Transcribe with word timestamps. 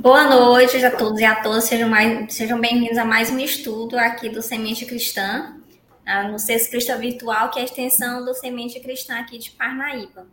Boa 0.00 0.24
noite 0.24 0.82
a 0.82 0.96
todos 0.96 1.20
e 1.20 1.26
a 1.26 1.42
todas, 1.42 1.64
sejam, 1.64 1.90
sejam 2.30 2.58
bem-vindos 2.58 2.96
a 2.96 3.04
mais 3.04 3.30
um 3.30 3.38
estudo 3.38 3.98
aqui 3.98 4.30
do 4.30 4.40
Semente 4.40 4.86
Cristã, 4.86 5.60
ah, 6.06 6.22
no 6.22 6.38
Sexto 6.38 6.70
Cristã 6.70 6.96
Virtual, 6.96 7.50
que 7.50 7.58
é 7.58 7.62
a 7.62 7.64
extensão 7.66 8.24
do 8.24 8.32
Semente 8.32 8.80
Cristã 8.80 9.18
aqui 9.18 9.36
de 9.36 9.50
Parnaíba. 9.50 10.26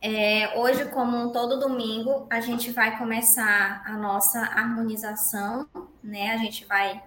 É, 0.00 0.58
hoje, 0.58 0.86
como 0.86 1.32
todo 1.32 1.60
domingo, 1.60 2.26
a 2.30 2.40
gente 2.40 2.70
vai 2.70 2.96
começar 2.96 3.82
a 3.84 3.92
nossa 3.98 4.40
harmonização, 4.40 5.68
né? 6.02 6.30
A 6.30 6.38
gente 6.38 6.64
vai 6.64 7.02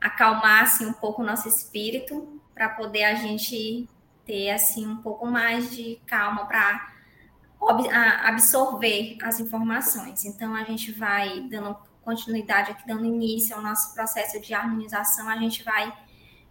acalmar 0.00 0.64
assim, 0.64 0.84
um 0.84 0.92
pouco 0.92 1.22
o 1.22 1.24
nosso 1.24 1.46
espírito 1.46 2.40
para 2.52 2.70
poder 2.70 3.04
a 3.04 3.14
gente 3.14 3.88
ter 4.26 4.50
assim 4.50 4.84
um 4.84 4.96
pouco 4.96 5.26
mais 5.26 5.70
de 5.70 6.00
calma 6.08 6.44
para 6.46 6.90
absorver 7.68 9.18
as 9.22 9.38
informações. 9.38 10.24
Então, 10.24 10.54
a 10.54 10.64
gente 10.64 10.92
vai 10.92 11.40
dando 11.48 11.76
continuidade 12.02 12.70
aqui, 12.70 12.86
dando 12.86 13.04
início 13.04 13.54
ao 13.54 13.62
nosso 13.62 13.94
processo 13.94 14.40
de 14.40 14.54
harmonização. 14.54 15.28
A 15.28 15.36
gente 15.36 15.62
vai 15.62 15.92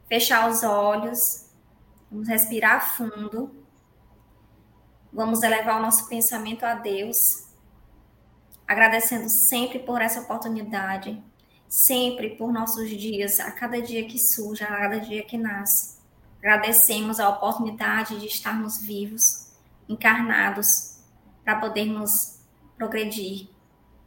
fechar 0.08 0.50
os 0.50 0.64
olhos, 0.64 1.50
vamos 2.12 2.28
respirar 2.28 2.96
fundo, 2.96 3.66
vamos 5.12 5.44
elevar 5.44 5.80
o 5.80 5.82
nosso 5.82 6.08
pensamento 6.08 6.64
a 6.64 6.76
Deus, 6.76 7.48
agradecendo 8.68 9.28
sempre 9.30 9.80
por 9.80 10.02
essa 10.02 10.22
oportunidade, 10.22 11.22
sempre 11.68 12.36
por 12.36 12.52
nossos 12.54 12.90
dias, 12.90 13.40
a 13.40 13.52
cada 13.52 13.82
dia 13.82 14.08
que 14.08 14.18
surge, 14.18 14.64
a 14.64 14.68
cada 14.68 15.00
dia 15.00 15.24
que 15.24 15.38
nasce. 15.38 15.98
Agradecemos 16.38 17.20
a 17.20 17.30
oportunidade 17.30 18.20
de 18.20 18.28
estarmos 18.28 18.78
vivos, 18.78 19.52
encarnados 19.88 20.99
para 21.50 21.60
podermos 21.62 22.42
progredir, 22.78 23.50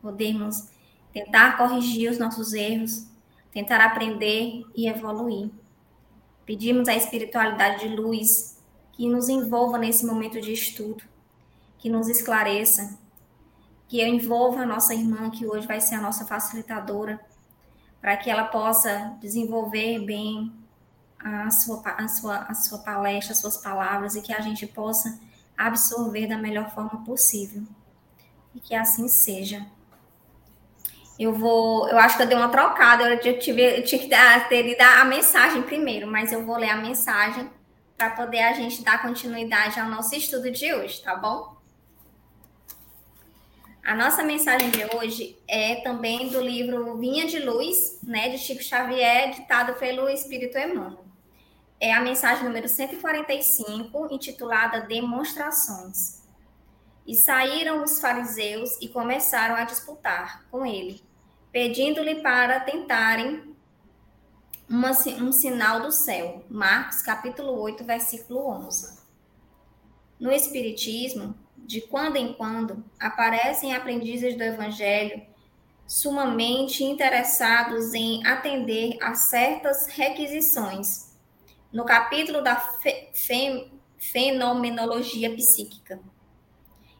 podermos 0.01 0.69
tentar 1.13 1.57
corrigir 1.57 2.09
os 2.09 2.17
nossos 2.17 2.53
erros, 2.53 3.09
tentar 3.51 3.85
aprender 3.85 4.65
e 4.77 4.87
evoluir. 4.87 5.51
Pedimos 6.47 6.87
à 6.87 6.95
espiritualidade 6.95 7.89
de 7.89 7.97
luz 7.97 8.63
que 8.93 9.09
nos 9.09 9.29
envolva 9.29 9.77
nesse 9.77 10.07
momento 10.07 10.41
de 10.41 10.53
estudo, 10.53 11.03
que 11.79 11.91
nos 11.91 12.09
esclareça, 12.09 12.97
que 13.89 14.01
envolva 14.07 14.61
a 14.61 14.67
nossa 14.67 14.95
irmã, 14.95 15.29
que 15.29 15.45
hoje 15.45 15.67
vai 15.67 15.81
ser 15.81 15.97
a 15.97 16.01
nossa 16.01 16.25
facilitadora, 16.25 17.21
para 18.01 18.17
que 18.17 18.31
ela 18.31 18.45
possa 18.45 19.17
desenvolver 19.21 19.99
bem 20.05 20.53
a 21.19 21.51
sua, 21.51 21.83
a 21.85 22.07
sua, 22.07 22.37
a 22.39 22.55
sua 22.55 22.79
palestra, 22.79 23.33
as 23.33 23.41
suas 23.41 23.57
palavras, 23.57 24.15
e 24.15 24.23
que 24.23 24.33
a 24.33 24.41
gente 24.41 24.65
possa 24.65 25.19
absorver 25.57 26.27
da 26.27 26.39
melhor 26.39 26.71
forma 26.71 27.05
possível. 27.05 27.63
E 28.55 28.61
que 28.61 28.75
assim 28.75 29.09
seja. 29.09 29.67
Eu 31.19 31.35
vou, 31.35 31.89
eu 31.89 31.99
acho 31.99 32.17
que 32.17 32.23
eu 32.23 32.27
dei 32.27 32.37
uma 32.37 32.49
trocada, 32.49 33.05
eu, 33.05 33.39
tive, 33.39 33.79
eu 33.79 33.85
tinha 33.85 34.01
que 34.01 34.09
dar, 34.09 34.49
ter 34.49 34.77
dar 34.77 35.01
a 35.01 35.05
mensagem 35.05 35.63
primeiro, 35.63 36.07
mas 36.07 36.33
eu 36.33 36.45
vou 36.45 36.57
ler 36.57 36.71
a 36.71 36.77
mensagem 36.77 37.51
para 37.97 38.11
poder 38.11 38.41
a 38.41 38.53
gente 38.55 38.83
dar 38.83 39.03
continuidade 39.03 39.79
ao 39.79 39.89
nosso 39.89 40.15
estudo 40.15 40.51
de 40.51 40.73
hoje, 40.75 41.01
tá 41.03 41.15
bom? 41.15 41.57
A 43.85 43.95
nossa 43.95 44.23
mensagem 44.23 44.71
de 44.71 44.85
hoje 44.97 45.37
é 45.47 45.77
também 45.77 46.29
do 46.29 46.41
livro 46.41 46.97
Vinha 46.97 47.27
de 47.27 47.39
Luz, 47.41 48.01
né, 48.03 48.29
de 48.31 48.39
Chico 48.39 48.63
Xavier, 48.63 49.33
ditado 49.33 49.75
pelo 49.75 50.09
Espírito 50.09 50.57
Emmanuel 50.57 51.12
é 51.83 51.93
a 51.93 52.01
mensagem 52.01 52.45
número 52.45 52.69
145, 52.69 54.07
intitulada 54.15 54.83
Demonstrações. 54.83 56.23
E 57.05 57.17
saíram 57.17 57.83
os 57.83 58.01
fariseus 58.01 58.81
e 58.81 58.89
começaram 58.89 59.57
a 59.57 59.65
disputar 59.65 60.45
com 60.49 60.65
ele, 60.65 61.03
pedindo-lhe 61.51 62.23
para 62.23 62.61
tentarem 62.61 63.53
uma, 64.71 64.93
um 64.93 65.33
sinal 65.33 65.83
do 65.83 65.91
céu. 65.91 66.45
Marcos, 66.49 67.03
capítulo 67.03 67.61
8, 67.61 67.83
versículo 67.83 68.49
11. 68.49 69.01
No 70.21 70.31
Espiritismo, 70.31 71.35
de 71.57 71.81
quando 71.81 72.15
em 72.15 72.33
quando, 72.33 72.85
aparecem 73.01 73.75
aprendizes 73.75 74.37
do 74.37 74.45
Evangelho 74.45 75.21
sumamente 75.85 76.85
interessados 76.85 77.93
em 77.93 78.25
atender 78.25 78.97
a 79.03 79.15
certas 79.15 79.89
requisições 79.89 81.11
no 81.73 81.85
capítulo 81.85 82.43
da 82.43 82.57
fe, 82.57 83.09
fe, 83.15 83.73
fenomenologia 83.99 85.35
psíquica. 85.35 85.99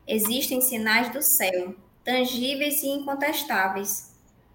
Existem 0.07 0.61
sinais 0.61 1.13
do 1.13 1.23
céu, 1.23 1.75
tangíveis 2.03 2.83
e 2.83 2.89
incontestáveis. 2.89 4.13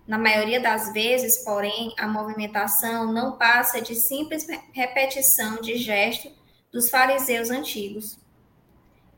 Na 0.07 0.17
maioria 0.17 0.59
das 0.59 0.93
vezes, 0.93 1.43
porém, 1.43 1.93
a 1.97 2.07
movimentação 2.07 3.11
não 3.11 3.37
passa 3.37 3.81
de 3.81 3.95
simples 3.95 4.47
repetição 4.71 5.61
de 5.61 5.77
gesto 5.77 6.31
dos 6.71 6.89
fariseus 6.89 7.49
antigos. 7.49 8.17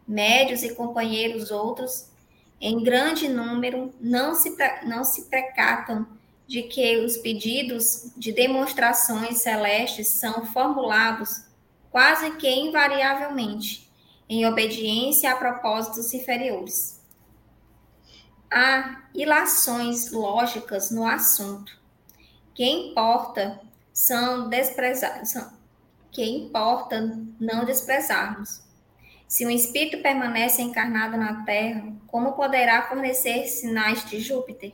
Médios 0.08 0.64
e 0.64 0.74
companheiros 0.74 1.52
outros, 1.52 2.10
em 2.60 2.84
grande 2.84 3.28
número, 3.28 3.94
não 4.02 4.34
se, 4.34 4.56
não 4.86 5.04
se 5.04 5.30
precatam 5.30 6.08
de 6.50 6.64
que 6.64 6.98
os 6.98 7.16
pedidos 7.18 8.12
de 8.18 8.32
demonstrações 8.32 9.44
celestes 9.44 10.08
são 10.08 10.48
formulados 10.48 11.44
quase 11.92 12.32
que 12.38 12.50
invariavelmente 12.50 13.88
em 14.28 14.48
obediência 14.48 15.32
a 15.32 15.36
propósitos 15.36 16.12
inferiores. 16.12 17.00
Há 18.52 19.04
ilações 19.14 20.12
lógicas 20.12 20.90
no 20.90 21.06
assunto. 21.06 21.78
Que 22.56 22.66
importa 22.66 23.62
são 23.94 24.50
desprezados, 24.50 25.36
que 26.12 26.24
importa 26.24 27.16
não 27.40 27.64
desprezarmos. 27.64 28.64
Se 29.28 29.46
o 29.46 29.52
espírito 29.52 30.02
permanece 30.02 30.64
encarnado 30.64 31.16
na 31.16 31.44
Terra, 31.46 31.94
como 32.08 32.32
poderá 32.32 32.90
fornecer 32.90 33.46
sinais 33.46 34.04
de 34.10 34.20
Júpiter? 34.20 34.74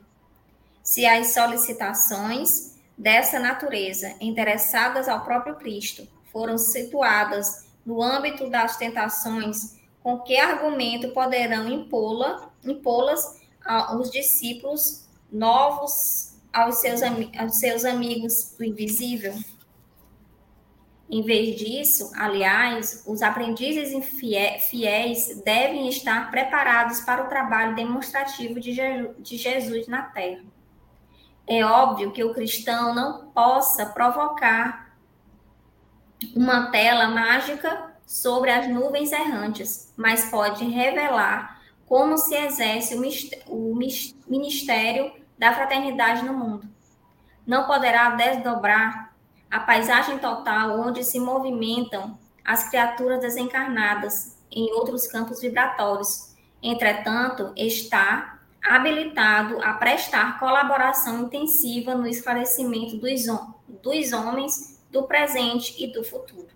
Se 0.85 1.03
as 1.03 1.34
solicitações 1.34 2.78
dessa 2.96 3.40
natureza, 3.40 4.13
interessadas 4.22 5.09
ao 5.09 5.25
próprio 5.25 5.56
Cristo, 5.56 6.07
foram 6.31 6.59
situadas 6.59 7.66
no 7.84 8.03
âmbito 8.03 8.47
das 8.51 8.78
tentações, 8.78 9.79
com 10.03 10.19
que 10.19 10.38
argumento 10.38 11.09
poderão 11.09 11.68
impô-las 11.68 12.40
impô 12.63 13.09
aos 13.66 14.12
discípulos 14.12 15.07
novos 15.31 16.35
aos 16.53 16.75
seus, 16.75 17.02
aos 17.02 17.57
seus 17.57 17.84
amigos 17.84 18.56
do 18.56 18.63
invisível? 18.63 19.34
Em 21.09 21.23
vez 21.23 21.55
disso, 21.55 22.11
aliás, 22.16 23.03
os 23.08 23.23
aprendizes 23.23 23.91
fiéis 24.70 25.41
devem 25.43 25.90
estar 25.90 26.29
preparados 26.29 27.02
para 27.02 27.23
o 27.23 27.28
trabalho 27.28 27.76
demonstrativo 27.76 28.59
de 28.59 29.38
Jesus 29.38 29.88
na 29.88 30.03
Terra. 30.03 30.54
É 31.47 31.64
óbvio 31.64 32.12
que 32.12 32.24
o 32.24 32.34
cristão 32.34 32.94
não 32.94 33.28
possa 33.28 33.86
provocar 33.86 34.96
uma 36.36 36.72
tela 36.72 37.08
mágica 37.08 37.94
sobre 38.06 38.52
as 38.52 38.68
nuvens 38.68 39.12
errantes, 39.12 39.94
mas 39.96 40.30
pode 40.30 40.66
revelar 40.66 41.62
como 41.86 42.18
se 42.18 42.36
exerce 42.36 42.96
o 43.47 43.76
ministério 44.28 45.12
da 45.38 45.53
fraternidade 45.53 46.26
no 46.26 46.34
mundo. 46.34 46.68
Não 47.46 47.66
poderá 47.66 48.09
desdobrar 48.12 49.14
a 49.52 49.59
paisagem 49.59 50.18
total 50.18 50.80
onde 50.80 51.03
se 51.03 51.20
movimentam 51.20 52.18
as 52.44 52.70
criaturas 52.70 53.20
desencarnadas 53.22 54.38
em 54.52 54.72
outros 54.74 55.08
campos 55.08 55.41
vibratórios. 55.41 56.36
Entretanto, 56.62 57.53
está 57.56 58.34
habilitado 58.67 59.59
a 59.62 59.73
prestar 59.73 60.40
colaboração 60.40 61.23
intensiva 61.23 61.96
no 61.96 62.08
esclarecimento 62.08 62.97
dos, 62.97 63.26
dos 63.82 64.14
homens 64.14 64.82
do 64.90 65.03
presente 65.03 65.76
e 65.84 65.91
do 65.91 66.03
futuro. 66.03 66.47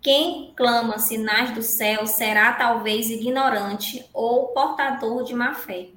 Quem 0.00 0.52
clama 0.56 0.98
sinais 0.98 1.54
do 1.54 1.62
céu 1.62 2.06
será 2.06 2.52
talvez 2.52 3.08
ignorante 3.08 4.04
ou 4.12 4.48
portador 4.48 5.22
de 5.22 5.34
má 5.34 5.54
fé. 5.54 5.90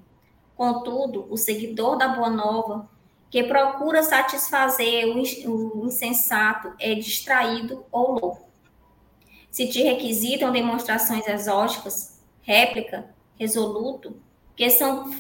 Contudo, 0.56 1.28
o 1.30 1.38
seguidor 1.38 1.98
da 1.98 2.10
Boa 2.10 2.30
Nova, 2.30 2.90
que 3.32 3.44
procura 3.44 4.04
satisfazer 4.04 5.08
o 5.08 5.86
insensato, 5.86 6.74
é 6.80 6.94
distraído 6.94 7.84
ou 7.92 8.12
louco. 8.12 8.50
Se 9.50 9.68
te 9.68 9.82
requisitam 9.82 10.52
demonstrações 10.52 11.28
exóticas, 11.28 12.22
réplica, 12.42 13.10
resoluto, 13.38 14.22
que, 14.56 14.70
são, 14.70 15.12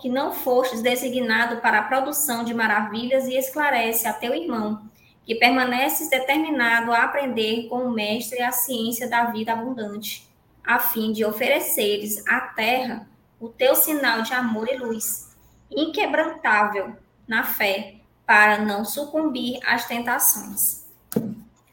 que 0.00 0.08
não 0.08 0.32
fostes 0.32 0.82
designado 0.82 1.60
para 1.60 1.80
a 1.80 1.82
produção 1.82 2.44
de 2.44 2.54
maravilhas 2.54 3.26
e 3.26 3.36
esclarece 3.36 4.06
a 4.06 4.12
teu 4.12 4.34
irmão, 4.34 4.82
que 5.26 5.34
permaneces 5.34 6.08
determinado 6.08 6.92
a 6.92 7.04
aprender 7.04 7.68
com 7.68 7.84
o 7.84 7.90
Mestre 7.90 8.42
a 8.42 8.52
ciência 8.52 9.08
da 9.08 9.24
vida 9.24 9.52
abundante, 9.52 10.28
a 10.64 10.78
fim 10.78 11.12
de 11.12 11.24
ofereceres 11.24 12.26
à 12.26 12.40
terra 12.40 13.06
o 13.40 13.48
teu 13.48 13.74
sinal 13.74 14.22
de 14.22 14.32
amor 14.32 14.68
e 14.68 14.76
luz, 14.76 15.36
inquebrantável 15.70 16.96
na 17.28 17.42
fé, 17.42 17.96
para 18.24 18.58
não 18.58 18.84
sucumbir 18.84 19.58
às 19.66 19.86
tentações. 19.86 20.86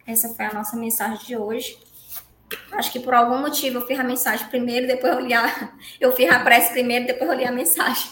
Essa 0.05 0.29
foi 0.29 0.45
a 0.45 0.53
nossa 0.53 0.75
mensagem 0.75 1.25
de 1.25 1.37
hoje. 1.37 1.77
Acho 2.71 2.91
que 2.91 2.99
por 2.99 3.13
algum 3.13 3.39
motivo 3.39 3.79
eu 3.79 3.87
fiz 3.87 3.99
a 3.99 4.03
mensagem 4.03 4.47
primeiro, 4.47 4.87
depois 4.87 5.13
eu 5.13 5.19
li 5.19 5.33
a. 5.33 5.71
Eu 5.99 6.11
fiz 6.13 6.29
a 6.29 6.39
prece 6.39 6.71
primeiro, 6.71 7.05
depois 7.05 7.29
eu 7.29 7.35
li 7.35 7.45
a 7.45 7.51
mensagem. 7.51 8.11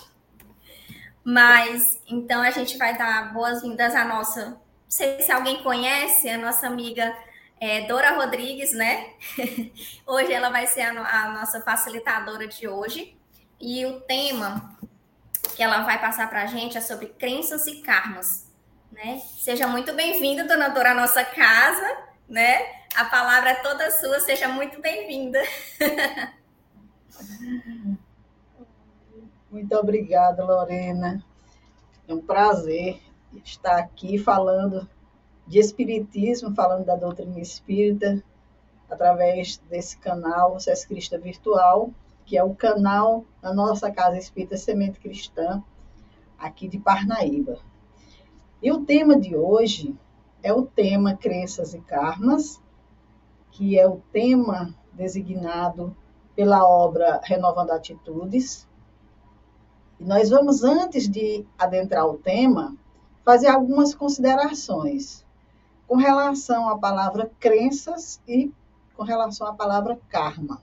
Mas, 1.23 1.99
então, 2.07 2.41
a 2.41 2.51
gente 2.51 2.77
vai 2.77 2.97
dar 2.97 3.33
boas-vindas 3.33 3.95
à 3.95 4.05
nossa. 4.05 4.45
Não 4.49 4.57
sei 4.87 5.21
se 5.21 5.31
alguém 5.31 5.61
conhece, 5.61 6.29
a 6.29 6.37
nossa 6.37 6.67
amiga 6.67 7.15
é, 7.59 7.81
Dora 7.81 8.11
Rodrigues, 8.11 8.71
né? 8.73 9.11
hoje 10.07 10.31
ela 10.31 10.49
vai 10.49 10.65
ser 10.67 10.81
a, 10.81 10.89
a 10.89 11.29
nossa 11.29 11.61
facilitadora 11.61 12.47
de 12.47 12.67
hoje. 12.67 13.15
E 13.59 13.85
o 13.85 13.99
tema 14.01 14.77
que 15.55 15.61
ela 15.61 15.83
vai 15.83 15.99
passar 15.99 16.29
para 16.29 16.43
a 16.43 16.45
gente 16.45 16.77
é 16.77 16.81
sobre 16.81 17.07
crenças 17.07 17.67
e 17.67 17.81
karmas. 17.81 18.49
Né? 18.91 19.21
Seja 19.37 19.67
muito 19.67 19.93
bem-vinda, 19.93 20.45
dona 20.45 20.69
Dora, 20.69 20.91
à 20.91 20.95
nossa 20.95 21.23
casa. 21.23 22.08
Né? 22.29 22.57
A 22.95 23.05
palavra 23.05 23.49
é 23.49 23.55
toda 23.55 23.89
sua, 23.91 24.19
seja 24.19 24.47
muito 24.47 24.79
bem-vinda. 24.81 25.41
Muito 29.51 29.75
obrigada, 29.75 30.45
Lorena. 30.45 31.25
É 32.07 32.13
um 32.13 32.21
prazer 32.21 33.01
estar 33.43 33.77
aqui 33.77 34.19
falando 34.19 34.87
de 35.47 35.57
Espiritismo, 35.57 36.53
falando 36.53 36.85
da 36.85 36.95
doutrina 36.95 37.39
espírita, 37.39 38.23
através 38.87 39.57
desse 39.69 39.97
canal 39.97 40.59
Sesc 40.59 40.87
Crista 40.87 41.17
Virtual, 41.17 41.89
que 42.25 42.37
é 42.37 42.43
o 42.43 42.53
canal 42.53 43.25
da 43.41 43.51
nossa 43.51 43.91
Casa 43.91 44.19
Espírita 44.19 44.55
Semente 44.55 44.99
Cristã, 44.99 45.63
aqui 46.37 46.67
de 46.67 46.77
Parnaíba. 46.77 47.57
E 48.61 48.71
o 48.71 48.85
tema 48.85 49.19
de 49.19 49.35
hoje 49.35 49.97
é 50.41 50.53
o 50.53 50.65
tema 50.65 51.15
Crenças 51.15 51.73
e 51.73 51.81
Karmas, 51.81 52.61
que 53.51 53.77
é 53.77 53.87
o 53.87 54.01
tema 54.11 54.73
designado 54.93 55.95
pela 56.35 56.67
obra 56.67 57.19
Renovando 57.23 57.71
Atitudes. 57.71 58.67
E 59.99 60.03
nós 60.03 60.29
vamos, 60.29 60.63
antes 60.63 61.09
de 61.09 61.45
adentrar 61.57 62.05
o 62.05 62.17
tema, 62.17 62.75
fazer 63.25 63.47
algumas 63.47 63.93
considerações 63.93 65.25
com 65.87 65.95
relação 65.95 66.69
à 66.69 66.77
palavra 66.77 67.31
crenças 67.39 68.21
e 68.27 68.51
com 68.95 69.03
relação 69.03 69.47
à 69.47 69.53
palavra 69.53 69.99
karma. 70.07 70.61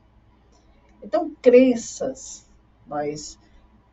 Então, 1.03 1.31
crenças, 1.43 2.49
nós 2.87 3.39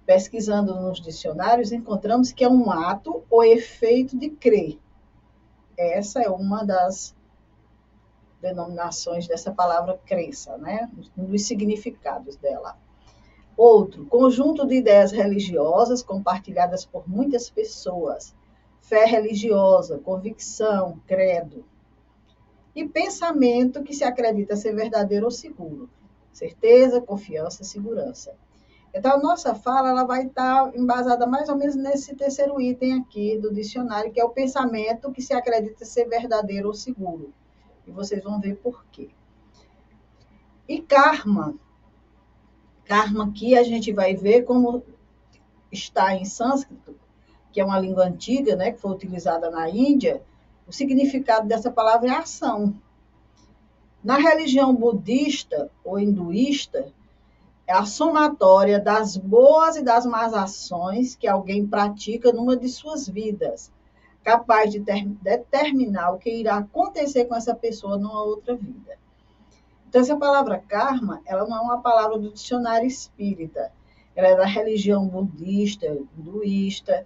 pesquisando 0.05 0.75
nos 0.75 0.99
dicionários 1.01 1.71
encontramos 1.71 2.31
que 2.31 2.43
é 2.43 2.49
um 2.49 2.69
ato 2.69 3.23
ou 3.29 3.43
efeito 3.43 4.17
de 4.17 4.29
crer. 4.29 4.79
Essa 5.77 6.21
é 6.21 6.29
uma 6.29 6.63
das 6.63 7.15
denominações 8.41 9.27
dessa 9.27 9.51
palavra 9.51 9.99
crença, 10.05 10.57
né? 10.57 10.89
Nos 11.15 11.47
significados 11.47 12.35
dela. 12.35 12.77
Outro, 13.55 14.05
conjunto 14.05 14.65
de 14.65 14.75
ideias 14.75 15.11
religiosas 15.11 16.01
compartilhadas 16.01 16.85
por 16.85 17.07
muitas 17.07 17.49
pessoas, 17.49 18.35
fé 18.81 19.05
religiosa, 19.05 19.99
convicção, 19.99 20.99
credo. 21.07 21.63
E 22.75 22.87
pensamento 22.87 23.83
que 23.83 23.93
se 23.93 24.03
acredita 24.03 24.55
ser 24.55 24.73
verdadeiro 24.73 25.25
ou 25.25 25.31
seguro. 25.31 25.89
Certeza, 26.31 26.99
confiança, 26.99 27.63
segurança. 27.63 28.35
Então, 28.93 29.13
a 29.13 29.17
nossa 29.17 29.55
fala 29.55 29.89
ela 29.89 30.03
vai 30.03 30.27
estar 30.27 30.75
embasada 30.75 31.25
mais 31.25 31.49
ou 31.49 31.57
menos 31.57 31.75
nesse 31.75 32.15
terceiro 32.15 32.61
item 32.61 32.99
aqui 32.99 33.39
do 33.39 33.51
dicionário, 33.51 34.11
que 34.11 34.19
é 34.19 34.23
o 34.23 34.29
pensamento 34.29 35.11
que 35.11 35.21
se 35.21 35.33
acredita 35.33 35.83
ser 35.83 36.07
verdadeiro 36.07 36.67
ou 36.67 36.73
seguro. 36.75 37.33
E 37.87 37.91
vocês 37.91 38.23
vão 38.23 38.39
ver 38.39 38.55
por 38.57 38.85
quê. 38.91 39.09
E 40.67 40.79
karma. 40.79 41.55
Karma 42.85 43.25
aqui 43.25 43.57
a 43.57 43.63
gente 43.63 43.91
vai 43.91 44.15
ver 44.15 44.43
como 44.43 44.83
está 45.71 46.15
em 46.15 46.23
sânscrito, 46.23 46.95
que 47.51 47.59
é 47.59 47.65
uma 47.65 47.79
língua 47.79 48.05
antiga, 48.05 48.55
né, 48.55 48.71
que 48.71 48.79
foi 48.79 48.91
utilizada 48.91 49.49
na 49.49 49.67
Índia, 49.69 50.21
o 50.67 50.71
significado 50.71 51.47
dessa 51.47 51.71
palavra 51.71 52.09
é 52.09 52.15
ação. 52.15 52.75
Na 54.03 54.17
religião 54.17 54.73
budista 54.75 55.71
ou 55.83 55.99
hinduísta, 55.99 56.93
a 57.67 57.85
somatória 57.85 58.79
das 58.79 59.15
boas 59.15 59.77
e 59.77 59.83
das 59.83 60.05
más 60.05 60.33
ações 60.33 61.15
que 61.15 61.27
alguém 61.27 61.65
pratica 61.65 62.31
numa 62.31 62.57
de 62.57 62.67
suas 62.67 63.07
vidas, 63.07 63.71
capaz 64.21 64.71
de 64.71 64.81
ter, 64.81 65.05
determinar 65.21 66.11
o 66.11 66.17
que 66.17 66.29
irá 66.29 66.57
acontecer 66.57 67.25
com 67.25 67.35
essa 67.35 67.55
pessoa 67.55 67.97
numa 67.97 68.21
outra 68.23 68.55
vida. 68.55 68.97
Então, 69.87 70.01
essa 70.01 70.17
palavra 70.17 70.59
karma, 70.67 71.21
ela 71.25 71.47
não 71.47 71.57
é 71.57 71.61
uma 71.61 71.81
palavra 71.81 72.17
do 72.17 72.31
dicionário 72.31 72.87
espírita, 72.87 73.71
ela 74.15 74.27
é 74.27 74.35
da 74.35 74.45
religião 74.45 75.07
budista, 75.07 75.85
hinduísta, 76.17 77.05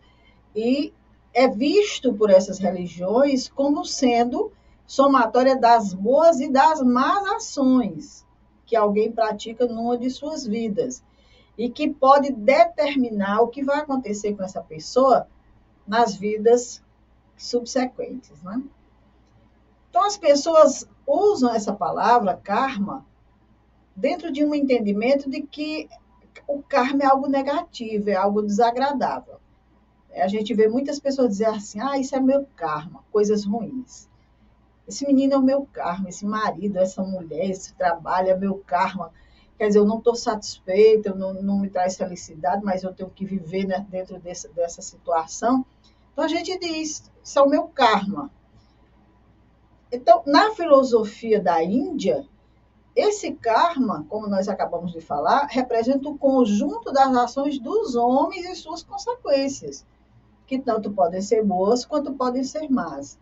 e 0.55 0.93
é 1.33 1.47
visto 1.47 2.13
por 2.13 2.29
essas 2.29 2.57
religiões 2.57 3.47
como 3.47 3.85
sendo 3.85 4.51
somatória 4.87 5.55
das 5.55 5.93
boas 5.93 6.39
e 6.39 6.49
das 6.51 6.81
más 6.81 7.25
ações 7.35 8.26
que 8.67 8.75
alguém 8.75 9.11
pratica 9.11 9.65
numa 9.65 9.97
de 9.97 10.09
suas 10.11 10.45
vidas 10.45 11.03
e 11.57 11.69
que 11.69 11.89
pode 11.89 12.31
determinar 12.31 13.41
o 13.41 13.47
que 13.47 13.63
vai 13.63 13.79
acontecer 13.79 14.35
com 14.35 14.43
essa 14.43 14.61
pessoa 14.61 15.27
nas 15.87 16.15
vidas 16.15 16.83
subsequentes, 17.35 18.43
né? 18.43 18.61
Então 19.89 20.05
as 20.05 20.17
pessoas 20.17 20.87
usam 21.07 21.55
essa 21.55 21.73
palavra 21.73 22.35
karma 22.35 23.05
dentro 23.95 24.31
de 24.31 24.43
um 24.45 24.53
entendimento 24.53 25.29
de 25.29 25.41
que 25.41 25.89
o 26.45 26.61
karma 26.61 27.03
é 27.03 27.05
algo 27.07 27.27
negativo, 27.27 28.09
é 28.09 28.15
algo 28.15 28.41
desagradável. 28.41 29.39
A 30.13 30.27
gente 30.27 30.53
vê 30.53 30.67
muitas 30.67 30.99
pessoas 30.99 31.29
dizer 31.29 31.47
assim: 31.47 31.79
ah, 31.79 31.97
isso 31.97 32.15
é 32.15 32.19
meu 32.19 32.45
karma, 32.55 33.03
coisas 33.11 33.45
ruins. 33.45 34.07
Esse 34.87 35.05
menino 35.05 35.33
é 35.33 35.37
o 35.37 35.41
meu 35.41 35.67
karma, 35.73 36.09
esse 36.09 36.25
marido, 36.25 36.77
essa 36.77 37.03
mulher, 37.03 37.49
esse 37.49 37.73
trabalho 37.73 38.29
é 38.29 38.37
meu 38.37 38.57
karma. 38.65 39.11
Quer 39.57 39.67
dizer, 39.67 39.79
eu 39.79 39.85
não 39.85 39.97
estou 39.97 40.15
satisfeita, 40.15 41.13
não, 41.13 41.33
não 41.33 41.59
me 41.59 41.69
traz 41.69 41.97
felicidade, 41.97 42.63
mas 42.63 42.83
eu 42.83 42.93
tenho 42.93 43.09
que 43.09 43.25
viver 43.25 43.65
né, 43.65 43.85
dentro 43.89 44.19
desse, 44.19 44.47
dessa 44.49 44.81
situação. 44.81 45.65
Então 46.13 46.23
a 46.23 46.27
gente 46.27 46.57
diz: 46.57 47.11
isso 47.23 47.39
é 47.39 47.41
o 47.41 47.49
meu 47.49 47.67
karma. 47.67 48.31
Então, 49.91 50.21
na 50.25 50.51
filosofia 50.51 51.41
da 51.41 51.63
Índia, 51.63 52.25
esse 52.95 53.33
karma, 53.33 54.05
como 54.09 54.27
nós 54.27 54.47
acabamos 54.47 54.91
de 54.91 55.01
falar, 55.01 55.45
representa 55.45 56.09
o 56.09 56.17
conjunto 56.17 56.91
das 56.91 57.15
ações 57.15 57.59
dos 57.59 57.95
homens 57.95 58.45
e 58.45 58.55
suas 58.55 58.83
consequências 58.83 59.85
que 60.47 60.57
tanto 60.57 60.91
podem 60.91 61.21
ser 61.21 61.43
boas 61.43 61.85
quanto 61.85 62.13
podem 62.13 62.43
ser 62.43 62.69
más. 62.69 63.19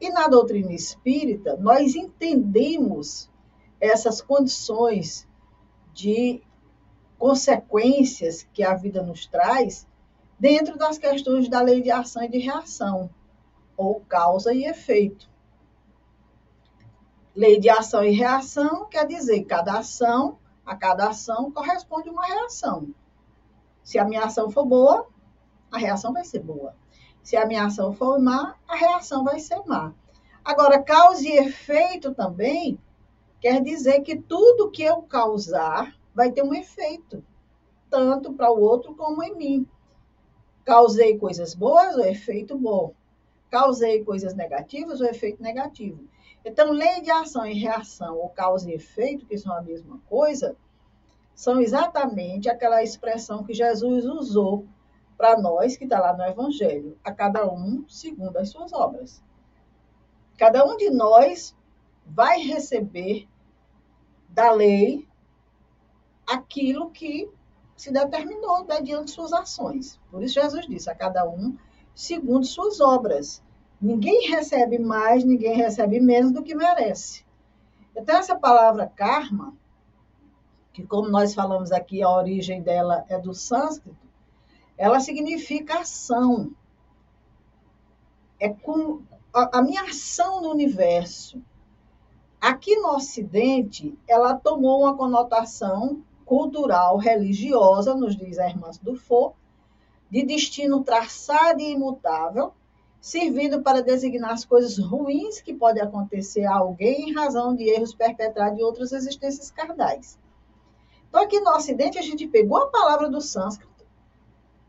E 0.00 0.10
na 0.10 0.28
doutrina 0.28 0.72
espírita, 0.72 1.56
nós 1.56 1.94
entendemos 1.94 3.30
essas 3.80 4.20
condições 4.20 5.26
de 5.92 6.42
consequências 7.18 8.46
que 8.52 8.62
a 8.62 8.74
vida 8.74 9.02
nos 9.02 9.26
traz 9.26 9.86
dentro 10.38 10.76
das 10.76 10.98
questões 10.98 11.48
da 11.48 11.62
lei 11.62 11.80
de 11.80 11.90
ação 11.90 12.22
e 12.22 12.28
de 12.28 12.38
reação, 12.38 13.08
ou 13.76 14.00
causa 14.02 14.52
e 14.52 14.66
efeito. 14.66 15.30
Lei 17.34 17.58
de 17.58 17.68
ação 17.68 18.04
e 18.04 18.10
reação 18.10 18.86
quer 18.86 19.06
dizer 19.06 19.44
cada 19.44 19.78
ação, 19.78 20.38
a 20.64 20.74
cada 20.76 21.08
ação 21.08 21.50
corresponde 21.50 22.10
uma 22.10 22.26
reação. 22.26 22.88
Se 23.82 23.98
a 23.98 24.04
minha 24.04 24.24
ação 24.24 24.50
for 24.50 24.66
boa, 24.66 25.06
a 25.70 25.78
reação 25.78 26.12
vai 26.12 26.24
ser 26.24 26.40
boa. 26.40 26.74
Se 27.26 27.36
a 27.36 27.44
minha 27.44 27.66
ação 27.66 27.92
for 27.92 28.20
má, 28.20 28.54
a 28.68 28.76
reação 28.76 29.24
vai 29.24 29.40
ser 29.40 29.60
má. 29.66 29.92
Agora, 30.44 30.80
causa 30.80 31.26
e 31.26 31.36
efeito 31.38 32.14
também 32.14 32.78
quer 33.40 33.60
dizer 33.60 34.02
que 34.02 34.14
tudo 34.14 34.70
que 34.70 34.84
eu 34.84 35.02
causar 35.02 35.98
vai 36.14 36.30
ter 36.30 36.44
um 36.44 36.54
efeito, 36.54 37.24
tanto 37.90 38.32
para 38.32 38.52
o 38.52 38.60
outro 38.60 38.94
como 38.94 39.24
em 39.24 39.34
mim. 39.34 39.66
Causei 40.64 41.18
coisas 41.18 41.52
boas, 41.52 41.96
o 41.96 42.04
efeito 42.04 42.56
bom. 42.56 42.94
Causei 43.50 44.04
coisas 44.04 44.32
negativas, 44.32 45.00
o 45.00 45.04
efeito 45.04 45.42
negativo. 45.42 46.04
Então, 46.44 46.70
lei 46.70 47.00
de 47.00 47.10
ação 47.10 47.44
e 47.44 47.54
reação, 47.54 48.18
ou 48.18 48.28
causa 48.28 48.70
e 48.70 48.74
efeito, 48.74 49.26
que 49.26 49.36
são 49.36 49.52
a 49.52 49.62
mesma 49.62 49.98
coisa, 50.08 50.54
são 51.34 51.60
exatamente 51.60 52.48
aquela 52.48 52.84
expressão 52.84 53.42
que 53.42 53.52
Jesus 53.52 54.04
usou 54.04 54.64
para 55.16 55.38
nós, 55.38 55.76
que 55.76 55.84
está 55.84 55.98
lá 55.98 56.16
no 56.16 56.24
Evangelho, 56.24 56.98
a 57.02 57.12
cada 57.12 57.50
um 57.50 57.84
segundo 57.88 58.36
as 58.36 58.50
suas 58.50 58.72
obras. 58.72 59.22
Cada 60.36 60.64
um 60.64 60.76
de 60.76 60.90
nós 60.90 61.56
vai 62.06 62.40
receber 62.40 63.28
da 64.28 64.50
lei 64.50 65.08
aquilo 66.26 66.90
que 66.90 67.30
se 67.76 67.92
determinou 67.92 68.64
mediante 68.64 69.10
suas 69.10 69.32
ações. 69.32 69.98
Por 70.10 70.22
isso 70.22 70.34
Jesus 70.34 70.66
disse 70.66 70.90
a 70.90 70.94
cada 70.94 71.28
um 71.28 71.56
segundo 71.94 72.44
suas 72.44 72.80
obras. 72.80 73.42
Ninguém 73.80 74.28
recebe 74.28 74.78
mais, 74.78 75.24
ninguém 75.24 75.56
recebe 75.56 76.00
menos 76.00 76.32
do 76.32 76.42
que 76.42 76.54
merece. 76.54 77.24
Então, 77.94 78.16
essa 78.16 78.38
palavra 78.38 78.86
karma, 78.94 79.54
que 80.72 80.86
como 80.86 81.08
nós 81.08 81.34
falamos 81.34 81.72
aqui, 81.72 82.02
a 82.02 82.10
origem 82.10 82.62
dela 82.62 83.04
é 83.08 83.18
do 83.18 83.32
sânscrito, 83.32 84.05
ela 84.76 85.00
significa 85.00 85.80
ação. 85.80 86.52
É 88.38 88.48
com 88.48 89.02
a, 89.32 89.58
a 89.58 89.62
minha 89.62 89.82
ação 89.82 90.42
no 90.42 90.50
universo. 90.50 91.42
Aqui 92.40 92.76
no 92.76 92.94
Ocidente, 92.94 93.98
ela 94.06 94.34
tomou 94.34 94.82
uma 94.82 94.96
conotação 94.96 96.02
cultural, 96.24 96.98
religiosa, 96.98 97.94
nos 97.94 98.16
diz 98.16 98.38
a 98.38 98.48
irmã 98.48 98.70
Dufour, 98.82 99.32
de 100.10 100.24
destino 100.24 100.82
traçado 100.82 101.60
e 101.60 101.72
imutável, 101.72 102.52
servindo 103.00 103.62
para 103.62 103.82
designar 103.82 104.32
as 104.32 104.44
coisas 104.44 104.78
ruins 104.78 105.40
que 105.40 105.54
podem 105.54 105.82
acontecer 105.82 106.44
a 106.44 106.56
alguém 106.56 107.10
em 107.10 107.14
razão 107.14 107.54
de 107.54 107.64
erros 107.64 107.94
perpetrados 107.94 108.58
em 108.58 108.62
outras 108.62 108.92
existências 108.92 109.50
carnais. 109.50 110.18
Então, 111.08 111.22
aqui 111.22 111.40
no 111.40 111.50
Ocidente, 111.50 111.98
a 111.98 112.02
gente 112.02 112.26
pegou 112.26 112.58
a 112.58 112.68
palavra 112.68 113.08
do 113.08 113.20
sânscrito, 113.20 113.75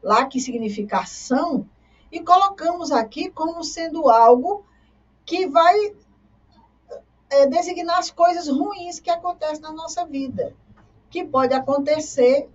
lá 0.07 0.25
que 0.25 0.39
significa 0.39 0.99
ação, 0.99 1.67
e 2.09 2.21
colocamos 2.21 2.93
aqui 2.93 3.29
como 3.29 3.61
sendo 3.61 4.09
algo 4.09 4.65
que 5.25 5.45
vai 5.47 5.75
é, 7.29 7.45
designar 7.47 7.99
as 7.99 8.09
coisas 8.09 8.47
ruins 8.47 9.01
que 9.01 9.09
acontecem 9.09 9.59
na 9.59 9.73
nossa 9.73 10.05
vida, 10.05 10.55
que 11.09 11.25
pode 11.25 11.53
acontecer 11.53 12.47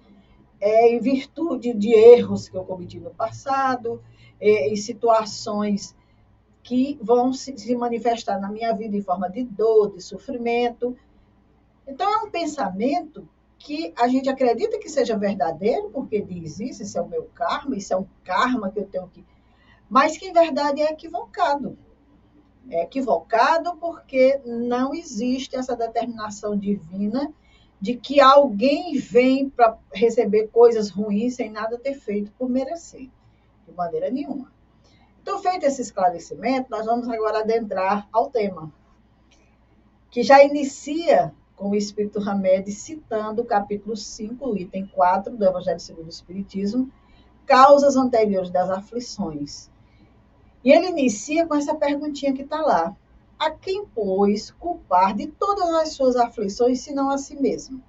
é, 0.58 0.94
em 0.94 0.98
virtude 0.98 1.74
de 1.74 1.92
erros 1.92 2.48
que 2.48 2.56
eu 2.56 2.64
cometi 2.64 2.98
no 2.98 3.10
passado, 3.10 4.02
é, 4.40 4.70
em 4.70 4.76
situações 4.76 5.94
que 6.62 6.98
vão 7.02 7.34
se, 7.34 7.58
se 7.58 7.76
manifestar 7.76 8.40
na 8.40 8.48
minha 8.48 8.72
vida 8.72 8.96
em 8.96 9.02
forma 9.02 9.28
de 9.28 9.44
dor, 9.44 9.92
de 9.92 10.00
sofrimento. 10.00 10.96
Então, 11.86 12.10
é 12.10 12.16
um 12.24 12.30
pensamento 12.30 13.28
que 13.62 13.94
a 13.96 14.08
gente 14.08 14.28
acredita 14.28 14.78
que 14.78 14.88
seja 14.88 15.16
verdadeiro, 15.16 15.88
porque 15.90 16.20
diz 16.20 16.58
isso, 16.58 16.82
isso 16.82 16.98
é 16.98 17.00
o 17.00 17.08
meu 17.08 17.30
karma, 17.32 17.76
isso 17.76 17.94
é 17.94 17.96
um 17.96 18.06
karma 18.24 18.70
que 18.70 18.80
eu 18.80 18.86
tenho 18.86 19.06
que. 19.08 19.24
Mas 19.88 20.16
que, 20.16 20.26
em 20.26 20.32
verdade, 20.32 20.82
é 20.82 20.90
equivocado. 20.90 21.78
É 22.68 22.82
equivocado 22.82 23.76
porque 23.76 24.40
não 24.44 24.92
existe 24.92 25.56
essa 25.56 25.76
determinação 25.76 26.56
divina 26.56 27.32
de 27.80 27.96
que 27.96 28.20
alguém 28.20 28.98
vem 28.98 29.48
para 29.48 29.78
receber 29.92 30.48
coisas 30.48 30.90
ruins 30.90 31.34
sem 31.34 31.50
nada 31.50 31.78
ter 31.78 31.94
feito 31.94 32.32
por 32.32 32.48
merecer, 32.48 33.10
de 33.66 33.72
maneira 33.74 34.10
nenhuma. 34.10 34.52
Então, 35.20 35.40
feito 35.40 35.64
esse 35.64 35.82
esclarecimento, 35.82 36.68
nós 36.68 36.84
vamos 36.84 37.08
agora 37.08 37.40
adentrar 37.40 38.08
ao 38.12 38.28
tema, 38.28 38.72
que 40.10 40.22
já 40.22 40.42
inicia 40.42 41.32
com 41.62 41.70
o 41.70 41.76
Espírito 41.76 42.18
Hamed 42.18 42.72
citando 42.72 43.42
o 43.42 43.44
capítulo 43.44 43.96
5, 43.96 44.58
item 44.58 44.84
4 44.84 45.36
do 45.36 45.44
Evangelho 45.44 45.78
segundo 45.78 46.06
o 46.06 46.10
Espiritismo, 46.10 46.90
causas 47.46 47.94
anteriores 47.94 48.50
das 48.50 48.68
aflições. 48.68 49.70
E 50.64 50.72
ele 50.72 50.88
inicia 50.88 51.46
com 51.46 51.54
essa 51.54 51.72
perguntinha 51.72 52.32
que 52.32 52.42
está 52.42 52.60
lá. 52.60 52.96
A 53.38 53.48
quem, 53.48 53.86
pois, 53.86 54.50
culpar 54.50 55.14
de 55.14 55.28
todas 55.28 55.68
as 55.74 55.90
suas 55.90 56.16
aflições, 56.16 56.80
senão 56.80 57.08
a 57.10 57.16
si 57.16 57.40
mesmo? 57.40 57.80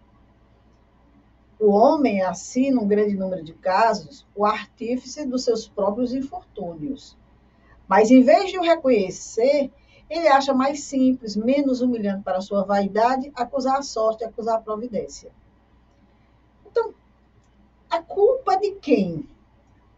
O 1.60 1.72
homem 1.72 2.22
é, 2.22 2.26
assim, 2.26 2.70
num 2.70 2.88
grande 2.88 3.16
número 3.16 3.44
de 3.44 3.54
casos, 3.54 4.24
o 4.36 4.46
artífice 4.46 5.26
dos 5.26 5.44
seus 5.44 5.68
próprios 5.68 6.14
infortúnios. 6.14 7.18
Mas, 7.88 8.12
em 8.12 8.22
vez 8.22 8.52
de 8.52 8.60
o 8.60 8.64
reconhecer, 8.64 9.72
ele 10.10 10.28
acha 10.28 10.54
mais 10.54 10.82
simples, 10.82 11.36
menos 11.36 11.82
humilhante 11.82 12.24
para 12.24 12.38
a 12.38 12.42
sua 12.42 12.64
vaidade, 12.64 13.32
acusar 13.36 13.78
a 13.78 13.82
sorte, 13.82 14.24
acusar 14.24 14.58
a 14.58 14.62
providência. 14.62 15.32
Então, 16.66 16.94
a 17.90 18.02
culpa 18.02 18.58
de 18.58 18.72
quem? 18.74 19.28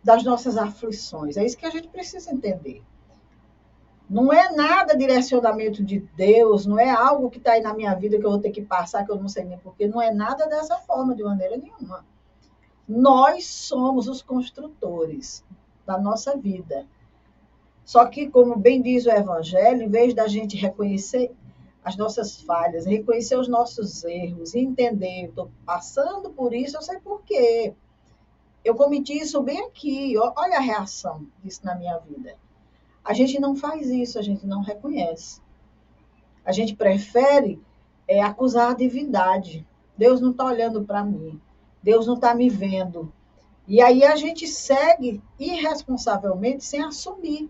Das 0.03 0.23
nossas 0.23 0.57
aflições. 0.57 1.35
É 1.35 1.43
isso 1.43 1.57
que 1.57 1.65
a 1.65 1.71
gente 1.71 1.87
precisa 1.87 2.31
entender. 2.31 2.83
Não 4.07 4.31
é 4.31 4.51
nada 4.51 4.95
direcionamento 4.95 5.83
de 5.83 5.99
Deus, 6.15 6.65
não 6.67 6.77
é 6.77 6.91
algo 6.91 7.29
que 7.29 7.39
está 7.39 7.53
aí 7.53 7.61
na 7.61 7.73
minha 7.73 7.93
vida 7.95 8.19
que 8.19 8.25
eu 8.25 8.29
vou 8.29 8.39
ter 8.39 8.51
que 8.51 8.61
passar, 8.61 9.03
que 9.03 9.11
eu 9.11 9.15
não 9.15 9.27
sei 9.27 9.43
nem 9.45 9.57
porquê. 9.57 9.87
Não 9.87 9.99
é 9.99 10.13
nada 10.13 10.45
dessa 10.47 10.77
forma, 10.77 11.15
de 11.15 11.23
maneira 11.23 11.57
nenhuma. 11.57 12.05
Nós 12.87 13.47
somos 13.47 14.07
os 14.07 14.21
construtores 14.21 15.43
da 15.87 15.97
nossa 15.97 16.37
vida. 16.37 16.85
Só 17.85 18.03
que, 18.07 18.27
como 18.27 18.57
bem 18.57 18.81
diz 18.81 19.05
o 19.05 19.11
Evangelho, 19.11 19.83
em 19.83 19.89
vez 19.89 20.15
da 20.15 20.27
gente 20.27 20.57
reconhecer 20.57 21.31
as 21.83 21.95
nossas 21.95 22.41
falhas, 22.41 22.87
reconhecer 22.87 23.37
os 23.37 23.47
nossos 23.47 24.03
erros 24.03 24.55
entender, 24.55 25.25
estou 25.25 25.51
passando 25.63 26.31
por 26.31 26.51
isso, 26.51 26.75
eu 26.75 26.81
sei 26.81 26.99
por 26.99 27.21
quê. 27.21 27.75
Eu 28.63 28.73
cometi 28.73 29.13
isso 29.13 29.39
bem 29.43 29.61
aqui, 29.61 30.15
olha 30.17 30.57
a 30.57 30.61
reação 30.61 31.27
disso 31.43 31.63
na 31.63 31.75
minha 31.75 31.99
vida. 31.99 32.35
A 33.03 33.13
gente 33.13 33.39
não 33.39 33.55
faz 33.55 33.87
isso, 33.87 34.17
a 34.17 34.23
gente 34.23 34.47
não 34.47 34.63
reconhece. 34.63 35.39
A 36.43 36.51
gente 36.51 36.75
prefere 36.75 37.61
é, 38.07 38.19
acusar 38.23 38.71
a 38.71 38.75
divindade. 38.75 39.63
Deus 39.95 40.19
não 40.19 40.31
está 40.31 40.45
olhando 40.45 40.83
para 40.83 41.03
mim. 41.03 41.39
Deus 41.83 42.07
não 42.07 42.15
está 42.15 42.33
me 42.33 42.49
vendo. 42.49 43.13
E 43.67 43.79
aí 43.79 44.03
a 44.03 44.15
gente 44.15 44.47
segue 44.47 45.21
irresponsavelmente 45.39 46.65
sem 46.65 46.81
assumir 46.83 47.47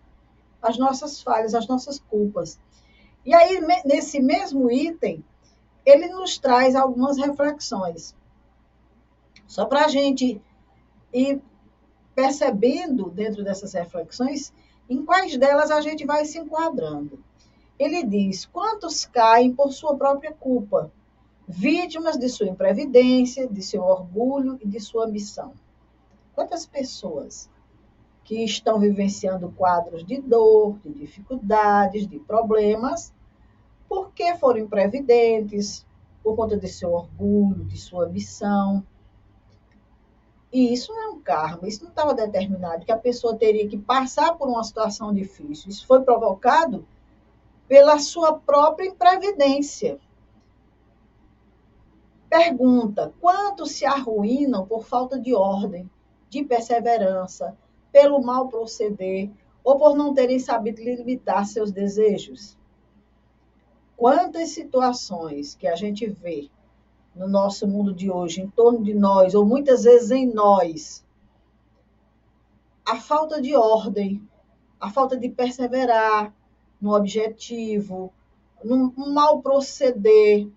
as 0.65 0.79
nossas 0.79 1.21
falhas, 1.21 1.53
as 1.53 1.67
nossas 1.67 1.99
culpas. 1.99 2.59
E 3.23 3.33
aí, 3.33 3.59
nesse 3.85 4.19
mesmo 4.19 4.71
item, 4.71 5.23
ele 5.85 6.07
nos 6.07 6.39
traz 6.39 6.75
algumas 6.75 7.17
reflexões. 7.17 8.15
Só 9.45 9.65
para 9.65 9.85
a 9.85 9.87
gente 9.87 10.41
ir 11.13 11.39
percebendo 12.15 13.11
dentro 13.11 13.43
dessas 13.43 13.73
reflexões 13.73 14.51
em 14.89 15.05
quais 15.05 15.37
delas 15.37 15.69
a 15.69 15.81
gente 15.81 16.03
vai 16.03 16.25
se 16.25 16.39
enquadrando. 16.39 17.23
Ele 17.77 18.03
diz: 18.03 18.45
quantos 18.45 19.05
caem 19.05 19.53
por 19.53 19.71
sua 19.71 19.95
própria 19.95 20.31
culpa, 20.33 20.91
vítimas 21.47 22.17
de 22.17 22.27
sua 22.27 22.47
imprevidência, 22.47 23.47
de 23.47 23.61
seu 23.61 23.83
orgulho 23.83 24.57
e 24.61 24.67
de 24.67 24.79
sua 24.79 25.05
missão? 25.05 25.53
Quantas 26.33 26.65
pessoas 26.65 27.49
que 28.25 28.43
estão 28.43 28.79
vivenciando 28.79 29.53
quadros 29.55 30.03
de 30.03 30.19
dor, 30.19 30.77
de 30.79 30.91
dificuldades, 30.91 32.07
de 32.07 32.19
problemas, 32.19 33.13
porque 33.87 34.35
foram 34.35 34.59
imprevidentes, 34.59 35.85
por 36.21 36.35
conta 36.35 36.57
de 36.57 36.67
seu 36.67 36.91
orgulho, 36.91 37.63
de 37.63 37.77
sua 37.77 38.09
missão, 38.09 38.83
e 40.55 40.71
isso 40.71 40.93
não 40.93 41.03
é 41.03 41.09
um 41.09 41.19
karma, 41.19 41.67
isso 41.67 41.83
não 41.83 41.89
estava 41.89 42.13
determinado, 42.13 42.85
que 42.85 42.91
a 42.91 42.97
pessoa 42.97 43.35
teria 43.35 43.67
que 43.67 43.77
passar 43.77 44.37
por 44.37 44.47
uma 44.47 44.63
situação 44.63 45.13
difícil. 45.13 45.69
Isso 45.69 45.85
foi 45.85 46.01
provocado 46.01 46.87
pela 47.67 47.99
sua 47.99 48.39
própria 48.39 48.87
imprevidência. 48.87 49.99
Pergunta: 52.29 53.13
quantos 53.19 53.73
se 53.73 53.85
arruinam 53.85 54.65
por 54.65 54.85
falta 54.85 55.19
de 55.19 55.35
ordem, 55.35 55.89
de 56.29 56.41
perseverança, 56.41 57.57
pelo 57.95 58.21
mal 58.21 58.49
proceder 58.49 59.31
ou 59.63 59.79
por 59.79 59.95
não 59.95 60.13
terem 60.13 60.37
sabido 60.37 60.83
limitar 60.83 61.45
seus 61.45 61.71
desejos? 61.71 62.57
Quantas 63.95 64.49
situações 64.49 65.55
que 65.55 65.65
a 65.65 65.77
gente 65.77 66.05
vê 66.05 66.49
no 67.15 67.25
nosso 67.25 67.65
mundo 67.65 67.93
de 67.93 68.11
hoje, 68.11 68.41
em 68.41 68.49
torno 68.49 68.83
de 68.83 68.93
nós, 68.93 69.33
ou 69.33 69.45
muitas 69.45 69.85
vezes 69.85 70.11
em 70.11 70.27
nós, 70.27 71.05
a 72.85 72.97
falta 72.97 73.41
de 73.41 73.55
ordem, 73.55 74.21
a 74.77 74.89
falta 74.89 75.15
de 75.15 75.29
perseverar 75.29 76.35
no 76.81 76.93
objetivo, 76.93 78.11
no 78.61 78.91
mal 79.13 79.41
proceder, 79.41 80.49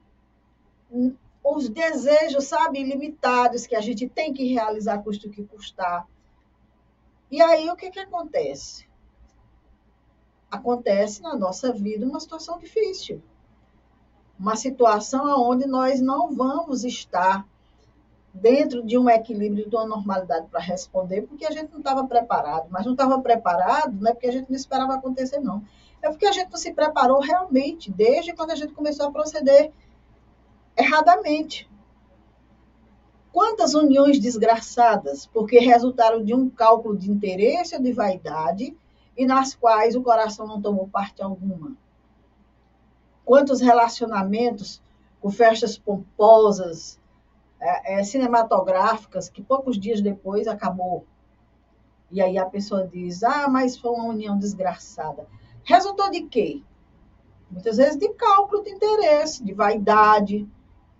os 1.44 1.68
desejos, 1.68 2.46
sabe, 2.46 2.80
ilimitados 2.80 3.64
que 3.64 3.76
a 3.76 3.80
gente 3.80 4.08
tem 4.08 4.32
que 4.32 4.52
realizar, 4.52 4.98
custo 5.04 5.30
que 5.30 5.44
custar. 5.44 6.04
E 7.30 7.42
aí 7.42 7.70
o 7.70 7.76
que, 7.76 7.90
que 7.90 8.00
acontece? 8.00 8.88
Acontece 10.50 11.22
na 11.22 11.36
nossa 11.36 11.72
vida 11.72 12.06
uma 12.06 12.20
situação 12.20 12.58
difícil 12.58 13.22
uma 14.38 14.54
situação 14.54 15.42
onde 15.42 15.66
nós 15.66 16.00
não 16.00 16.32
vamos 16.32 16.84
estar 16.84 17.46
dentro 18.32 18.84
de 18.84 18.96
um 18.96 19.10
equilíbrio, 19.10 19.68
de 19.68 19.74
uma 19.74 19.86
normalidade 19.86 20.46
para 20.46 20.60
responder, 20.60 21.22
porque 21.22 21.44
a 21.44 21.50
gente 21.50 21.72
não 21.72 21.78
estava 21.78 22.06
preparado. 22.06 22.68
Mas 22.70 22.84
não 22.84 22.92
estava 22.92 23.20
preparado 23.20 23.98
não 24.00 24.10
é 24.10 24.14
porque 24.14 24.28
a 24.28 24.32
gente 24.32 24.48
não 24.48 24.56
esperava 24.56 24.94
acontecer, 24.94 25.40
não. 25.40 25.64
É 26.00 26.08
porque 26.08 26.26
a 26.26 26.32
gente 26.32 26.50
não 26.50 26.58
se 26.58 26.72
preparou 26.72 27.18
realmente, 27.20 27.90
desde 27.90 28.32
quando 28.32 28.52
a 28.52 28.54
gente 28.54 28.72
começou 28.72 29.06
a 29.06 29.10
proceder 29.10 29.72
erradamente. 30.76 31.68
Quantas 33.32 33.74
uniões 33.74 34.18
desgraçadas, 34.18 35.26
porque 35.26 35.58
resultaram 35.58 36.24
de 36.24 36.34
um 36.34 36.48
cálculo 36.48 36.96
de 36.96 37.10
interesse 37.10 37.74
ou 37.74 37.82
de 37.82 37.92
vaidade 37.92 38.76
e 39.16 39.26
nas 39.26 39.54
quais 39.54 39.94
o 39.94 40.02
coração 40.02 40.46
não 40.46 40.60
tomou 40.60 40.88
parte 40.88 41.22
alguma. 41.22 41.76
Quantos 43.24 43.60
relacionamentos 43.60 44.80
com 45.20 45.30
festas 45.30 45.76
pomposas, 45.76 46.98
é, 47.60 47.98
é, 47.98 48.04
cinematográficas, 48.04 49.28
que 49.28 49.42
poucos 49.42 49.78
dias 49.78 50.00
depois 50.00 50.46
acabou. 50.46 51.04
E 52.10 52.22
aí 52.22 52.38
a 52.38 52.46
pessoa 52.46 52.86
diz: 52.86 53.22
Ah, 53.22 53.48
mas 53.48 53.76
foi 53.76 53.90
uma 53.90 54.04
união 54.04 54.38
desgraçada. 54.38 55.26
Resultou 55.64 56.10
de 56.10 56.22
quê? 56.22 56.62
Muitas 57.50 57.76
vezes 57.76 57.96
de 57.96 58.08
cálculo 58.10 58.62
de 58.62 58.70
interesse, 58.70 59.44
de 59.44 59.52
vaidade. 59.52 60.48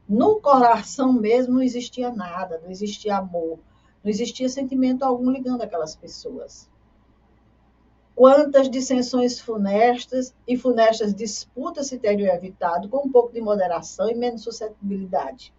No 0.09 0.41
coração 0.41 1.13
mesmo 1.13 1.55
não 1.55 1.63
existia 1.63 2.11
nada, 2.11 2.59
não 2.63 2.71
existia 2.71 3.19
amor, 3.19 3.59
não 4.03 4.11
existia 4.11 4.49
sentimento 4.49 5.03
algum 5.03 5.31
ligando 5.31 5.61
aquelas 5.61 5.95
pessoas. 5.95 6.71
Quantas 8.15 8.71
dissensões 8.71 9.39
funestas 9.39 10.35
e 10.47 10.57
funestas 10.57 11.15
disputas 11.15 11.89
se 11.89 11.99
teriam 11.99 12.35
evitado 12.35 12.89
com 12.89 13.07
um 13.07 13.13
pouco 13.13 13.33
de 13.33 13.41
moderação 13.41 14.09
e 14.11 14.15
menos 14.15 14.43
suscetibilidade? 14.43 15.55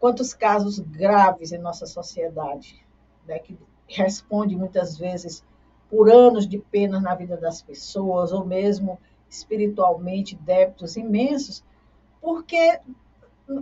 Quantos 0.00 0.32
casos 0.34 0.78
graves 0.78 1.52
em 1.52 1.58
nossa 1.58 1.86
sociedade, 1.86 2.84
né, 3.26 3.38
que 3.38 3.56
responde 3.86 4.56
muitas 4.56 4.96
vezes 4.96 5.44
por 5.88 6.10
anos 6.10 6.48
de 6.48 6.58
penas 6.58 7.02
na 7.02 7.14
vida 7.14 7.36
das 7.36 7.62
pessoas, 7.62 8.32
ou 8.32 8.44
mesmo 8.44 8.98
espiritualmente 9.28 10.34
débitos 10.34 10.96
imensos, 10.96 11.62
porque 12.24 12.80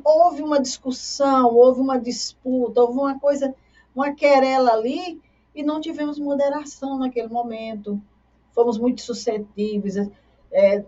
houve 0.04 0.40
uma 0.40 0.61
discussão, 0.61 1.52
houve 1.52 1.81
uma 1.81 1.99
disputa, 1.99 2.81
houve 2.81 2.97
uma 2.97 3.19
coisa, 3.19 3.52
uma 3.92 4.14
querela 4.14 4.71
ali, 4.71 5.21
e 5.52 5.64
não 5.64 5.81
tivemos 5.81 6.16
moderação 6.16 6.97
naquele 6.97 7.26
momento. 7.26 8.00
Fomos 8.52 8.78
muito 8.78 9.02
suscetíveis. 9.02 9.97
É, 10.52 10.85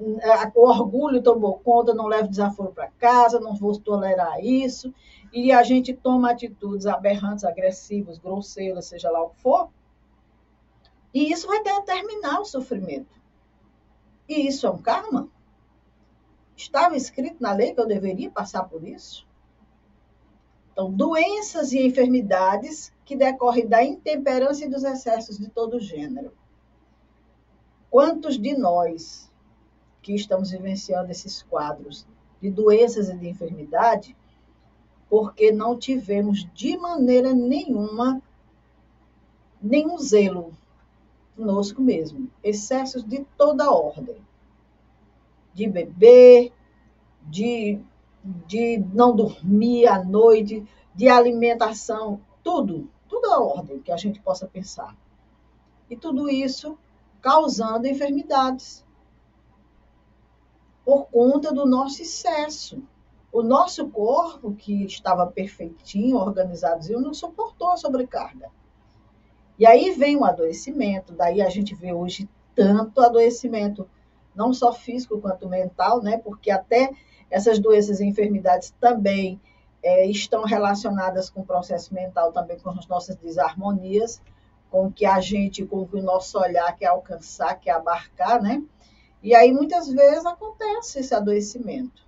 o 0.55 0.69
orgulho 0.69 1.21
tomou 1.21 1.59
conta, 1.59 1.93
não 1.93 2.07
levo 2.07 2.29
desaforo 2.29 2.71
para 2.71 2.93
casa, 2.93 3.41
não 3.41 3.57
vou 3.57 3.77
tolerar 3.77 4.39
isso. 4.39 4.95
E 5.33 5.51
a 5.51 5.65
gente 5.65 5.93
toma 5.93 6.31
atitudes 6.31 6.87
aberrantes, 6.87 7.45
agressivas, 7.45 8.19
grosseiras, 8.19 8.87
seja 8.87 9.11
lá 9.11 9.21
o 9.21 9.31
que 9.31 9.41
for. 9.41 9.69
E 11.13 11.33
isso 11.33 11.49
vai 11.49 11.61
determinar 11.61 12.41
o 12.41 12.45
sofrimento. 12.45 13.21
E 14.29 14.47
isso 14.47 14.65
é 14.65 14.71
um 14.71 14.79
karma? 14.79 15.29
Estava 16.57 16.97
escrito 16.97 17.37
na 17.41 17.53
lei 17.53 17.75
que 17.75 17.81
eu 17.81 17.87
deveria 17.87 18.31
passar 18.31 18.65
por 18.65 18.87
isso? 18.87 19.27
Então, 20.73 20.91
doenças 20.91 21.73
e 21.73 21.87
enfermidades 21.87 22.93
que 23.05 23.17
decorrem 23.17 23.67
da 23.67 23.83
intemperância 23.83 24.65
e 24.65 24.69
dos 24.69 24.83
excessos 24.83 25.39
de 25.39 25.49
todo 25.49 25.81
gênero. 25.81 26.33
Quantos 27.91 28.39
de 28.39 28.57
nós 28.57 29.31
que 30.03 30.15
estamos 30.15 30.51
vivenciando 30.51 31.11
esses 31.11 31.43
quadros 31.43 32.07
de 32.41 32.51
doenças 32.51 33.09
e 33.09 33.17
de 33.17 33.29
enfermidade, 33.29 34.17
porque 35.09 35.53
não 35.53 35.79
tivemos 35.79 36.47
de 36.53 36.77
maneira 36.77 37.33
nenhuma 37.33 38.21
nenhum 39.63 39.97
zelo 39.99 40.53
conosco 41.37 41.81
mesmo, 41.81 42.31
excessos 42.43 43.03
de 43.03 43.25
toda 43.37 43.71
ordem, 43.71 44.17
de 45.55 45.69
beber, 45.69 46.53
de 47.23 47.81
de 48.25 48.79
não 48.93 49.15
dormir 49.15 49.87
à 49.87 50.03
noite, 50.03 50.67
de 50.95 51.09
alimentação, 51.09 52.21
tudo, 52.43 52.89
tudo 53.07 53.27
a 53.31 53.41
ordem 53.41 53.81
que 53.81 53.93
a 53.93 53.97
gente 53.97 54.21
possa 54.21 54.47
pensar. 54.47 54.97
E 55.91 55.97
tudo 55.97 56.31
isso 56.31 56.79
causando 57.21 57.87
enfermidades 57.87 58.85
por 60.85 61.07
conta 61.07 61.53
do 61.53 61.67
nosso 61.67 62.01
excesso. 62.01 62.83
O 63.31 63.43
nosso 63.43 63.89
corpo, 63.89 64.55
que 64.55 64.85
estava 64.85 65.27
perfeitinho, 65.27 66.17
organizado, 66.17 66.89
não 67.01 67.13
suportou 67.13 67.73
a 67.73 67.77
sobrecarga. 67.77 68.49
E 69.59 69.67
aí 69.67 69.91
vem 69.91 70.17
o 70.17 70.25
adoecimento, 70.25 71.13
daí 71.13 71.43
a 71.43 71.49
gente 71.49 71.75
vê 71.75 71.93
hoje 71.93 72.29
tanto 72.55 73.01
adoecimento, 73.01 73.89
não 74.35 74.53
só 74.53 74.73
físico 74.73 75.21
quanto 75.21 75.49
mental, 75.49 76.03
né? 76.03 76.19
Porque 76.19 76.51
até 76.51 76.91
essas 77.31 77.59
doenças 77.59 78.01
e 78.01 78.05
enfermidades 78.05 78.75
também 78.81 79.41
é, 79.83 80.07
estão 80.07 80.45
relacionadas 80.45 81.29
com 81.29 81.41
o 81.41 81.47
processo 81.47 81.93
mental, 81.93 82.33
também 82.33 82.59
com 82.59 82.71
as 82.71 82.87
nossas 82.87 83.17
desarmonias, 83.17 84.21
com 84.71 84.87
o 84.87 84.93
que 84.93 85.05
a 85.05 85.21
gente, 85.21 85.65
com 85.65 85.83
o 85.83 85.89
que 85.89 85.97
o 85.97 86.03
nosso 86.03 86.39
olhar 86.39 86.75
quer 86.77 86.87
alcançar, 86.87 87.55
quer 87.57 87.73
abarcar, 87.73 88.43
né? 88.43 88.63
E 89.23 89.35
aí, 89.35 89.53
muitas 89.53 89.89
vezes, 89.89 90.27
acontece 90.27 91.01
esse 91.01 91.15
adoecimento. 91.15 92.05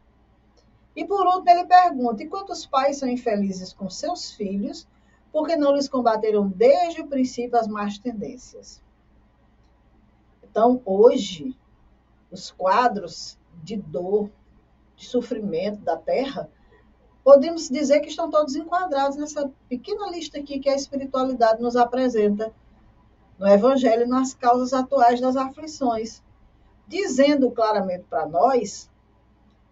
E, 0.94 1.04
por 1.04 1.26
último, 1.26 1.50
ele 1.50 1.66
pergunta: 1.66 2.22
e 2.22 2.28
quantos 2.28 2.66
pais 2.66 2.98
são 2.98 3.08
infelizes 3.08 3.72
com 3.72 3.88
seus 3.88 4.32
filhos 4.32 4.88
porque 5.30 5.54
não 5.54 5.74
lhes 5.74 5.88
combateram 5.88 6.48
desde 6.48 7.02
o 7.02 7.06
princípio 7.06 7.58
as 7.58 7.68
más 7.68 7.98
tendências? 7.98 8.82
Então, 10.42 10.80
hoje, 10.86 11.54
os 12.36 12.50
quadros 12.50 13.38
de 13.64 13.76
dor, 13.76 14.30
de 14.94 15.06
sofrimento 15.06 15.80
da 15.80 15.96
Terra, 15.96 16.48
podemos 17.24 17.68
dizer 17.68 18.00
que 18.00 18.08
estão 18.08 18.30
todos 18.30 18.54
enquadrados 18.54 19.16
nessa 19.16 19.50
pequena 19.68 20.10
lista 20.10 20.38
aqui 20.38 20.60
que 20.60 20.68
a 20.68 20.76
espiritualidade 20.76 21.62
nos 21.62 21.76
apresenta 21.76 22.52
no 23.38 23.48
Evangelho 23.48 24.06
nas 24.06 24.34
causas 24.34 24.72
atuais 24.72 25.20
das 25.20 25.36
aflições, 25.36 26.22
dizendo 26.86 27.50
claramente 27.50 28.04
para 28.04 28.26
nós 28.26 28.90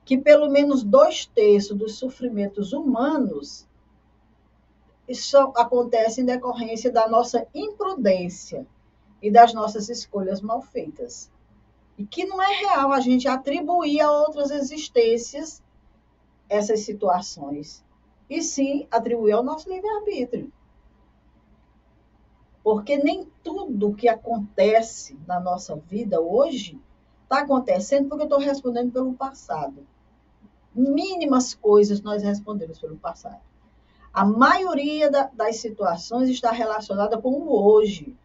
que 0.05 0.19
pelo 0.19 0.51
menos 0.51 0.83
dois 0.83 1.27
terços 1.27 1.77
dos 1.77 1.97
sofrimentos 1.97 2.73
humanos 2.73 3.67
isso 5.07 5.37
acontece 5.55 6.23
em 6.23 6.25
decorrência 6.25 6.91
da 6.91 7.07
nossa 7.07 7.47
imprudência 7.55 8.67
e 9.21 9.31
das 9.31 9.53
nossas 9.53 9.89
escolhas 9.91 10.41
mal 10.41 10.63
feitas 10.63 11.31
e 11.97 12.05
que 12.05 12.25
não 12.25 12.43
é 12.43 12.53
real 12.55 12.93
a 12.93 13.01
gente 13.01 13.29
atribuir 13.29 14.01
a 14.01 14.11
outras 14.11 14.51
existências 14.51 15.63
essas 16.49 16.81
situações, 16.81 17.85
e 18.29 18.43
sim 18.43 18.87
atribuir 18.91 19.33
ao 19.33 19.43
nosso 19.43 19.69
livre-arbítrio. 19.69 20.53
Porque 22.63 22.97
nem 22.97 23.29
tudo 23.43 23.95
que 23.95 24.09
acontece 24.09 25.19
na 25.27 25.39
nossa 25.39 25.77
vida 25.77 26.21
hoje 26.21 26.81
está 27.23 27.41
acontecendo 27.41 28.09
porque 28.09 28.23
eu 28.23 28.27
estou 28.27 28.39
respondendo 28.39 28.93
pelo 28.93 29.13
passado. 29.13 29.87
Mínimas 30.75 31.55
coisas 31.55 32.01
nós 32.01 32.23
respondemos 32.23 32.79
pelo 32.79 32.97
passado. 32.97 33.41
A 34.13 34.25
maioria 34.25 35.11
da, 35.11 35.31
das 35.33 35.57
situações 35.57 36.29
está 36.29 36.51
relacionada 36.51 37.21
com 37.21 37.31
o 37.31 37.65
hoje, 37.65 38.17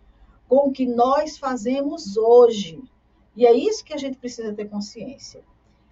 com 0.48 0.70
o 0.70 0.72
que 0.72 0.86
nós 0.86 1.38
fazemos 1.38 2.16
hoje 2.16 2.82
e 3.40 3.46
é 3.46 3.54
isso 3.54 3.86
que 3.86 3.94
a 3.94 3.98
gente 3.98 4.18
precisa 4.18 4.54
ter 4.54 4.68
consciência. 4.68 5.42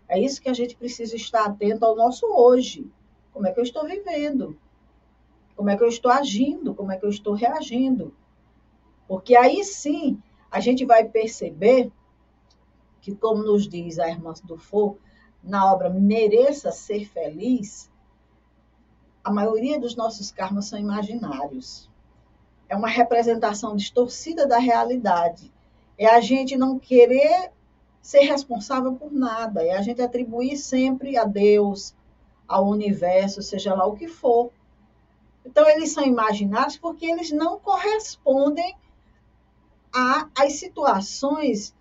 É 0.05 0.19
isso 0.19 0.41
que 0.41 0.49
a 0.49 0.53
gente 0.53 0.75
precisa 0.75 1.15
estar 1.15 1.45
atento 1.45 1.86
ao 1.86 1.95
nosso 1.95 2.25
hoje. 2.25 2.91
Como 3.31 3.47
é 3.47 3.53
que 3.53 3.60
eu 3.62 3.63
estou 3.63 3.86
vivendo? 3.86 4.60
Como 5.55 5.69
é 5.69 5.77
que 5.77 5.81
eu 5.81 5.88
estou 5.88 6.12
agindo? 6.12 6.75
Como 6.75 6.91
é 6.91 6.97
que 6.97 7.05
eu 7.05 7.10
estou 7.10 7.33
reagindo? 7.33 8.13
Porque 9.07 9.33
aí 9.33 9.63
sim 9.63 10.21
a 10.51 10.60
gente 10.60 10.83
vai 10.83 11.07
perceber 11.07 11.89
que, 12.99 13.15
como 13.15 13.41
nos 13.41 13.65
diz 13.65 13.97
a 13.97 14.10
irmã 14.10 14.33
do 14.43 14.57
Fogo, 14.57 14.99
na 15.41 15.71
obra 15.71 15.89
Mereça 15.89 16.69
Ser 16.73 17.05
Feliz, 17.05 17.89
a 19.23 19.31
maioria 19.31 19.79
dos 19.79 19.95
nossos 19.95 20.31
karmas 20.31 20.65
são 20.65 20.77
imaginários. 20.77 21.89
É 22.67 22.75
uma 22.75 22.89
representação 22.89 23.73
distorcida 23.73 24.45
da 24.45 24.57
realidade 24.57 25.49
é 25.97 26.05
a 26.05 26.21
gente 26.21 26.57
não 26.57 26.77
querer 26.77 27.51
ser 28.01 28.21
responsável 28.21 28.93
por 28.93 29.12
nada, 29.12 29.63
é 29.63 29.75
a 29.75 29.81
gente 29.81 30.01
atribuir 30.01 30.55
sempre 30.57 31.17
a 31.17 31.25
Deus, 31.25 31.95
ao 32.47 32.67
universo, 32.67 33.41
seja 33.41 33.75
lá 33.75 33.86
o 33.86 33.95
que 33.95 34.07
for. 34.07 34.51
Então, 35.45 35.67
eles 35.67 35.91
são 35.91 36.05
imaginários 36.05 36.77
porque 36.77 37.05
eles 37.05 37.31
não 37.31 37.60
correspondem 37.60 38.75
às 40.36 40.53
situações 40.53 41.75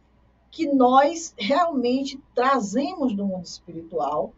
que 0.51 0.67
nós 0.67 1.35
realmente 1.37 2.21
trazemos 2.35 3.15
do 3.15 3.27
mundo 3.27 3.45
espiritual, 3.45 4.33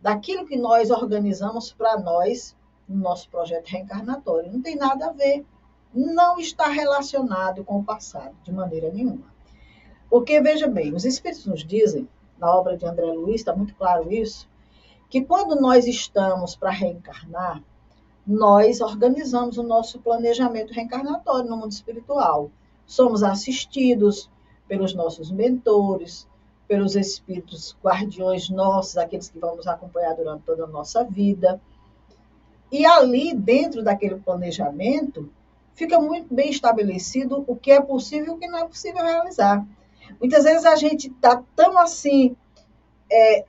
daquilo 0.00 0.46
que 0.46 0.56
nós 0.56 0.90
organizamos 0.90 1.72
para 1.72 1.98
nós 1.98 2.56
no 2.88 2.96
nosso 2.96 3.28
projeto 3.28 3.66
reencarnatório. 3.66 4.52
Não 4.52 4.62
tem 4.62 4.76
nada 4.76 5.08
a 5.08 5.12
ver 5.12 5.44
não 5.94 6.38
está 6.38 6.68
relacionado 6.68 7.64
com 7.64 7.78
o 7.78 7.84
passado, 7.84 8.34
de 8.42 8.52
maneira 8.52 8.90
nenhuma. 8.90 9.32
Porque, 10.08 10.40
veja 10.40 10.66
bem, 10.66 10.94
os 10.94 11.04
Espíritos 11.04 11.46
nos 11.46 11.64
dizem, 11.64 12.08
na 12.38 12.54
obra 12.54 12.76
de 12.76 12.86
André 12.86 13.06
Luiz, 13.06 13.40
está 13.40 13.54
muito 13.54 13.74
claro 13.74 14.12
isso, 14.12 14.48
que 15.08 15.22
quando 15.22 15.60
nós 15.60 15.86
estamos 15.86 16.54
para 16.54 16.70
reencarnar, 16.70 17.62
nós 18.26 18.80
organizamos 18.82 19.56
o 19.56 19.62
nosso 19.62 19.98
planejamento 20.00 20.72
reencarnatório 20.72 21.48
no 21.48 21.56
mundo 21.56 21.72
espiritual. 21.72 22.50
Somos 22.84 23.22
assistidos 23.22 24.30
pelos 24.66 24.94
nossos 24.94 25.30
mentores, 25.30 26.28
pelos 26.66 26.94
espíritos 26.94 27.74
guardiões 27.82 28.50
nossos, 28.50 28.98
aqueles 28.98 29.30
que 29.30 29.38
vão 29.38 29.56
nos 29.56 29.66
acompanhar 29.66 30.14
durante 30.14 30.42
toda 30.42 30.64
a 30.64 30.66
nossa 30.66 31.02
vida. 31.04 31.58
E 32.70 32.84
ali, 32.84 33.34
dentro 33.34 33.82
daquele 33.82 34.16
planejamento, 34.16 35.30
fica 35.78 36.00
muito 36.00 36.34
bem 36.34 36.50
estabelecido 36.50 37.44
o 37.46 37.54
que 37.54 37.70
é 37.70 37.80
possível 37.80 38.32
e 38.32 38.36
o 38.36 38.38
que 38.38 38.48
não 38.48 38.58
é 38.58 38.66
possível 38.66 39.00
realizar. 39.00 39.64
Muitas 40.18 40.42
vezes 40.42 40.66
a 40.66 40.74
gente 40.74 41.06
está 41.06 41.40
tão 41.54 41.78
assim, 41.78 42.36
é, 43.08 43.44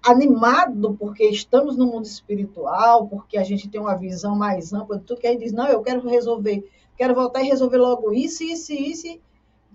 animado 0.00 0.96
porque 0.96 1.24
estamos 1.24 1.76
no 1.76 1.86
mundo 1.86 2.04
espiritual, 2.04 3.08
porque 3.08 3.36
a 3.36 3.42
gente 3.42 3.68
tem 3.68 3.80
uma 3.80 3.96
visão 3.96 4.36
mais 4.36 4.72
ampla 4.72 4.96
de 4.96 5.04
tudo, 5.04 5.20
que 5.20 5.26
aí 5.26 5.36
diz, 5.36 5.52
não, 5.52 5.66
eu 5.66 5.82
quero 5.82 6.06
resolver, 6.08 6.70
quero 6.96 7.16
voltar 7.16 7.42
e 7.42 7.48
resolver 7.48 7.78
logo 7.78 8.12
isso, 8.12 8.44
isso, 8.44 8.72
isso. 8.72 9.20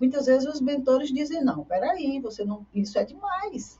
Muitas 0.00 0.24
vezes 0.24 0.48
os 0.48 0.62
mentores 0.62 1.12
dizem, 1.12 1.44
não, 1.44 1.62
peraí, 1.62 2.18
você 2.20 2.42
não, 2.42 2.66
isso 2.74 2.98
é 2.98 3.04
demais. 3.04 3.78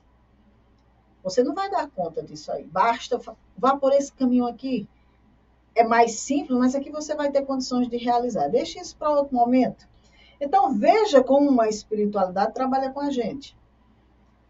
Você 1.23 1.43
não 1.43 1.55
vai 1.55 1.67
dar 1.71 1.89
conta 1.89 2.21
disso 2.21 2.51
aí. 2.51 2.63
Basta, 2.63 3.19
vá 3.57 3.75
por 3.75 3.91
esse 3.91 4.13
caminho 4.13 4.45
aqui. 4.45 4.87
É 5.77 5.83
mais 5.83 6.13
simples, 6.13 6.57
mas 6.57 6.73
aqui 6.73 6.89
você 6.89 7.13
vai 7.13 7.31
ter 7.31 7.45
condições 7.45 7.87
de 7.87 7.97
realizar. 7.97 8.47
Deixe 8.47 8.79
isso 8.79 8.95
para 8.97 9.11
outro 9.11 9.35
momento. 9.35 9.87
Então, 10.41 10.73
veja 10.73 11.23
como 11.23 11.49
uma 11.49 11.69
espiritualidade 11.69 12.53
trabalha 12.53 12.89
com 12.91 12.99
a 12.99 13.11
gente. 13.11 13.55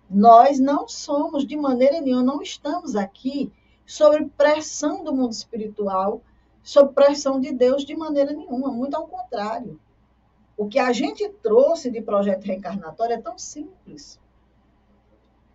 Nós 0.10 0.58
não 0.58 0.88
somos, 0.88 1.46
de 1.46 1.58
maneira 1.58 2.00
nenhuma, 2.00 2.24
não 2.24 2.42
estamos 2.42 2.96
aqui 2.96 3.52
sob 3.86 4.26
pressão 4.38 5.04
do 5.04 5.13
mundo 5.13 5.34
espiritual, 5.34 6.22
sob 6.63 6.94
pressão 6.94 7.42
de 7.42 7.52
Deus, 7.52 7.84
de 7.84 7.96
maneira 7.96 8.32
nenhuma, 8.32 8.72
muito 8.72 8.96
ao 8.96 9.06
contrário. 9.06 9.78
O 10.58 10.68
que 10.68 10.80
a 10.80 10.94
gente 10.94 11.28
trouxe 11.44 11.92
de 11.92 12.02
projeto 12.02 12.46
reencarnatório 12.46 13.16
é 13.16 13.22
tão 13.22 13.38
simples 13.38 14.18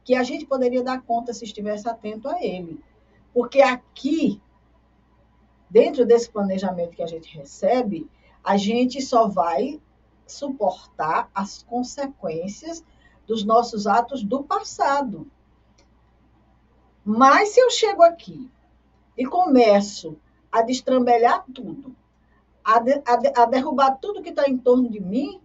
que 0.05 0.15
a 0.15 0.23
gente 0.23 0.45
poderia 0.45 0.83
dar 0.83 1.03
conta 1.03 1.33
se 1.33 1.45
estivesse 1.45 1.89
atento 1.89 2.29
a 2.29 2.43
ele. 2.45 2.79
Porque 3.33 3.63
aqui, 3.63 4.41
dentro 5.73 6.05
desse 6.05 6.31
planejamento 6.31 6.95
que 6.95 7.03
a 7.03 7.07
gente 7.07 7.35
recebe, 7.35 8.07
a 8.45 8.59
gente 8.59 9.01
só 9.01 9.27
vai 9.27 9.81
suportar 10.27 11.31
as 11.35 11.63
consequências 11.63 12.85
dos 13.27 13.43
nossos 13.43 13.87
atos 13.87 14.23
do 14.23 14.45
passado. 14.45 15.27
Mas 17.03 17.55
se 17.55 17.61
eu 17.61 17.71
chego 17.71 18.03
aqui 18.03 18.51
e 19.17 19.25
começo 19.25 20.19
a 20.51 20.61
destrambelhar 20.61 21.47
tudo, 21.55 21.97
a, 22.63 22.79
de, 22.79 23.03
a, 23.07 23.17
de, 23.17 23.33
a 23.35 23.47
derrubar 23.47 23.97
tudo 23.97 24.23
que 24.23 24.29
está 24.29 24.47
em 24.47 24.59
torno 24.59 24.91
de 24.91 25.01
mim, 25.01 25.41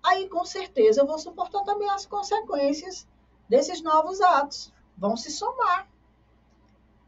aí 0.00 0.28
com 0.28 0.44
certeza 0.44 1.00
eu 1.00 1.06
vou 1.08 1.18
suportar 1.18 1.64
também 1.64 1.90
as 1.90 2.06
consequências 2.06 3.04
desses 3.48 3.82
novos 3.82 4.20
atos. 4.20 4.72
Vão 4.96 5.16
se 5.16 5.32
somar. 5.32 5.88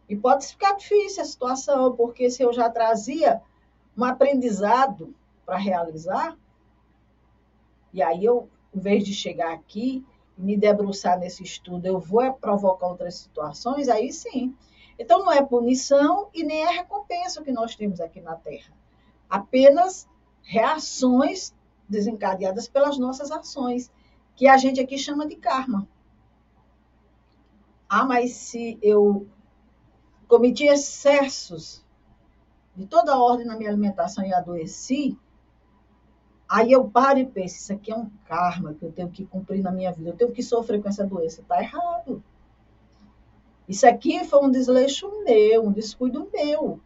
E 0.09 0.17
pode 0.17 0.47
ficar 0.47 0.73
difícil 0.75 1.23
a 1.23 1.27
situação, 1.27 1.95
porque 1.95 2.31
se 2.31 2.43
eu 2.43 2.53
já 2.53 2.71
trazia 2.71 3.43
um 3.97 4.05
aprendizado 4.05 5.15
para 5.45 5.57
realizar, 5.57 6.37
e 7.93 8.03
aí 8.03 8.25
eu 8.25 8.49
em 8.75 8.81
vez 8.81 9.05
de 9.05 9.15
chegar 9.15 9.53
aqui 9.53 10.05
e 10.37 10.43
me 10.43 10.57
debruçar 10.57 11.19
nesse 11.19 11.43
estudo, 11.43 11.87
eu 11.87 11.99
vou 11.99 12.33
provocar 12.35 12.87
outras 12.87 13.17
situações, 13.17 13.89
aí 13.89 14.13
sim. 14.13 14.55
Então, 14.99 15.25
não 15.25 15.33
é 15.33 15.43
punição 15.43 16.29
e 16.35 16.43
nem 16.43 16.63
é 16.65 16.71
recompensa 16.71 17.43
que 17.43 17.53
nós 17.53 17.77
temos 17.77 18.01
aqui 18.01 18.21
na 18.21 18.35
Terra. 18.35 18.73
Apenas 19.29 20.09
reações 20.43 21.55
desencadeadas 21.89 22.69
pelas 22.69 22.99
nossas 22.99 23.31
ações, 23.31 23.91
que 24.35 24.47
a 24.47 24.57
gente 24.57 24.81
aqui 24.81 24.99
chama 24.99 25.27
de 25.27 25.37
karma. 25.37 25.89
Ah, 27.89 28.05
mas 28.05 28.33
se 28.33 28.79
eu 28.83 29.27
cometi 30.29 30.67
excessos 30.67 31.85
de 32.77 32.87
toda 32.87 33.19
ordem 33.19 33.47
na 33.47 33.57
minha 33.57 33.71
alimentação 33.71 34.25
e 34.25 34.33
adoeci, 34.33 35.19
Aí 36.49 36.73
eu 36.73 36.89
paro 36.89 37.19
e 37.19 37.27
penso, 37.27 37.57
isso 37.57 37.73
aqui 37.75 37.93
é 37.93 37.95
um 37.97 38.09
karma 38.25 38.73
que 38.73 38.83
eu 38.83 38.91
tenho 38.91 39.11
que 39.11 39.27
cumprir 39.27 39.63
na 39.63 39.71
minha 39.71 39.93
vida, 39.93 40.09
eu 40.09 40.17
tenho 40.17 40.33
que 40.33 40.43
sofrer 40.43 40.81
com 40.81 40.89
essa 40.89 41.05
doença. 41.07 41.43
Está 41.43 41.61
errado. 41.61 42.23
Isso 43.69 43.87
aqui 43.87 44.25
foi 44.25 44.43
um 44.43 44.51
desleixo 44.51 45.11
meu, 45.25 45.67
um 45.67 45.73
descuido 45.73 46.27
meu. 46.33 46.81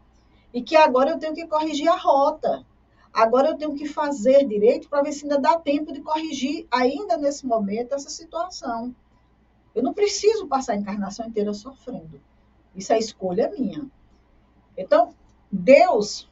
E 0.53 0.61
que 0.61 0.75
agora 0.75 1.11
eu 1.11 1.19
tenho 1.19 1.33
que 1.33 1.47
corrigir 1.47 1.89
a 1.89 1.97
rota. 1.97 2.67
Agora 3.13 3.51
eu 3.51 3.57
tenho 3.57 3.75
que 3.77 3.87
fazer 3.87 4.45
direito 4.49 4.89
para 4.89 5.03
ver 5.03 5.13
se 5.13 5.25
ainda 5.25 5.39
dá 5.39 5.57
tempo 5.57 5.93
de 5.93 6.01
corrigir, 6.01 6.67
ainda 6.69 7.17
nesse 7.17 7.47
momento, 7.47 7.95
essa 7.95 8.11
situação. 8.11 8.93
Eu 9.73 9.83
não 9.83 9.95
preciso 9.95 10.49
passar 10.49 10.73
a 10.73 10.77
encarnação 10.77 11.27
inteira 11.27 11.55
sofrendo. 11.55 12.21
Isso 12.75 12.93
é 12.93 12.99
escolha 12.99 13.51
minha. 13.51 13.87
Então, 14.77 15.15
Deus, 15.51 16.31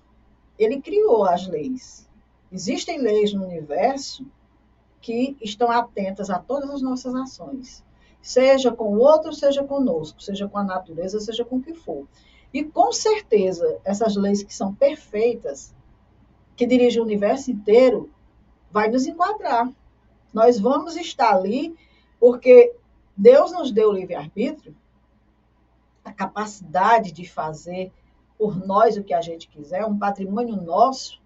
ele 0.59 0.81
criou 0.81 1.25
as 1.25 1.47
leis. 1.47 2.09
Existem 2.51 2.99
leis 2.99 3.33
no 3.33 3.45
universo 3.45 4.27
que 5.01 5.37
estão 5.41 5.71
atentas 5.71 6.31
a 6.31 6.39
todas 6.39 6.71
as 6.71 6.83
nossas 6.83 7.15
ações, 7.15 7.83
seja 8.21 8.71
com 8.71 8.95
o 8.95 8.99
outro, 8.99 9.33
seja 9.33 9.65
conosco, 9.65 10.23
seja 10.23 10.49
com 10.49 10.59
a 10.59 10.65
natureza, 10.65 11.21
seja 11.21 11.45
com 11.45 11.57
o 11.57 11.63
que 11.63 11.75
for. 11.75 12.07
E 12.53 12.65
com 12.65 12.93
certeza, 12.93 13.79
essas 13.85 14.17
leis 14.17 14.43
que 14.43 14.55
são 14.55 14.75
perfeitas, 14.75 15.75
que 16.57 16.67
dirigem 16.67 17.01
o 17.01 17.05
universo 17.05 17.51
inteiro, 17.51 18.11
vai 18.71 18.91
nos 18.91 19.07
enquadrar. 19.07 19.73
Nós 20.33 20.59
vamos 20.59 20.97
estar 20.97 21.35
ali 21.35 21.75
porque 22.19 22.75
Deus 23.17 23.53
nos 23.53 23.73
deu 23.73 23.89
o 23.89 23.93
livre-arbítrio, 23.93 24.77
a 26.05 26.13
capacidade 26.13 27.13
de 27.13 27.29
fazer 27.29 27.93
por 28.39 28.57
nós 28.67 28.97
o 28.97 29.05
que 29.05 29.13
a 29.13 29.21
gente 29.21 29.49
quiser, 29.49 29.85
um 29.85 29.99
patrimônio 29.99 30.57
nosso, 30.57 31.21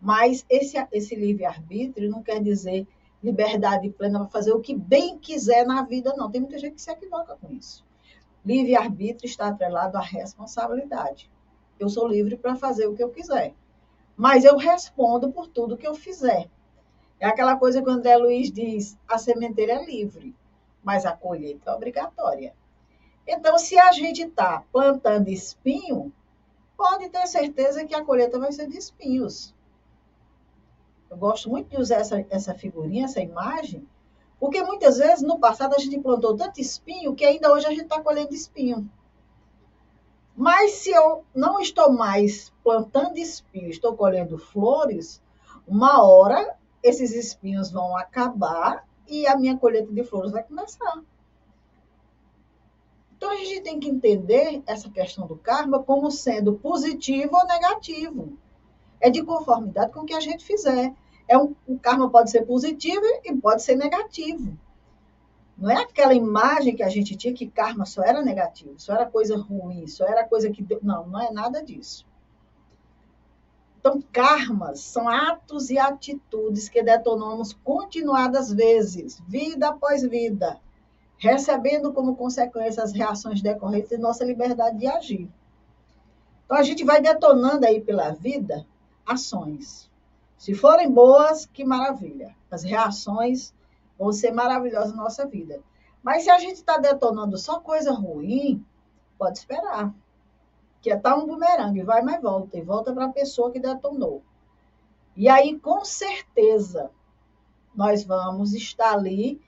mas 0.00 0.44
esse, 0.50 0.76
esse 0.92 1.14
livre-arbítrio 1.14 2.10
não 2.10 2.22
quer 2.22 2.42
dizer 2.42 2.86
liberdade 3.22 3.88
plena 3.88 4.18
para 4.18 4.28
fazer 4.28 4.52
o 4.52 4.60
que 4.60 4.74
bem 4.74 5.18
quiser 5.18 5.66
na 5.66 5.82
vida, 5.82 6.12
não. 6.14 6.30
Tem 6.30 6.42
muita 6.42 6.58
gente 6.58 6.74
que 6.74 6.82
se 6.82 6.90
equivoca 6.90 7.34
com 7.40 7.50
isso. 7.50 7.82
Livre-arbítrio 8.44 9.26
está 9.26 9.48
atrelado 9.48 9.96
à 9.96 10.02
responsabilidade. 10.02 11.30
Eu 11.80 11.88
sou 11.88 12.06
livre 12.06 12.36
para 12.36 12.54
fazer 12.54 12.86
o 12.86 12.94
que 12.94 13.02
eu 13.02 13.08
quiser. 13.08 13.54
Mas 14.14 14.44
eu 14.44 14.58
respondo 14.58 15.32
por 15.32 15.48
tudo 15.48 15.78
que 15.78 15.86
eu 15.86 15.94
fizer. 15.94 16.50
É 17.18 17.26
aquela 17.26 17.56
coisa 17.56 17.82
que 17.82 17.88
o 17.88 17.92
André 17.92 18.16
Luiz 18.18 18.52
diz: 18.52 18.98
a 19.08 19.16
sementeira 19.16 19.72
é 19.72 19.86
livre, 19.86 20.36
mas 20.82 21.06
a 21.06 21.16
colheita 21.16 21.70
é 21.70 21.74
obrigatória. 21.74 22.54
Então, 23.26 23.58
se 23.58 23.78
a 23.78 23.90
gente 23.92 24.22
está 24.22 24.62
plantando 24.72 25.28
espinho, 25.28 26.12
pode 26.76 27.08
ter 27.08 27.26
certeza 27.26 27.84
que 27.84 27.94
a 27.94 28.04
colheita 28.04 28.38
vai 28.38 28.52
ser 28.52 28.68
de 28.68 28.76
espinhos. 28.76 29.54
Eu 31.10 31.16
gosto 31.16 31.48
muito 31.48 31.68
de 31.70 31.80
usar 31.80 31.96
essa, 31.96 32.26
essa 32.28 32.54
figurinha, 32.54 33.04
essa 33.04 33.20
imagem, 33.20 33.86
porque 34.38 34.62
muitas 34.62 34.98
vezes 34.98 35.22
no 35.22 35.38
passado 35.38 35.74
a 35.74 35.78
gente 35.78 35.98
plantou 36.00 36.36
tanto 36.36 36.60
espinho 36.60 37.14
que 37.14 37.24
ainda 37.24 37.52
hoje 37.52 37.66
a 37.66 37.70
gente 37.70 37.84
está 37.84 38.00
colhendo 38.00 38.34
espinho. 38.34 38.90
Mas 40.36 40.72
se 40.72 40.90
eu 40.90 41.24
não 41.34 41.60
estou 41.60 41.92
mais 41.92 42.52
plantando 42.62 43.16
espinho, 43.18 43.70
estou 43.70 43.96
colhendo 43.96 44.36
flores, 44.36 45.22
uma 45.66 46.02
hora 46.02 46.56
esses 46.82 47.14
espinhos 47.14 47.70
vão 47.70 47.96
acabar 47.96 48.86
e 49.06 49.26
a 49.26 49.36
minha 49.36 49.56
colheita 49.56 49.92
de 49.92 50.02
flores 50.04 50.32
vai 50.32 50.42
começar. 50.42 51.02
Então 53.16 53.30
a 53.30 53.36
gente 53.36 53.60
tem 53.62 53.80
que 53.80 53.88
entender 53.88 54.62
essa 54.66 54.90
questão 54.90 55.26
do 55.26 55.36
karma 55.36 55.82
como 55.82 56.10
sendo 56.10 56.54
positivo 56.54 57.36
ou 57.36 57.46
negativo. 57.46 58.38
É 59.00 59.10
de 59.10 59.22
conformidade 59.22 59.92
com 59.92 60.00
o 60.00 60.04
que 60.04 60.14
a 60.14 60.20
gente 60.20 60.44
fizer. 60.44 60.92
É 61.28 61.38
um, 61.38 61.54
o 61.66 61.78
karma 61.78 62.10
pode 62.10 62.30
ser 62.30 62.42
positivo 62.42 63.04
e 63.24 63.34
pode 63.34 63.62
ser 63.62 63.76
negativo. 63.76 64.58
Não 65.56 65.70
é 65.70 65.82
aquela 65.82 66.14
imagem 66.14 66.74
que 66.74 66.82
a 66.82 66.88
gente 66.88 67.16
tinha 67.16 67.32
que 67.32 67.48
karma 67.48 67.86
só 67.86 68.02
era 68.02 68.20
negativo, 68.22 68.74
só 68.76 68.94
era 68.94 69.06
coisa 69.06 69.36
ruim, 69.36 69.86
só 69.86 70.04
era 70.04 70.26
coisa 70.26 70.50
que. 70.50 70.62
Deu... 70.62 70.80
Não, 70.82 71.06
não 71.06 71.20
é 71.20 71.30
nada 71.30 71.62
disso. 71.62 72.04
Então, 73.78 74.02
karmas 74.12 74.80
são 74.80 75.08
atos 75.08 75.70
e 75.70 75.78
atitudes 75.78 76.68
que 76.68 76.82
detonamos 76.82 77.52
continuadas 77.52 78.50
vezes, 78.50 79.20
vida 79.28 79.68
após 79.68 80.02
vida, 80.02 80.58
recebendo 81.18 81.92
como 81.92 82.16
consequência 82.16 82.82
as 82.82 82.92
reações 82.92 83.40
decorrentes 83.40 83.90
de 83.90 83.98
nossa 83.98 84.24
liberdade 84.24 84.78
de 84.78 84.86
agir. 84.86 85.30
Então, 86.44 86.56
a 86.56 86.62
gente 86.62 86.84
vai 86.84 87.00
detonando 87.00 87.66
aí 87.66 87.80
pela 87.80 88.10
vida 88.10 88.66
ações. 89.06 89.90
Se 90.36 90.54
forem 90.54 90.90
boas, 90.90 91.46
que 91.46 91.64
maravilha. 91.64 92.34
As 92.50 92.62
reações 92.62 93.54
vão 93.98 94.12
ser 94.12 94.32
maravilhosas 94.32 94.94
na 94.94 95.04
nossa 95.04 95.26
vida. 95.26 95.60
Mas 96.02 96.24
se 96.24 96.30
a 96.30 96.38
gente 96.38 96.56
está 96.56 96.76
detonando 96.76 97.38
só 97.38 97.60
coisa 97.60 97.92
ruim, 97.92 98.64
Pode 99.18 99.38
esperar. 99.38 99.94
Que 100.82 100.90
é 100.90 100.96
tal 100.96 101.20
um 101.20 101.26
bumerangue, 101.26 101.82
vai, 101.82 102.02
mas 102.02 102.20
volta, 102.20 102.58
e 102.58 102.62
volta 102.62 102.92
para 102.92 103.06
a 103.06 103.12
pessoa 103.12 103.50
que 103.50 103.58
detonou. 103.58 104.22
E 105.16 105.28
aí, 105.28 105.58
com 105.58 105.84
certeza, 105.84 106.90
nós 107.74 108.04
vamos 108.04 108.52
estar 108.52 108.92
ali, 108.92 109.40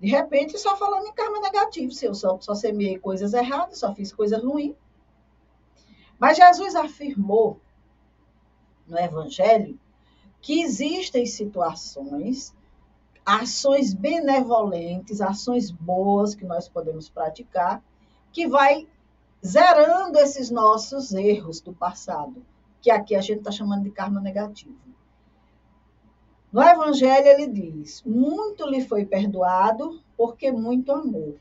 de 0.00 0.08
repente, 0.08 0.58
só 0.58 0.76
falando 0.76 1.06
em 1.06 1.12
karma 1.12 1.40
negativo. 1.40 1.92
Se 1.92 2.06
eu 2.06 2.14
só, 2.14 2.40
só 2.40 2.54
semeei 2.54 2.98
coisas 2.98 3.34
erradas, 3.34 3.78
só 3.78 3.94
fiz 3.94 4.12
coisas 4.12 4.42
ruins. 4.42 4.74
Mas 6.18 6.38
Jesus 6.38 6.74
afirmou 6.74 7.60
no 8.86 8.98
Evangelho 8.98 9.78
que 10.40 10.62
existem 10.62 11.26
situações, 11.26 12.54
ações 13.26 13.92
benevolentes, 13.92 15.20
ações 15.20 15.70
boas 15.70 16.34
que 16.34 16.46
nós 16.46 16.66
podemos 16.66 17.10
praticar, 17.10 17.82
que 18.32 18.48
vai 18.48 18.88
zerando 19.46 20.18
esses 20.18 20.50
nossos 20.50 21.12
erros 21.12 21.60
do 21.60 21.74
passado, 21.74 22.42
que 22.80 22.90
aqui 22.90 23.14
a 23.14 23.20
gente 23.20 23.40
está 23.40 23.50
chamando 23.50 23.82
de 23.82 23.90
karma 23.90 24.20
negativo. 24.20 24.78
No 26.52 26.62
Evangelho 26.62 27.26
ele 27.28 27.46
diz: 27.46 28.02
muito 28.04 28.66
lhe 28.66 28.84
foi 28.84 29.04
perdoado 29.04 30.02
porque 30.16 30.50
muito 30.50 30.90
amou. 30.92 31.38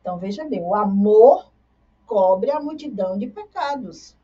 Então 0.00 0.18
veja 0.18 0.44
bem, 0.44 0.62
o 0.62 0.74
amor 0.74 1.50
cobre 2.06 2.50
a 2.50 2.60
multidão 2.60 3.18
de 3.18 3.26
pecados. 3.26 4.16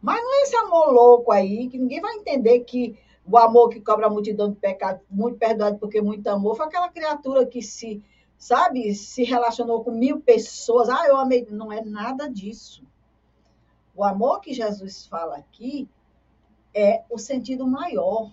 Mas 0.00 0.22
não 0.22 0.40
é 0.40 0.42
esse 0.42 0.56
amor 0.56 0.92
louco 0.92 1.32
aí, 1.32 1.68
que 1.68 1.78
ninguém 1.78 2.00
vai 2.00 2.14
entender 2.14 2.60
que 2.60 2.96
o 3.28 3.36
amor 3.36 3.68
que 3.68 3.80
cobra 3.80 4.06
a 4.06 4.10
multidão 4.10 4.50
de 4.50 4.56
pecados, 4.56 5.02
muito 5.10 5.38
perdoado 5.38 5.78
porque 5.78 6.00
muito 6.00 6.26
amor, 6.28 6.56
foi 6.56 6.66
aquela 6.66 6.88
criatura 6.88 7.44
que 7.44 7.60
se, 7.60 8.02
sabe, 8.38 8.94
se 8.94 9.24
relacionou 9.24 9.82
com 9.82 9.90
mil 9.90 10.20
pessoas. 10.20 10.88
Ah, 10.88 11.06
eu 11.06 11.16
amei. 11.16 11.46
Não 11.50 11.72
é 11.72 11.84
nada 11.84 12.28
disso. 12.28 12.86
O 13.96 14.04
amor 14.04 14.40
que 14.40 14.54
Jesus 14.54 15.06
fala 15.06 15.36
aqui 15.36 15.88
é 16.74 17.04
o 17.10 17.18
sentido 17.18 17.66
maior, 17.66 18.30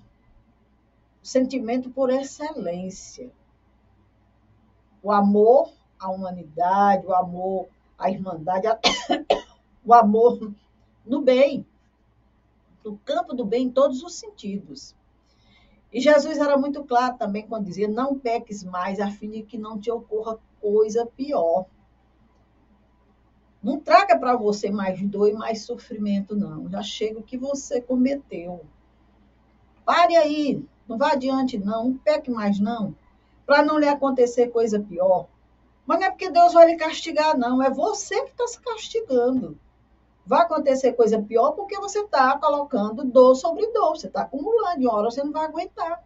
o 1.23 1.25
sentimento 1.25 1.89
por 1.89 2.09
excelência. 2.09 3.31
O 5.01 5.11
amor 5.11 5.71
à 5.99 6.09
humanidade, 6.09 7.05
o 7.05 7.13
amor 7.13 7.67
à 7.97 8.09
irmandade, 8.09 8.67
o 9.85 9.93
amor 9.93 10.51
no 11.05 11.21
bem, 11.21 11.65
no 12.83 12.97
campo 12.99 13.33
do 13.33 13.45
bem 13.45 13.67
em 13.67 13.71
todos 13.71 14.03
os 14.03 14.15
sentidos. 14.15 14.95
E 15.91 16.01
Jesus 16.01 16.37
era 16.37 16.57
muito 16.57 16.83
claro 16.83 17.17
também 17.17 17.47
quando 17.47 17.65
dizia: 17.65 17.87
Não 17.87 18.19
peques 18.19 18.63
mais, 18.63 18.99
a 18.99 19.09
fim 19.09 19.29
de 19.29 19.43
que 19.43 19.57
não 19.57 19.79
te 19.79 19.89
ocorra 19.89 20.39
coisa 20.59 21.05
pior. 21.05 21.65
Não 23.65 23.79
traga 23.79 24.15
para 24.15 24.35
você 24.35 24.69
mais 24.69 25.01
dor 25.01 25.27
e 25.27 25.33
mais 25.33 25.63
sofrimento, 25.63 26.35
não. 26.35 26.69
Já 26.69 26.83
chega 26.83 27.19
o 27.19 27.23
que 27.23 27.35
você 27.35 27.81
cometeu. 27.81 28.63
Pare 29.83 30.15
aí, 30.15 30.63
não 30.87 30.99
vá 30.99 31.13
adiante, 31.13 31.57
não. 31.57 31.85
Não 31.85 31.97
peque 31.97 32.29
mais, 32.29 32.59
não. 32.59 32.95
Para 33.43 33.63
não 33.63 33.79
lhe 33.79 33.87
acontecer 33.87 34.49
coisa 34.49 34.79
pior. 34.79 35.25
Mas 35.83 35.99
não 35.99 36.05
é 36.05 36.11
porque 36.11 36.29
Deus 36.29 36.53
vai 36.53 36.67
lhe 36.67 36.75
castigar, 36.75 37.35
não. 37.35 37.59
É 37.59 37.71
você 37.71 38.21
que 38.25 38.29
está 38.33 38.45
se 38.45 38.59
castigando. 38.59 39.57
Vai 40.23 40.43
acontecer 40.43 40.93
coisa 40.93 41.19
pior 41.19 41.53
porque 41.53 41.79
você 41.79 42.01
está 42.01 42.37
colocando 42.37 43.03
dor 43.03 43.33
sobre 43.33 43.65
dor. 43.71 43.97
Você 43.97 44.05
está 44.05 44.21
acumulando. 44.21 44.79
E 44.79 44.85
uma 44.85 44.93
hora 44.93 45.09
você 45.09 45.23
não 45.23 45.31
vai 45.31 45.45
aguentar. 45.45 46.03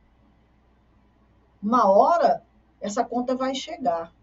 Uma 1.61 1.91
hora, 1.91 2.41
essa 2.79 3.03
conta 3.03 3.35
vai 3.35 3.53
chegar. 3.53 4.13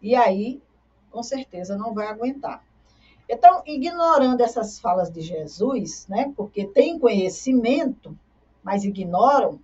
E 0.00 0.16
aí, 0.16 0.62
com 1.10 1.22
certeza, 1.22 1.76
não 1.76 1.92
vai 1.92 2.06
aguentar. 2.06 2.69
Então, 3.32 3.62
ignorando 3.64 4.40
essas 4.40 4.80
falas 4.80 5.08
de 5.08 5.20
Jesus, 5.20 6.04
né, 6.08 6.32
porque 6.36 6.66
tem 6.66 6.98
conhecimento, 6.98 8.18
mas 8.60 8.82
ignoram, 8.82 9.60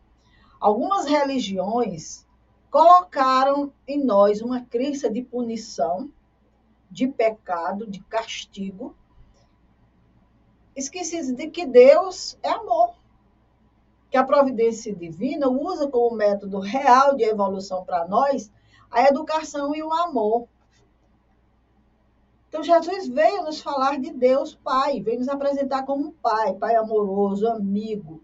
algumas 0.60 1.04
religiões 1.04 2.24
colocaram 2.70 3.72
em 3.84 4.04
nós 4.04 4.40
uma 4.40 4.60
crença 4.60 5.10
de 5.10 5.20
punição, 5.20 6.08
de 6.88 7.08
pecado, 7.08 7.90
de 7.90 7.98
castigo, 8.04 8.94
esquecidos 10.76 11.32
de 11.32 11.48
que 11.48 11.66
Deus 11.66 12.38
é 12.44 12.50
amor, 12.50 12.94
que 14.08 14.16
a 14.16 14.22
providência 14.22 14.94
divina 14.94 15.48
usa 15.48 15.88
como 15.88 16.14
método 16.14 16.60
real 16.60 17.16
de 17.16 17.24
evolução 17.24 17.84
para 17.84 18.06
nós 18.06 18.48
a 18.92 19.02
educação 19.02 19.74
e 19.74 19.82
o 19.82 19.92
amor. 19.92 20.46
Então, 22.58 22.64
Jesus 22.64 23.06
veio 23.06 23.42
nos 23.42 23.60
falar 23.60 24.00
de 24.00 24.10
Deus 24.10 24.54
Pai, 24.54 24.98
veio 25.02 25.18
nos 25.18 25.28
apresentar 25.28 25.84
como 25.84 26.06
um 26.06 26.10
Pai, 26.10 26.54
Pai 26.54 26.74
amoroso, 26.74 27.46
amigo, 27.46 28.22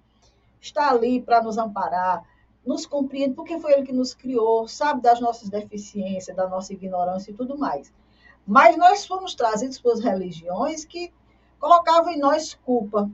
está 0.59 0.89
ali 0.89 1.21
para 1.21 1.43
nos 1.43 1.59
amparar, 1.59 2.25
nos 2.65 2.87
compreende, 2.87 3.35
porque 3.35 3.61
foi 3.61 3.75
Ele 3.75 3.83
que 3.83 3.93
nos 3.93 4.15
criou, 4.15 4.67
sabe 4.67 5.03
das 5.03 5.21
nossas 5.21 5.51
deficiências, 5.51 6.35
da 6.35 6.49
nossa 6.49 6.73
ignorância 6.73 7.31
e 7.31 7.35
tudo 7.35 7.59
mais. 7.59 7.93
Mas 8.47 8.75
nós 8.79 9.05
fomos 9.05 9.35
trazidos 9.35 9.79
por 9.79 9.99
religiões 9.99 10.87
que 10.87 11.13
colocavam 11.61 12.11
em 12.11 12.19
nós 12.19 12.55
culpa, 12.55 13.11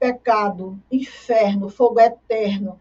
pecado, 0.00 0.76
inferno, 0.90 1.68
fogo 1.68 2.00
eterno, 2.00 2.80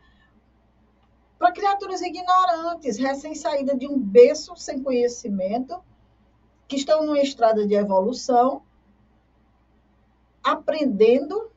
para 1.38 1.52
criaturas 1.52 2.02
ignorantes, 2.02 2.98
recém-saída 2.98 3.78
de 3.78 3.88
um 3.88 3.96
berço 3.96 4.56
sem 4.56 4.82
conhecimento, 4.82 5.80
que 6.68 6.76
estão 6.76 7.06
numa 7.06 7.20
estrada 7.20 7.66
de 7.66 7.76
evolução, 7.76 8.62
aprendendo 10.44 11.50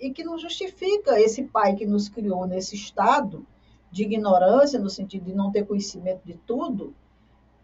e 0.00 0.10
que 0.10 0.24
não 0.24 0.38
justifica 0.38 1.20
esse 1.20 1.44
pai 1.44 1.74
que 1.74 1.86
nos 1.86 2.08
criou 2.08 2.46
nesse 2.46 2.76
estado 2.76 3.46
de 3.90 4.04
ignorância, 4.04 4.78
no 4.78 4.90
sentido 4.90 5.24
de 5.24 5.34
não 5.34 5.50
ter 5.50 5.66
conhecimento 5.66 6.24
de 6.24 6.34
tudo, 6.34 6.94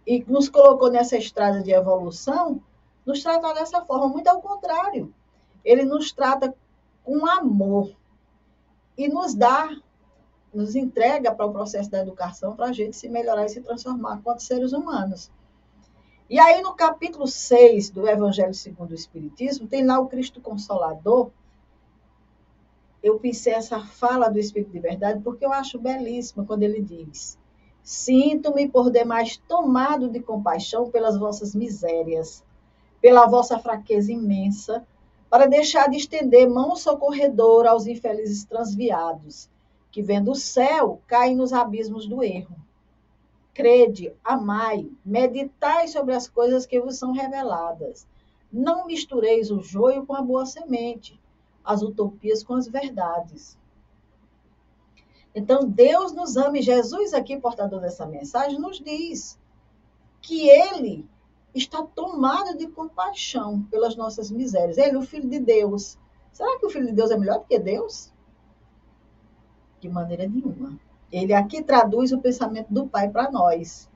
e 0.06 0.24
nos 0.24 0.48
colocou 0.48 0.90
nessa 0.90 1.16
estrada 1.16 1.62
de 1.62 1.72
evolução, 1.72 2.60
nos 3.06 3.22
tratar 3.22 3.52
dessa 3.52 3.84
forma. 3.84 4.08
Muito 4.08 4.28
ao 4.28 4.40
contrário. 4.40 5.14
Ele 5.64 5.84
nos 5.84 6.12
trata 6.12 6.54
com 7.02 7.26
amor 7.26 7.94
e 8.96 9.08
nos 9.08 9.34
dá, 9.34 9.70
nos 10.52 10.74
entrega 10.74 11.34
para 11.34 11.46
o 11.46 11.52
processo 11.52 11.90
da 11.90 12.00
educação 12.00 12.54
para 12.54 12.66
a 12.66 12.72
gente 12.72 12.96
se 12.96 13.08
melhorar 13.08 13.44
e 13.44 13.48
se 13.48 13.60
transformar 13.60 14.20
quanto 14.22 14.42
seres 14.42 14.72
humanos. 14.72 15.30
E 16.28 16.38
aí, 16.38 16.62
no 16.62 16.72
capítulo 16.72 17.26
6 17.26 17.90
do 17.90 18.08
Evangelho 18.08 18.54
segundo 18.54 18.92
o 18.92 18.94
Espiritismo, 18.94 19.68
tem 19.68 19.84
lá 19.84 19.98
o 20.00 20.06
Cristo 20.06 20.40
Consolador. 20.40 21.30
Eu 23.02 23.20
pensei 23.20 23.52
essa 23.52 23.78
fala 23.80 24.30
do 24.30 24.38
Espírito 24.38 24.72
de 24.72 24.80
Verdade 24.80 25.20
porque 25.22 25.44
eu 25.44 25.52
acho 25.52 25.78
belíssima 25.78 26.46
quando 26.46 26.62
ele 26.62 26.80
diz: 26.80 27.38
Sinto-me 27.82 28.66
por 28.66 28.90
demais 28.90 29.36
tomado 29.46 30.08
de 30.08 30.18
compaixão 30.18 30.90
pelas 30.90 31.18
vossas 31.18 31.54
misérias, 31.54 32.42
pela 33.02 33.26
vossa 33.26 33.58
fraqueza 33.58 34.10
imensa, 34.10 34.82
para 35.28 35.44
deixar 35.44 35.90
de 35.90 35.98
estender 35.98 36.48
mão 36.48 36.74
socorredora 36.74 37.68
aos 37.68 37.86
infelizes 37.86 38.44
transviados, 38.44 39.50
que 39.92 40.02
vendo 40.02 40.30
o 40.30 40.34
céu 40.34 41.02
caem 41.06 41.36
nos 41.36 41.52
abismos 41.52 42.06
do 42.06 42.22
erro 42.22 42.63
crede, 43.54 44.12
amai, 44.24 44.90
meditai 45.04 45.86
sobre 45.88 46.14
as 46.14 46.28
coisas 46.28 46.66
que 46.66 46.80
vos 46.80 46.98
são 46.98 47.12
reveladas. 47.12 48.06
Não 48.52 48.86
mistureis 48.86 49.50
o 49.50 49.62
joio 49.62 50.04
com 50.04 50.14
a 50.14 50.20
boa 50.20 50.44
semente, 50.44 51.18
as 51.64 51.80
utopias 51.80 52.42
com 52.42 52.54
as 52.54 52.66
verdades. 52.66 53.56
Então, 55.34 55.68
Deus 55.68 56.12
nos 56.12 56.36
ama, 56.36 56.58
e 56.58 56.62
Jesus, 56.62 57.14
aqui, 57.14 57.38
portador 57.38 57.80
dessa 57.80 58.06
mensagem, 58.06 58.58
nos 58.58 58.80
diz 58.80 59.38
que 60.20 60.48
Ele 60.48 61.08
está 61.54 61.82
tomado 61.82 62.56
de 62.56 62.68
compaixão 62.68 63.62
pelas 63.64 63.96
nossas 63.96 64.30
misérias. 64.30 64.78
Ele, 64.78 64.96
o 64.96 65.02
Filho 65.02 65.28
de 65.28 65.40
Deus. 65.40 65.98
Será 66.32 66.58
que 66.58 66.66
o 66.66 66.70
Filho 66.70 66.86
de 66.86 66.92
Deus 66.92 67.10
é 67.10 67.16
melhor 67.16 67.38
do 67.38 67.46
que 67.46 67.58
Deus? 67.58 68.12
De 69.80 69.88
maneira 69.88 70.26
nenhuma. 70.26 70.78
Ele 71.14 71.32
aqui 71.32 71.62
traduz 71.62 72.10
o 72.10 72.18
pensamento 72.18 72.74
do 72.74 72.88
Pai 72.88 73.08
para 73.08 73.30
nós. 73.30 73.88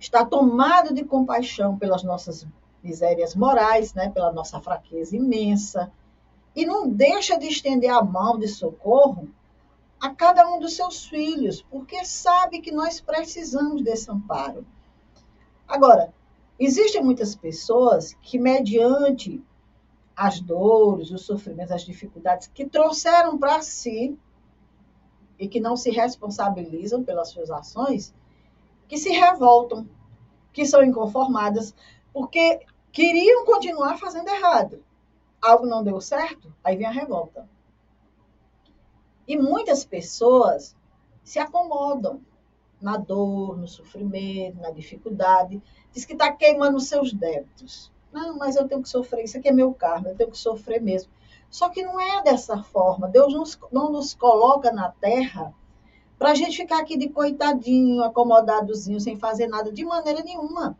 Está 0.00 0.24
tomado 0.24 0.92
de 0.92 1.04
compaixão 1.04 1.78
pelas 1.78 2.02
nossas 2.02 2.44
misérias 2.82 3.36
morais, 3.36 3.94
né, 3.94 4.10
pela 4.10 4.32
nossa 4.32 4.60
fraqueza 4.60 5.16
imensa, 5.16 5.92
e 6.56 6.66
não 6.66 6.88
deixa 6.88 7.38
de 7.38 7.46
estender 7.46 7.90
a 7.90 8.02
mão 8.02 8.36
de 8.36 8.48
socorro 8.48 9.28
a 10.00 10.10
cada 10.10 10.48
um 10.52 10.58
dos 10.58 10.74
seus 10.74 11.06
filhos, 11.06 11.62
porque 11.62 12.04
sabe 12.04 12.60
que 12.60 12.72
nós 12.72 13.00
precisamos 13.00 13.80
desse 13.80 14.10
amparo. 14.10 14.66
Agora, 15.68 16.12
existem 16.58 17.00
muitas 17.00 17.36
pessoas 17.36 18.12
que, 18.22 18.40
mediante 18.40 19.40
as 20.16 20.40
dores, 20.40 21.12
os 21.12 21.22
sofrimentos, 21.22 21.70
as 21.70 21.82
dificuldades 21.82 22.50
que 22.52 22.66
trouxeram 22.66 23.38
para 23.38 23.62
si, 23.62 24.18
e 25.38 25.48
que 25.48 25.60
não 25.60 25.76
se 25.76 25.90
responsabilizam 25.90 27.04
pelas 27.04 27.28
suas 27.28 27.50
ações, 27.50 28.14
que 28.88 28.96
se 28.96 29.10
revoltam, 29.10 29.88
que 30.52 30.64
são 30.64 30.82
inconformadas, 30.82 31.74
porque 32.12 32.60
queriam 32.92 33.44
continuar 33.44 33.98
fazendo 33.98 34.28
errado. 34.28 34.82
Algo 35.40 35.66
não 35.66 35.84
deu 35.84 36.00
certo, 36.00 36.52
aí 36.64 36.76
vem 36.76 36.86
a 36.86 36.90
revolta. 36.90 37.48
E 39.28 39.36
muitas 39.36 39.84
pessoas 39.84 40.76
se 41.22 41.38
acomodam 41.38 42.20
na 42.80 42.96
dor, 42.96 43.56
no 43.56 43.66
sofrimento, 43.66 44.60
na 44.60 44.70
dificuldade. 44.70 45.62
Diz 45.92 46.04
que 46.04 46.12
está 46.12 46.32
queimando 46.32 46.76
os 46.76 46.86
seus 46.86 47.12
débitos. 47.12 47.92
Não, 48.12 48.36
mas 48.38 48.56
eu 48.56 48.66
tenho 48.66 48.82
que 48.82 48.88
sofrer, 48.88 49.24
isso 49.24 49.36
aqui 49.36 49.48
é 49.48 49.52
meu 49.52 49.74
karma, 49.74 50.08
eu 50.08 50.16
tenho 50.16 50.30
que 50.30 50.38
sofrer 50.38 50.80
mesmo. 50.80 51.10
Só 51.50 51.68
que 51.68 51.82
não 51.82 52.00
é 52.00 52.22
dessa 52.22 52.62
forma. 52.62 53.08
Deus 53.08 53.32
nos, 53.32 53.58
não 53.72 53.90
nos 53.90 54.14
coloca 54.14 54.72
na 54.72 54.90
terra 54.90 55.54
para 56.18 56.30
a 56.30 56.34
gente 56.34 56.56
ficar 56.56 56.80
aqui 56.80 56.96
de 56.96 57.08
coitadinho, 57.08 58.02
acomodadozinho, 58.02 59.00
sem 59.00 59.16
fazer 59.16 59.46
nada, 59.46 59.70
de 59.70 59.84
maneira 59.84 60.22
nenhuma. 60.22 60.76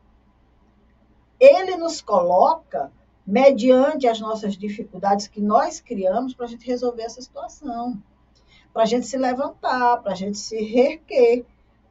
Ele 1.39 1.77
nos 1.77 2.01
coloca 2.01 2.91
mediante 3.27 4.07
as 4.07 4.21
nossas 4.21 4.57
dificuldades 4.57 5.27
que 5.27 5.41
nós 5.41 5.81
criamos 5.81 6.33
para 6.33 6.47
a 6.47 6.49
gente 6.49 6.67
resolver 6.67 7.03
essa 7.03 7.21
situação, 7.21 8.01
para 8.73 8.85
a 8.85 8.87
gente 8.87 9.07
se 9.07 9.17
levantar, 9.17 9.99
para 10.03 10.13
a 10.13 10.15
gente 10.15 10.39
se 10.39 10.57
reerguer. 10.63 11.45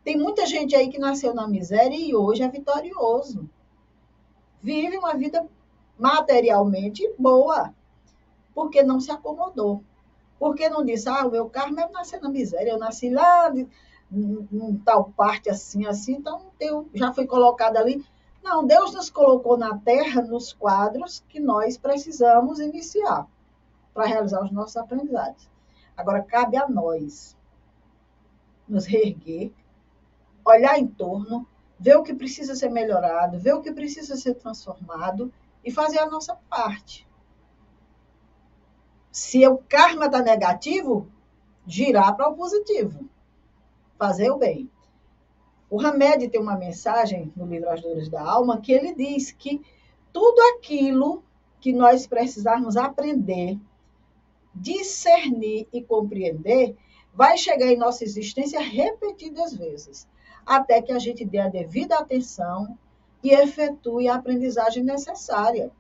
Tem 0.04 0.18
muita 0.18 0.46
gente 0.46 0.76
aí 0.76 0.90
que 0.90 1.00
nasceu 1.00 1.34
na 1.34 1.48
miséria 1.48 1.98
e 1.98 2.16
hoje 2.16 2.42
é 2.42 2.48
vitorioso. 2.48 3.50
Vive 4.62 4.98
uma 4.98 5.16
vida 5.16 5.48
materialmente 5.98 7.08
boa, 7.18 7.74
porque 8.56 8.82
não 8.82 9.00
se 9.00 9.12
acomodou. 9.12 9.84
Porque 10.40 10.70
não 10.70 10.84
disse, 10.84 11.08
ah, 11.10 11.28
o 11.28 11.32
meu 11.32 11.50
karma 11.50 11.82
é 11.82 11.90
nascer 11.90 12.22
na 12.22 12.30
miséria, 12.30 12.72
eu 12.72 12.80
nasci 12.80 13.10
lá 13.10 13.52
em 14.12 14.78
tal 14.86 15.12
parte 15.12 15.50
assim, 15.50 15.86
assim, 15.86 16.14
então 16.14 16.52
eu 16.60 16.90
já 16.94 17.14
fui 17.14 17.28
colocada 17.28 17.80
ali. 17.80 18.04
Não, 18.42 18.66
Deus 18.66 18.94
nos 18.94 19.10
colocou 19.10 19.58
na 19.58 19.78
terra, 19.78 20.22
nos 20.22 20.54
quadros 20.54 21.24
que 21.28 21.40
nós 21.40 21.78
precisamos 21.78 22.60
iniciar 22.60 23.28
para 23.94 24.06
realizar 24.06 24.44
os 24.44 24.52
nossos 24.52 24.78
aprendizados. 24.78 25.50
Agora, 25.98 26.22
cabe 26.22 26.58
a 26.58 26.68
nós 26.68 27.36
nos 28.68 28.86
reerguer, 28.86 29.52
olhar 30.44 30.78
em 30.78 30.88
torno, 30.88 31.48
ver 31.80 31.96
o 31.96 32.04
que 32.04 32.14
precisa 32.14 32.56
ser 32.56 32.70
melhorado, 32.70 33.40
ver 33.40 33.54
o 33.54 33.62
que 33.62 33.72
precisa 33.72 34.16
ser 34.16 34.36
transformado 34.36 35.34
e 35.64 35.72
fazer 35.72 36.00
a 36.00 36.10
nossa 36.10 36.36
parte. 36.50 37.08
Se 39.16 39.48
o 39.48 39.60
karma 39.60 40.08
está 40.08 40.22
negativo, 40.22 41.08
girar 41.66 42.18
para 42.18 42.28
o 42.28 42.36
positivo. 42.36 43.08
Fazer 43.98 44.30
o 44.30 44.38
bem. 44.38 44.70
O 45.70 45.80
Hamed 45.80 46.28
tem 46.28 46.42
uma 46.42 46.58
mensagem 46.58 47.32
no 47.34 47.46
livro 47.46 47.70
As 47.70 47.82
Dores 47.82 48.10
da 48.10 48.22
Alma 48.22 48.60
que 48.60 48.74
ele 48.74 48.94
diz 48.94 49.32
que 49.32 49.62
tudo 50.12 50.42
aquilo 50.58 51.24
que 51.62 51.72
nós 51.72 52.06
precisarmos 52.06 52.76
aprender, 52.76 53.58
discernir 54.54 55.66
e 55.72 55.82
compreender 55.82 56.76
vai 57.14 57.38
chegar 57.38 57.68
em 57.68 57.78
nossa 57.78 58.04
existência 58.04 58.60
repetidas 58.60 59.54
vezes, 59.56 60.06
até 60.46 60.82
que 60.82 60.92
a 60.92 61.00
gente 61.00 61.24
dê 61.24 61.40
a 61.40 61.48
devida 61.48 61.96
atenção 61.96 62.78
e 63.24 63.32
efetue 63.32 64.10
a 64.10 64.16
aprendizagem 64.16 64.84
necessária. 64.84 65.72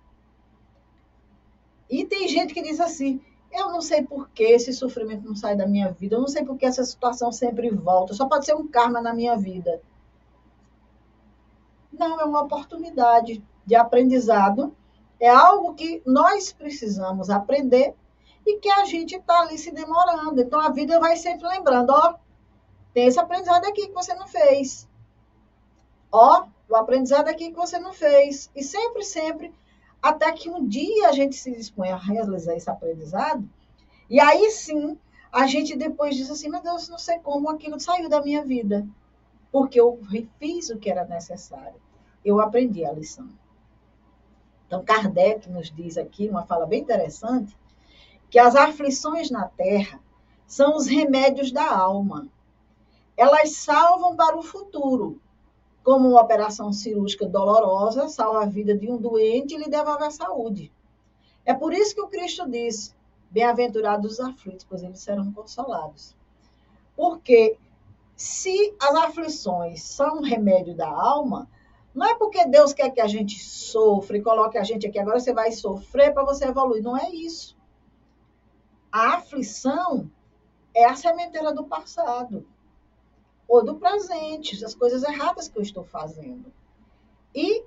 E 1.89 2.05
tem 2.05 2.27
gente 2.27 2.53
que 2.53 2.61
diz 2.61 2.79
assim: 2.79 3.21
eu 3.51 3.69
não 3.69 3.81
sei 3.81 4.01
por 4.01 4.29
que 4.29 4.43
esse 4.43 4.73
sofrimento 4.73 5.25
não 5.25 5.35
sai 5.35 5.55
da 5.55 5.65
minha 5.65 5.91
vida, 5.91 6.15
eu 6.15 6.19
não 6.19 6.27
sei 6.27 6.43
por 6.43 6.57
que 6.57 6.65
essa 6.65 6.83
situação 6.83 7.31
sempre 7.31 7.69
volta, 7.69 8.13
só 8.13 8.27
pode 8.27 8.45
ser 8.45 8.55
um 8.55 8.67
karma 8.67 9.01
na 9.01 9.13
minha 9.13 9.37
vida. 9.37 9.81
Não, 11.91 12.19
é 12.19 12.25
uma 12.25 12.41
oportunidade 12.41 13.43
de 13.65 13.75
aprendizado, 13.75 14.75
é 15.19 15.29
algo 15.29 15.73
que 15.73 16.01
nós 16.05 16.51
precisamos 16.51 17.29
aprender 17.29 17.95
e 18.45 18.59
que 18.59 18.69
a 18.69 18.83
gente 18.85 19.15
está 19.15 19.41
ali 19.41 19.57
se 19.57 19.71
demorando. 19.71 20.41
Então 20.41 20.59
a 20.59 20.69
vida 20.69 20.99
vai 20.99 21.15
sempre 21.15 21.47
lembrando: 21.47 21.91
ó, 21.91 22.15
tem 22.93 23.07
esse 23.07 23.19
aprendizado 23.19 23.65
aqui 23.65 23.87
que 23.87 23.93
você 23.93 24.13
não 24.15 24.27
fez. 24.27 24.87
Ó, 26.11 26.45
o 26.69 26.75
aprendizado 26.75 27.29
aqui 27.29 27.51
que 27.51 27.55
você 27.55 27.79
não 27.79 27.93
fez. 27.93 28.49
E 28.55 28.63
sempre, 28.63 29.03
sempre 29.03 29.53
até 30.05 30.31
que 30.31 30.51
um 30.51 30.67
dia 30.67 31.09
a 31.09 31.11
gente 31.11 31.35
se 31.35 31.51
dispõe 31.51 31.89
a 31.89 31.97
realizar 31.97 32.53
esse 32.55 32.69
aprendizado, 32.69 33.49
e 34.07 34.19
aí 34.19 34.51
sim 34.51 34.99
a 35.31 35.47
gente 35.47 35.75
depois 35.75 36.15
diz 36.15 36.29
assim: 36.29 36.47
meu 36.47 36.61
Deus, 36.61 36.87
não 36.87 36.99
sei 36.99 37.17
como 37.17 37.49
aquilo 37.49 37.79
saiu 37.79 38.07
da 38.07 38.21
minha 38.21 38.45
vida, 38.45 38.87
porque 39.51 39.79
eu 39.79 39.99
fiz 40.37 40.69
o 40.69 40.77
que 40.77 40.91
era 40.91 41.05
necessário, 41.05 41.81
eu 42.23 42.39
aprendi 42.39 42.85
a 42.85 42.93
lição. 42.93 43.27
Então, 44.67 44.85
Kardec 44.85 45.49
nos 45.49 45.71
diz 45.71 45.97
aqui, 45.97 46.29
uma 46.29 46.45
fala 46.45 46.67
bem 46.67 46.81
interessante, 46.81 47.57
que 48.29 48.37
as 48.37 48.55
aflições 48.55 49.31
na 49.31 49.47
terra 49.47 49.99
são 50.45 50.75
os 50.77 50.85
remédios 50.85 51.51
da 51.51 51.67
alma. 51.67 52.27
Elas 53.17 53.53
salvam 53.53 54.15
para 54.15 54.37
o 54.37 54.43
futuro, 54.43 55.19
como 55.85 56.09
uma 56.09 56.21
operação 56.21 56.73
cirúrgica 56.73 57.27
dolorosa 57.27 58.09
salva 58.09 58.41
a 58.41 58.47
vida 58.47 58.75
de 58.75 58.91
um 58.91 58.97
doente 58.97 59.53
e 59.53 59.57
lhe 59.59 59.69
devolve 59.69 60.03
a 60.03 60.09
saúde. 60.09 60.73
É 61.45 61.53
por 61.53 61.71
isso 61.71 61.93
que 61.93 62.01
o 62.01 62.07
Cristo 62.07 62.49
disse: 62.49 62.95
Bem-aventurados 63.29 64.13
os 64.13 64.19
aflitos, 64.19 64.65
pois 64.67 64.81
eles 64.81 64.99
serão 64.99 65.31
consolados. 65.31 66.15
Porque 66.95 67.55
se 68.15 68.75
as 68.81 68.95
aflições 68.95 69.83
são 69.83 70.17
um 70.17 70.23
remédio 70.23 70.75
da 70.75 70.89
alma, 70.89 71.47
não 71.93 72.07
é 72.07 72.15
porque 72.15 72.47
Deus 72.47 72.73
quer 72.73 72.89
que 72.89 72.99
a 72.99 73.07
gente 73.07 73.37
sofra 73.37 74.17
e 74.17 74.23
coloque 74.23 74.57
a 74.57 74.63
gente 74.63 74.87
aqui, 74.87 74.97
agora 74.97 75.19
você 75.19 75.33
vai 75.33 75.51
sofrer 75.51 76.11
para 76.15 76.25
você 76.25 76.45
evoluir. 76.45 76.81
Não 76.81 76.97
é 76.97 77.11
isso. 77.11 77.55
A 78.91 79.17
aflição 79.17 80.09
é 80.73 80.85
a 80.85 80.95
sementeira 80.95 81.53
do 81.53 81.65
passado 81.65 82.47
ou 83.47 83.63
do 83.63 83.75
presente, 83.75 84.63
as 84.63 84.73
coisas 84.73 85.03
erradas 85.03 85.47
que 85.47 85.57
eu 85.57 85.63
estou 85.63 85.83
fazendo. 85.83 86.51
E 87.33 87.63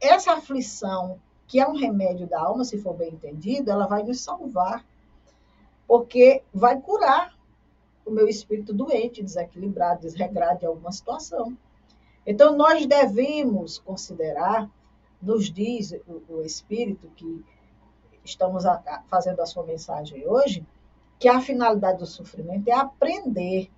essa 0.00 0.32
aflição, 0.32 1.20
que 1.46 1.60
é 1.60 1.68
um 1.68 1.76
remédio 1.76 2.26
da 2.26 2.40
alma, 2.40 2.64
se 2.64 2.78
for 2.78 2.94
bem 2.94 3.12
entendido, 3.12 3.70
ela 3.70 3.86
vai 3.86 4.02
nos 4.02 4.20
salvar, 4.20 4.84
porque 5.86 6.42
vai 6.52 6.80
curar 6.80 7.36
o 8.04 8.10
meu 8.10 8.28
espírito 8.28 8.72
doente, 8.72 9.22
desequilibrado, 9.22 10.02
desregrado 10.02 10.64
em 10.64 10.68
alguma 10.68 10.92
situação. 10.92 11.56
Então, 12.26 12.56
nós 12.56 12.86
devemos 12.86 13.78
considerar, 13.78 14.68
nos 15.22 15.50
diz 15.50 15.92
o, 16.06 16.22
o 16.28 16.42
Espírito 16.42 17.08
que 17.16 17.44
estamos 18.24 18.66
a, 18.66 19.02
fazendo 19.08 19.40
a 19.40 19.46
sua 19.46 19.64
mensagem 19.64 20.26
hoje, 20.26 20.66
que 21.18 21.28
a 21.28 21.40
finalidade 21.40 21.98
do 21.98 22.06
sofrimento 22.06 22.68
é 22.68 22.72
aprender 22.72 23.70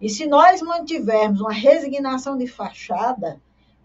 e 0.00 0.08
se 0.08 0.26
nós 0.26 0.62
mantivermos 0.62 1.40
uma 1.40 1.52
resignação 1.52 2.36
de 2.36 2.46
fachada, 2.46 3.40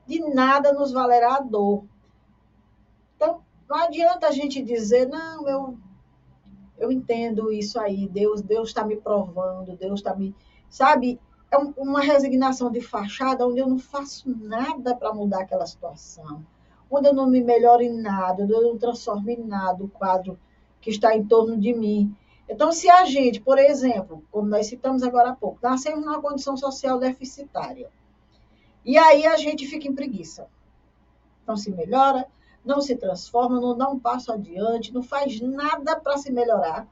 de 0.05 0.19
nada 0.33 0.71
nos 0.71 0.91
valerá 0.91 1.37
a 1.37 1.39
dor. 1.39 1.85
Então, 3.15 3.41
não 3.67 3.77
adianta 3.77 4.27
a 4.27 4.31
gente 4.31 4.61
dizer, 4.61 5.07
não, 5.07 5.47
eu, 5.47 5.77
eu 6.77 6.91
entendo 6.91 7.51
isso 7.51 7.79
aí, 7.79 8.07
Deus 8.07 8.41
Deus 8.41 8.69
está 8.69 8.85
me 8.85 8.95
provando, 8.97 9.75
Deus 9.75 9.99
está 9.99 10.15
me. 10.15 10.35
Sabe? 10.69 11.19
É 11.49 11.57
uma 11.57 12.01
resignação 12.01 12.71
de 12.71 12.81
fachada 12.81 13.47
onde 13.47 13.59
eu 13.59 13.67
não 13.67 13.77
faço 13.77 14.29
nada 14.29 14.95
para 14.95 15.13
mudar 15.13 15.41
aquela 15.41 15.65
situação, 15.65 16.43
onde 16.89 17.07
eu 17.07 17.13
não 17.13 17.27
me 17.27 17.41
melhoro 17.41 17.83
em 17.83 18.01
nada, 18.01 18.43
onde 18.43 18.53
eu 18.53 18.61
não 18.61 18.77
transformo 18.77 19.29
em 19.29 19.43
nada 19.43 19.83
o 19.83 19.87
quadro 19.87 20.37
que 20.81 20.89
está 20.89 21.15
em 21.15 21.25
torno 21.25 21.57
de 21.57 21.73
mim. 21.73 22.15
Então, 22.47 22.71
se 22.71 22.89
a 22.89 23.05
gente, 23.05 23.39
por 23.39 23.57
exemplo, 23.57 24.23
como 24.31 24.47
nós 24.47 24.67
citamos 24.67 25.01
agora 25.03 25.29
há 25.29 25.35
pouco, 25.35 25.59
nascemos 25.61 26.03
numa 26.03 26.21
condição 26.21 26.57
social 26.57 26.99
deficitária, 26.99 27.89
e 28.83 28.97
aí 28.97 29.25
a 29.25 29.37
gente 29.37 29.65
fica 29.65 29.87
em 29.87 29.95
preguiça, 29.95 30.47
não 31.47 31.55
se 31.55 31.71
melhora, 31.71 32.27
não 32.63 32.81
se 32.81 32.95
transforma, 32.95 33.59
não 33.59 33.77
dá 33.77 33.89
um 33.89 33.99
passo 33.99 34.31
adiante, 34.31 34.93
não 34.93 35.01
faz 35.01 35.39
nada 35.39 35.99
para 35.99 36.17
se 36.17 36.31
melhorar, 36.31 36.87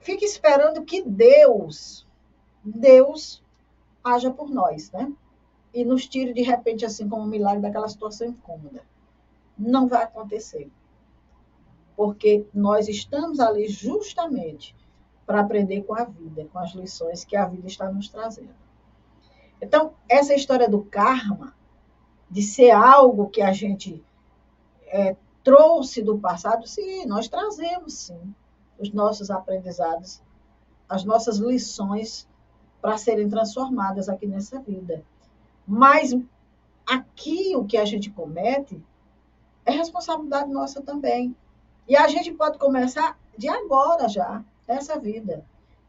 fica 0.00 0.24
esperando 0.24 0.84
que 0.84 1.02
Deus, 1.02 2.06
Deus, 2.64 3.42
haja 4.02 4.30
por 4.30 4.50
nós, 4.50 4.90
né? 4.90 5.12
E 5.72 5.84
nos 5.84 6.06
tire 6.06 6.34
de 6.34 6.42
repente, 6.42 6.84
assim 6.84 7.08
como 7.08 7.22
um 7.22 7.26
milagre, 7.26 7.62
daquela 7.62 7.88
situação 7.88 8.26
incômoda. 8.26 8.82
Não 9.56 9.88
vai 9.88 10.02
acontecer 10.02 10.70
porque 12.02 12.44
nós 12.52 12.88
estamos 12.88 13.38
ali 13.38 13.68
justamente 13.68 14.74
para 15.24 15.38
aprender 15.38 15.82
com 15.84 15.94
a 15.94 16.02
vida, 16.02 16.48
com 16.52 16.58
as 16.58 16.72
lições 16.72 17.24
que 17.24 17.36
a 17.36 17.46
vida 17.46 17.68
está 17.68 17.88
nos 17.92 18.08
trazendo. 18.08 18.56
Então, 19.60 19.94
essa 20.08 20.34
história 20.34 20.68
do 20.68 20.82
karma, 20.82 21.54
de 22.28 22.42
ser 22.42 22.72
algo 22.72 23.30
que 23.30 23.40
a 23.40 23.52
gente 23.52 24.04
é, 24.88 25.14
trouxe 25.44 26.02
do 26.02 26.18
passado, 26.18 26.66
sim, 26.66 27.06
nós 27.06 27.28
trazemos, 27.28 27.94
sim, 27.94 28.34
os 28.80 28.92
nossos 28.92 29.30
aprendizados, 29.30 30.20
as 30.88 31.04
nossas 31.04 31.38
lições 31.38 32.28
para 32.80 32.98
serem 32.98 33.28
transformadas 33.28 34.08
aqui 34.08 34.26
nessa 34.26 34.58
vida. 34.58 35.04
Mas 35.64 36.12
aqui 36.84 37.54
o 37.54 37.64
que 37.64 37.76
a 37.76 37.84
gente 37.84 38.10
comete 38.10 38.82
é 39.64 39.70
responsabilidade 39.70 40.50
nossa 40.50 40.82
também. 40.82 41.36
E 41.88 41.96
a 41.96 42.06
gente 42.08 42.32
pode 42.32 42.58
começar 42.58 43.18
de 43.36 43.48
agora 43.48 44.08
já, 44.08 44.44
essa 44.66 44.98
vida. 44.98 45.44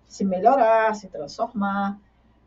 Se 0.07 0.23
melhorar, 0.23 0.95
se 0.95 1.07
transformar. 1.07 1.99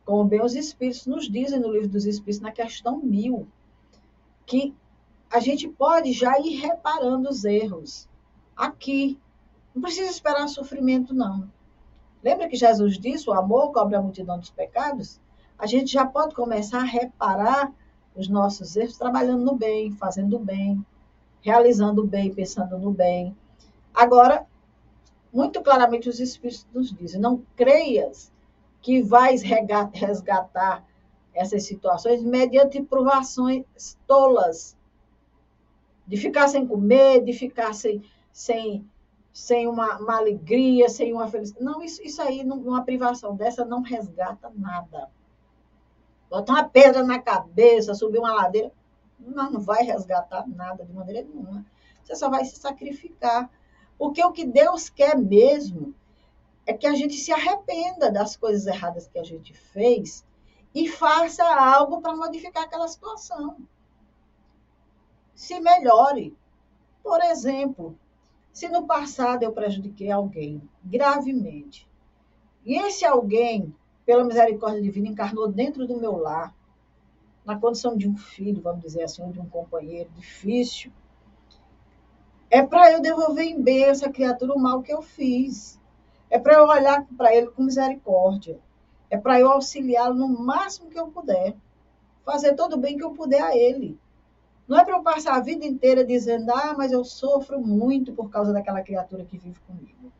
Como 0.05 0.25
bem 0.25 0.43
os 0.43 0.55
Espíritos 0.55 1.07
nos 1.07 1.29
dizem 1.29 1.59
no 1.59 1.71
livro 1.71 1.89
dos 1.89 2.07
Espíritos, 2.07 2.41
na 2.41 2.53
questão 2.53 2.99
mil, 2.99 3.47
que 4.45 4.75
a 5.31 5.41
gente 5.41 5.69
pode 5.69 6.13
já 6.13 6.39
ir 6.39 6.57
reparando 6.57 7.29
os 7.29 7.45
erros 7.45 8.09
aqui. 8.57 9.19
Não 9.75 9.83
precisa 9.83 10.11
esperar 10.11 10.49
sofrimento, 10.49 11.13
não. 11.13 11.51
Lembra 12.23 12.49
que 12.49 12.57
Jesus 12.57 12.99
disse: 12.99 13.29
o 13.29 13.33
amor 13.33 13.73
cobre 13.73 13.97
a 13.97 14.03
multidão 14.03 14.39
dos 14.39 14.51
pecados? 14.51 15.21
A 15.59 15.67
gente 15.67 15.93
já 15.93 16.07
pode 16.07 16.35
começar 16.35 16.81
a 16.81 16.85
reparar 16.85 17.73
os 18.15 18.29
nossos 18.29 18.77
erros 18.77 18.97
trabalhando 18.97 19.45
no 19.45 19.55
bem, 19.55 19.93
fazendo 19.93 20.37
o 20.37 20.41
bem, 20.41 20.85
realizando 21.41 22.03
o 22.03 22.07
bem, 22.07 22.35
pensando 22.35 22.79
no 22.79 22.91
bem. 22.91 23.37
Agora, 23.95 24.47
muito 25.33 25.63
claramente 25.63 26.09
os 26.09 26.21
Espíritos 26.21 26.67
nos 26.73 26.93
dizem: 26.93 27.21
não 27.21 27.43
creias 27.55 28.33
que 28.81 29.03
vais 29.03 29.43
resgatar 29.43 30.85
essas 31.35 31.65
situações 31.65 32.23
mediante 32.23 32.83
provações 32.83 33.65
tolas, 34.07 34.77
de 36.07 36.17
ficar 36.17 36.49
sem 36.49 36.67
comer, 36.67 37.23
de 37.23 37.33
ficar 37.33 37.75
sem, 37.75 38.03
sem, 38.33 38.89
sem 39.33 39.67
uma, 39.67 39.99
uma 39.99 40.17
alegria, 40.17 40.89
sem 40.89 41.13
uma 41.13 41.29
felicidade. 41.29 41.65
Não, 41.65 41.83
isso, 41.83 42.03
isso 42.03 42.23
aí, 42.23 42.43
uma 42.43 42.85
privação 42.85 43.37
dessa 43.37 43.65
não 43.65 43.83
resgata 43.83 44.51
nada. 44.55 45.11
Botar 46.31 46.55
uma 46.55 46.65
pedra 46.65 47.03
na 47.03 47.19
cabeça, 47.19 47.95
subir 47.95 48.19
uma 48.19 48.33
ladeira, 48.33 48.73
não, 49.19 49.51
não 49.51 49.61
vai 49.61 49.83
resgatar 49.83 50.47
nada 50.49 50.85
de 50.85 50.93
maneira 50.93 51.27
nenhuma. 51.27 51.65
Você 52.03 52.15
só 52.15 52.29
vai 52.29 52.45
se 52.45 52.57
sacrificar. 52.57 53.51
Porque 53.99 54.23
o 54.23 54.33
que 54.33 54.45
Deus 54.45 54.89
quer 54.89 55.17
mesmo 55.17 55.95
é 56.67 56.75
que 56.75 56.87
a 56.87 56.95
gente 56.95 57.15
se 57.15 57.33
arrependa 57.33 58.11
das 58.11 58.37
coisas 58.37 58.67
erradas 58.67 59.07
que 59.07 59.19
a 59.19 59.25
gente 59.25 59.55
fez 59.55 60.25
e 60.75 60.89
faça 60.89 61.45
algo 61.45 62.01
para 62.01 62.15
modificar 62.15 62.65
aquela 62.65 62.89
situação. 62.89 63.57
Se 65.35 65.59
melhore. 65.61 66.37
Por 67.03 67.21
exemplo, 67.23 67.97
se 68.53 68.69
no 68.69 68.87
passado 68.87 69.43
eu 69.43 69.53
prejudiquei 69.53 70.11
alguém 70.11 70.61
gravemente, 70.85 71.89
e 72.65 72.75
esse 72.75 73.05
alguém, 73.05 73.73
pela 74.05 74.25
misericórdia 74.25 74.83
divina, 74.83 75.09
encarnou 75.09 75.47
dentro 75.47 75.87
do 75.87 76.01
meu 76.01 76.17
lar, 76.17 76.56
na 77.47 77.59
condição 77.59 77.97
de 77.97 78.09
um 78.09 78.17
filho, 78.17 78.61
vamos 78.61 78.83
dizer 78.83 79.05
assim, 79.05 79.23
ou 79.23 79.31
de 79.31 79.39
um 79.39 79.49
companheiro 79.49 80.11
difícil, 80.11 80.91
é 82.51 82.63
para 82.63 82.93
eu 82.93 83.01
devolver 83.01 83.45
em 83.45 83.63
bem 83.63 83.85
essa 83.85 84.11
criatura 84.11 84.53
o 84.53 84.59
mal 84.59 84.83
que 84.83 84.93
eu 84.93 85.01
fiz. 85.01 85.81
É 86.29 86.39
para 86.39 86.55
eu 86.55 86.67
olhar 86.67 87.07
para 87.17 87.35
ele 87.35 87.47
com 87.49 87.63
misericórdia. 87.63 88.59
É 89.09 89.17
para 89.17 89.39
eu 89.39 89.49
auxiliá-lo 89.51 90.15
no 90.15 90.29
máximo 90.29 90.91
que 90.91 90.99
eu 90.99 91.09
puder. 91.09 91.57
Fazer 92.25 92.55
todo 92.55 92.75
o 92.75 92.79
bem 92.79 92.97
que 92.97 93.05
eu 93.05 93.13
puder 93.13 93.43
a 93.43 93.57
ele. 93.57 93.99
Não 94.67 94.79
é 94.79 94.85
para 94.85 94.97
eu 94.97 95.03
passar 95.03 95.37
a 95.37 95.41
vida 95.41 95.65
inteira 95.65 96.05
dizendo, 96.05 96.51
ah, 96.53 96.75
mas 96.77 96.91
eu 96.91 97.05
sofro 97.05 97.61
muito 97.61 98.13
por 98.13 98.29
causa 98.29 98.53
daquela 98.53 98.83
criatura 98.83 99.25
que 99.25 99.39
vive 99.39 99.61
comigo. 99.61 100.13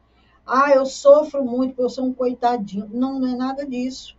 Ah, 0.47 0.71
eu 0.71 0.87
sofro 0.87 1.45
muito 1.45 1.71
porque 1.71 1.83
eu 1.83 1.91
sou 1.91 2.07
um 2.07 2.15
coitadinho. 2.15 2.89
Não, 2.93 3.19
não 3.19 3.27
é 3.27 3.35
nada 3.35 3.67
disso. 3.67 4.17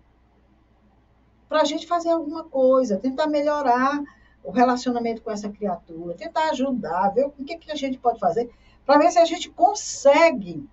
Para 1.47 1.61
a 1.61 1.65
gente 1.65 1.87
fazer 1.87 2.09
alguma 2.09 2.43
coisa, 2.43 2.97
tentar 2.97 3.27
melhorar 3.27 4.03
o 4.43 4.51
relacionamento 4.51 5.21
com 5.21 5.31
essa 5.31 5.49
criatura, 5.49 6.15
tentar 6.15 6.49
ajudar, 6.49 7.09
ver 7.09 7.25
o 7.25 7.31
que, 7.31 7.57
que 7.57 7.71
a 7.71 7.75
gente 7.75 7.97
pode 7.97 8.19
fazer, 8.19 8.49
para 8.85 8.97
ver 8.97 9.11
se 9.11 9.19
a 9.19 9.25
gente 9.25 9.49
consegue 9.49 10.67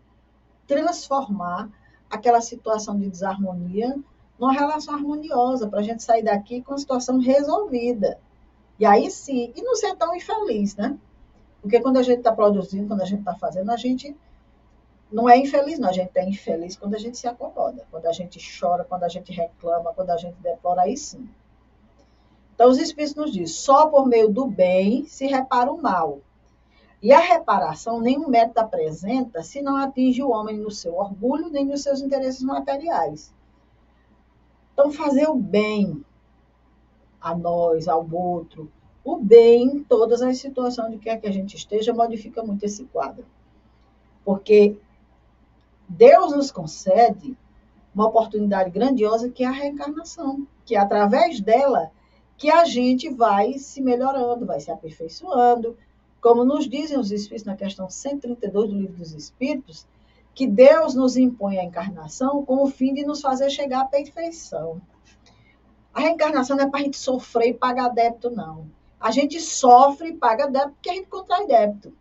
transformar 0.67 1.69
aquela 2.09 2.41
situação 2.41 2.99
de 2.99 3.09
desarmonia 3.09 3.97
numa 4.39 4.53
relação 4.53 4.95
harmoniosa, 4.95 5.69
para 5.69 5.81
a 5.81 5.83
gente 5.83 6.03
sair 6.03 6.23
daqui 6.23 6.63
com 6.63 6.75
a 6.75 6.79
situação 6.79 7.19
resolvida. 7.19 8.19
E 8.79 8.87
aí 8.87 9.11
sim, 9.11 9.53
e 9.55 9.63
não 9.63 9.75
ser 9.75 9.95
tão 9.97 10.15
infeliz, 10.15 10.75
né? 10.77 10.97
Porque 11.61 11.81
quando 11.81 11.97
a 11.97 12.03
gente 12.03 12.19
está 12.19 12.33
produzindo, 12.33 12.89
quando 12.89 13.03
a 13.03 13.07
gente 13.07 13.21
está 13.21 13.35
fazendo, 13.35 13.71
a 13.71 13.77
gente 13.77 14.15
não 15.11 15.29
é 15.29 15.37
infeliz, 15.37 15.79
não. 15.79 15.89
A 15.89 15.93
gente 15.93 16.11
é 16.15 16.29
infeliz 16.29 16.77
quando 16.77 16.95
a 16.95 16.99
gente 16.99 17.19
se 17.19 17.27
acomoda, 17.27 17.87
quando 17.91 18.07
a 18.07 18.13
gente 18.13 18.39
chora, 18.59 18.85
quando 18.85 19.05
a 19.05 19.09
gente 19.09 19.33
reclama, 19.33 19.93
quando 19.95 20.11
a 20.11 20.17
gente 20.17 20.37
deplora, 20.41 20.83
aí 20.83 20.97
sim. 20.97 21.29
Então, 22.55 22.71
os 22.71 22.79
Espíritos 22.79 23.17
nos 23.17 23.33
dizem, 23.33 23.47
só 23.47 23.89
por 23.89 24.07
meio 24.07 24.29
do 24.29 24.47
bem 24.47 25.05
se 25.07 25.27
repara 25.27 25.73
o 25.73 25.81
mal. 25.81 26.21
E 27.03 27.13
a 27.13 27.19
reparação 27.19 28.01
nenhum 28.01 28.29
método 28.29 28.61
apresenta 28.61 29.43
se 29.43 29.61
não 29.61 29.77
atinge 29.77 30.23
o 30.23 30.31
homem 30.31 30.57
no 30.57 30.71
seu 30.71 30.97
orgulho 30.97 31.51
nem 31.51 31.65
nos 31.65 31.83
seus 31.83 32.01
interesses 32.01 32.43
materiais. 32.43 33.35
Então, 34.73 34.91
fazer 34.91 35.29
o 35.29 35.35
bem 35.35 36.05
a 37.21 37.35
nós, 37.35 37.89
ao 37.89 38.09
outro, 38.11 38.71
o 39.05 39.17
bem 39.17 39.65
em 39.65 39.85
todas 39.85 40.23
as 40.23 40.39
situações 40.39 40.91
de 40.93 40.99
que 40.99 41.11
a 41.11 41.31
gente 41.31 41.57
esteja, 41.57 41.93
modifica 41.93 42.43
muito 42.43 42.65
esse 42.65 42.85
quadro. 42.87 43.25
Porque 44.25 44.79
Deus 45.89 46.33
nos 46.33 46.51
concede 46.51 47.37
uma 47.95 48.09
oportunidade 48.09 48.71
grandiosa 48.71 49.31
que 49.31 49.45
é 49.45 49.47
a 49.47 49.53
reencarnação, 49.53 50.47
que 50.65 50.75
é 50.75 50.79
através 50.79 51.41
dela 51.41 51.91
que 52.37 52.51
a 52.51 52.65
gente 52.65 53.09
vai 53.09 53.59
se 53.59 53.81
melhorando, 53.81 54.47
vai 54.47 54.61
se 54.61 54.71
aperfeiçoando. 54.71 55.77
Como 56.21 56.45
nos 56.45 56.69
dizem 56.69 56.99
os 56.99 57.13
Espíritos 57.13 57.45
na 57.45 57.57
questão 57.57 57.89
132 57.89 58.71
do 58.71 58.77
Livro 58.77 58.97
dos 58.97 59.13
Espíritos, 59.13 59.87
que 60.35 60.47
Deus 60.47 60.95
nos 60.95 61.17
impõe 61.17 61.59
a 61.59 61.65
encarnação 61.65 62.45
com 62.45 62.63
o 62.63 62.67
fim 62.67 62.93
de 62.93 63.05
nos 63.05 63.21
fazer 63.21 63.51
chegar 63.51 63.83
à 63.83 63.85
perfeição. 63.85 64.81
A 65.93 66.01
reencarnação 66.01 66.57
não 66.57 66.65
é 66.65 66.69
para 66.69 66.81
a 66.81 66.83
gente 66.83 66.97
sofrer 66.97 67.51
e 67.51 67.55
pagar 67.55 67.89
débito, 67.91 68.31
não. 68.31 68.67
A 68.99 69.13
gente 69.13 69.39
sofre 69.39 70.09
e 70.09 70.17
paga 70.17 70.49
débito 70.49 70.73
porque 70.73 70.91
a 70.91 70.95
gente 70.95 71.09
contrai 71.09 71.47
débito. 71.47 71.97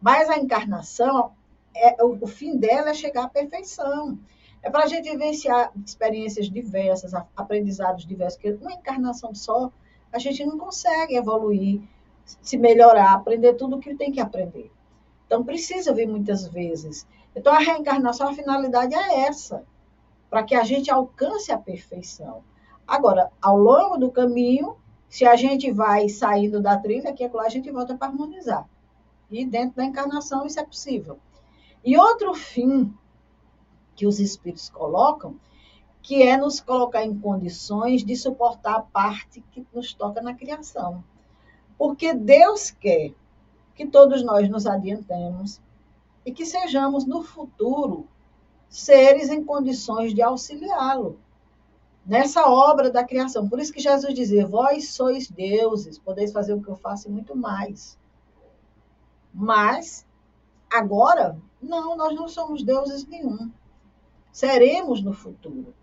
Mas 0.00 0.28
a 0.28 0.38
encarnação, 0.38 1.32
é, 1.74 2.02
o, 2.02 2.18
o 2.22 2.26
fim 2.26 2.56
dela 2.56 2.90
é 2.90 2.94
chegar 2.94 3.24
à 3.24 3.28
perfeição. 3.28 4.18
É 4.62 4.68
para 4.70 4.84
a 4.84 4.86
gente 4.86 5.10
vivenciar 5.10 5.72
experiências 5.84 6.50
diversas, 6.50 7.14
aprendizados 7.34 8.04
diversos, 8.04 8.40
porque 8.40 8.58
uma 8.60 8.72
encarnação 8.72 9.34
só, 9.34 9.72
a 10.12 10.18
gente 10.18 10.44
não 10.44 10.58
consegue 10.58 11.16
evoluir, 11.16 11.80
se 12.24 12.58
melhorar, 12.58 13.14
aprender 13.14 13.54
tudo 13.54 13.76
o 13.76 13.80
que 13.80 13.94
tem 13.94 14.12
que 14.12 14.20
aprender. 14.20 14.70
Então, 15.26 15.44
precisa 15.44 15.94
vir 15.94 16.06
muitas 16.06 16.46
vezes. 16.46 17.06
Então, 17.34 17.52
a 17.52 17.58
reencarnação, 17.58 18.28
a 18.28 18.34
finalidade 18.34 18.94
é 18.94 19.26
essa, 19.26 19.64
para 20.28 20.42
que 20.42 20.54
a 20.54 20.64
gente 20.64 20.90
alcance 20.90 21.52
a 21.52 21.58
perfeição. 21.58 22.42
Agora, 22.86 23.30
ao 23.40 23.56
longo 23.56 23.96
do 23.96 24.10
caminho, 24.10 24.76
se 25.08 25.24
a 25.24 25.36
gente 25.36 25.70
vai 25.70 26.08
saindo 26.08 26.60
da 26.60 26.76
trilha, 26.76 27.12
que 27.12 27.24
é 27.24 27.28
claro, 27.28 27.46
a 27.46 27.50
gente 27.50 27.70
volta 27.70 27.96
para 27.96 28.08
harmonizar. 28.08 28.68
E 29.30 29.44
dentro 29.44 29.76
da 29.76 29.84
encarnação 29.84 30.44
isso 30.44 30.58
é 30.58 30.64
possível. 30.64 31.18
E 31.84 31.96
outro 31.96 32.34
fim 32.34 32.92
que 33.94 34.06
os 34.06 34.20
espíritos 34.20 34.68
colocam, 34.68 35.38
que 36.02 36.22
é 36.22 36.36
nos 36.36 36.60
colocar 36.60 37.04
em 37.04 37.18
condições 37.18 38.04
de 38.04 38.16
suportar 38.16 38.76
a 38.76 38.82
parte 38.82 39.42
que 39.52 39.66
nos 39.72 39.92
toca 39.92 40.20
na 40.22 40.34
criação. 40.34 41.04
Porque 41.76 42.12
Deus 42.14 42.70
quer 42.70 43.12
que 43.74 43.86
todos 43.86 44.22
nós 44.22 44.48
nos 44.48 44.66
adiantemos 44.66 45.60
e 46.24 46.32
que 46.32 46.44
sejamos 46.44 47.06
no 47.06 47.22
futuro 47.22 48.06
seres 48.68 49.30
em 49.30 49.44
condições 49.44 50.14
de 50.14 50.22
auxiliá-lo 50.22 51.18
nessa 52.04 52.48
obra 52.48 52.90
da 52.90 53.04
criação. 53.04 53.48
Por 53.48 53.58
isso 53.58 53.72
que 53.72 53.80
Jesus 53.80 54.14
dizia: 54.14 54.46
Vós 54.46 54.90
sois 54.90 55.28
deuses, 55.28 55.98
podeis 55.98 56.32
fazer 56.32 56.54
o 56.54 56.62
que 56.62 56.68
eu 56.68 56.76
faço 56.76 57.08
e 57.08 57.10
muito 57.10 57.36
mais. 57.36 57.98
Mas, 59.32 60.06
agora, 60.70 61.36
não, 61.60 61.96
nós 61.96 62.14
não 62.14 62.28
somos 62.28 62.62
deuses 62.62 63.06
nenhum 63.06 63.50
seremos 64.32 65.02
no 65.02 65.12
futuro. 65.12 65.74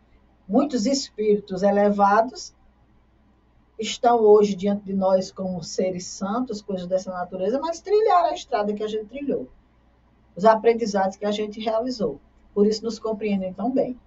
Muitos 0.47 0.85
espíritos 0.85 1.63
elevados 1.63 2.55
estão 3.77 4.19
hoje 4.19 4.55
diante 4.55 4.85
de 4.85 4.93
nós 4.93 5.31
como 5.31 5.61
seres 5.63 6.07
santos, 6.07 6.61
coisas 6.61 6.87
dessa 6.87 7.11
natureza, 7.11 7.59
mas 7.59 7.81
trilharam 7.81 8.29
a 8.29 8.33
estrada 8.33 8.73
que 8.73 8.83
a 8.83 8.87
gente 8.87 9.05
trilhou, 9.05 9.47
os 10.35 10.45
aprendizados 10.45 11.17
que 11.17 11.25
a 11.25 11.31
gente 11.31 11.59
realizou. 11.59 12.19
Por 12.53 12.65
isso 12.65 12.83
nos 12.83 12.97
compreendem 12.97 13.53
tão 13.53 13.69
bem. 13.69 13.99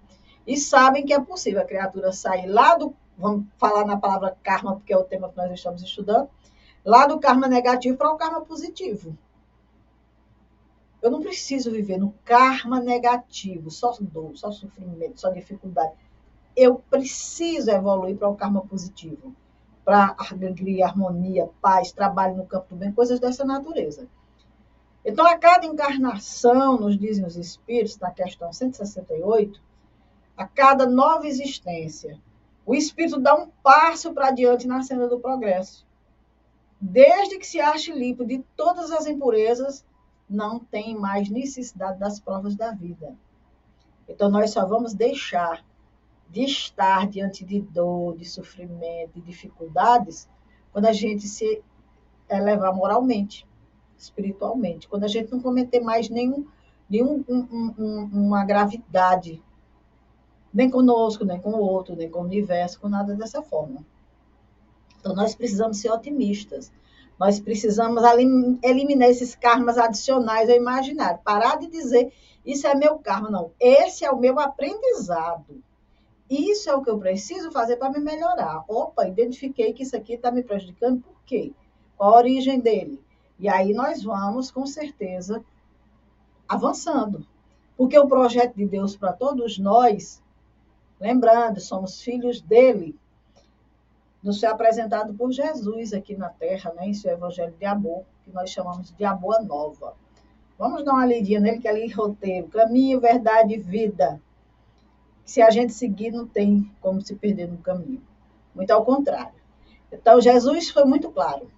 E 0.45 0.57
sabem 0.57 1.05
que 1.05 1.13
é 1.13 1.21
possível 1.21 1.61
a 1.61 1.65
criatura 1.65 2.11
sair 2.11 2.47
lá 2.47 2.75
do, 2.75 2.93
vamos 3.17 3.45
falar 3.57 3.85
na 3.85 3.95
palavra 3.95 4.35
karma, 4.43 4.75
porque 4.75 4.91
é 4.91 4.97
o 4.97 5.03
tema 5.03 5.29
que 5.29 5.37
nós 5.37 5.51
estamos 5.51 5.81
estudando, 5.83 6.27
lá 6.83 7.05
do 7.05 7.19
karma 7.19 7.47
negativo 7.47 7.95
para 7.95 8.11
o 8.11 8.17
karma 8.17 8.41
positivo. 8.41 9.15
Eu 11.01 11.09
não 11.09 11.19
preciso 11.19 11.71
viver 11.71 11.97
no 11.97 12.13
karma 12.23 12.79
negativo, 12.79 13.71
só 13.71 13.95
dor, 13.99 14.37
só 14.37 14.51
sofrimento, 14.51 15.19
só 15.19 15.29
dificuldade. 15.29 15.93
eu 16.55 16.75
preciso 16.75 17.71
evoluir 17.71 18.17
para 18.17 18.29
o 18.29 18.35
karma 18.35 18.61
positivo, 18.61 19.33
para 19.83 20.15
alegria, 20.17 20.85
harmonia, 20.85 21.49
paz, 21.61 21.91
trabalho 21.91 22.35
no 22.35 22.45
campo 22.45 22.67
do 22.69 22.75
bem, 22.75 22.91
coisas 22.91 23.19
dessa 23.19 23.43
natureza. 23.43 24.07
Então, 25.03 25.25
a 25.25 25.37
cada 25.37 25.65
encarnação, 25.65 26.77
nos 26.77 26.97
dizem 26.97 27.25
os 27.25 27.35
espíritos, 27.35 27.97
na 27.97 28.11
questão 28.11 28.53
168, 28.53 29.59
a 30.37 30.45
cada 30.45 30.85
nova 30.85 31.25
existência, 31.27 32.19
o 32.65 32.75
espírito 32.75 33.19
dá 33.19 33.33
um 33.33 33.49
passo 33.63 34.13
para 34.13 34.27
adiante 34.27 34.67
na 34.67 34.83
senda 34.83 35.07
do 35.07 35.19
progresso. 35.19 35.85
Desde 36.79 37.39
que 37.39 37.47
se 37.47 37.59
ache 37.59 37.91
limpo 37.91 38.23
de 38.23 38.43
todas 38.55 38.91
as 38.91 39.07
impurezas, 39.07 39.83
não 40.31 40.59
tem 40.59 40.97
mais 40.97 41.29
necessidade 41.29 41.99
das 41.99 42.19
provas 42.19 42.55
da 42.55 42.71
vida. 42.71 43.13
Então, 44.07 44.29
nós 44.29 44.51
só 44.51 44.65
vamos 44.65 44.93
deixar 44.93 45.63
de 46.29 46.43
estar 46.43 47.07
diante 47.07 47.43
de 47.43 47.59
dor, 47.59 48.15
de 48.17 48.25
sofrimento, 48.25 49.15
de 49.15 49.21
dificuldades, 49.21 50.29
quando 50.71 50.85
a 50.85 50.93
gente 50.93 51.27
se 51.27 51.61
elevar 52.29 52.73
moralmente, 52.73 53.45
espiritualmente, 53.97 54.87
quando 54.87 55.03
a 55.03 55.07
gente 55.07 55.31
não 55.31 55.41
cometer 55.41 55.81
mais 55.81 56.09
nenhum, 56.09 56.47
nenhum 56.89 57.23
um, 57.27 57.73
um, 57.77 58.09
uma 58.13 58.45
gravidade, 58.45 59.43
nem 60.53 60.69
conosco, 60.69 61.25
nem 61.25 61.39
com 61.39 61.51
o 61.51 61.59
outro, 61.59 61.95
nem 61.95 62.09
com 62.09 62.19
o 62.19 62.23
universo, 62.23 62.79
com 62.79 62.87
nada 62.87 63.13
dessa 63.15 63.41
forma. 63.41 63.85
Então, 64.99 65.13
nós 65.13 65.35
precisamos 65.35 65.79
ser 65.79 65.91
otimistas. 65.91 66.71
Nós 67.21 67.39
precisamos 67.39 68.01
eliminar 68.63 69.07
esses 69.07 69.35
karmas 69.35 69.77
adicionais 69.77 70.49
ao 70.49 70.55
imaginário. 70.55 71.19
Parar 71.23 71.59
de 71.59 71.67
dizer, 71.67 72.11
isso 72.43 72.65
é 72.65 72.73
meu 72.73 72.97
karma. 72.97 73.29
Não, 73.29 73.51
esse 73.59 74.03
é 74.03 74.09
o 74.09 74.17
meu 74.17 74.39
aprendizado. 74.39 75.61
Isso 76.27 76.67
é 76.67 76.73
o 76.73 76.81
que 76.81 76.89
eu 76.89 76.97
preciso 76.97 77.51
fazer 77.51 77.75
para 77.75 77.91
me 77.91 77.99
melhorar. 77.99 78.65
Opa, 78.67 79.07
identifiquei 79.07 79.71
que 79.71 79.83
isso 79.83 79.95
aqui 79.95 80.13
está 80.13 80.31
me 80.31 80.41
prejudicando, 80.41 80.99
por 80.99 81.15
quê? 81.23 81.53
Qual 81.95 82.15
a 82.15 82.17
origem 82.17 82.59
dele? 82.59 82.99
E 83.37 83.47
aí 83.47 83.71
nós 83.71 84.01
vamos, 84.01 84.49
com 84.49 84.65
certeza, 84.65 85.45
avançando. 86.49 87.23
Porque 87.77 87.99
o 87.99 88.07
projeto 88.07 88.55
de 88.55 88.65
Deus 88.65 88.95
para 88.95 89.13
todos 89.13 89.59
nós, 89.59 90.23
lembrando, 90.99 91.61
somos 91.61 92.01
filhos 92.01 92.41
dele, 92.41 92.95
nos 94.23 94.39
foi 94.39 94.49
apresentado 94.49 95.13
por 95.13 95.31
Jesus 95.31 95.93
aqui 95.93 96.15
na 96.15 96.29
Terra, 96.29 96.73
né, 96.73 96.87
em 96.87 96.93
seu 96.93 97.11
Evangelho 97.11 97.53
de 97.57 97.65
Amor, 97.65 98.03
que 98.23 98.31
nós 98.31 98.49
chamamos 98.49 98.93
de 98.95 99.03
Amor 99.03 99.43
Nova. 99.43 99.95
Vamos 100.57 100.83
dar 100.83 100.93
uma 100.93 101.05
lidinha 101.05 101.39
nele, 101.39 101.59
que 101.59 101.67
é 101.67 101.71
ali 101.71 101.91
roteiro, 101.91 102.47
caminho, 102.49 102.99
verdade 102.99 103.55
e 103.55 103.57
vida 103.57 104.21
se 105.31 105.41
a 105.41 105.49
gente 105.49 105.71
seguir, 105.71 106.11
não 106.11 106.27
tem 106.27 106.69
como 106.81 107.01
se 107.01 107.15
perder 107.15 107.47
no 107.47 107.57
caminho. 107.57 108.01
Muito 108.53 108.71
ao 108.71 108.83
contrário. 108.83 109.39
Então, 109.89 110.19
Jesus 110.19 110.69
foi 110.69 110.83
muito 110.83 111.09
claro. 111.09 111.49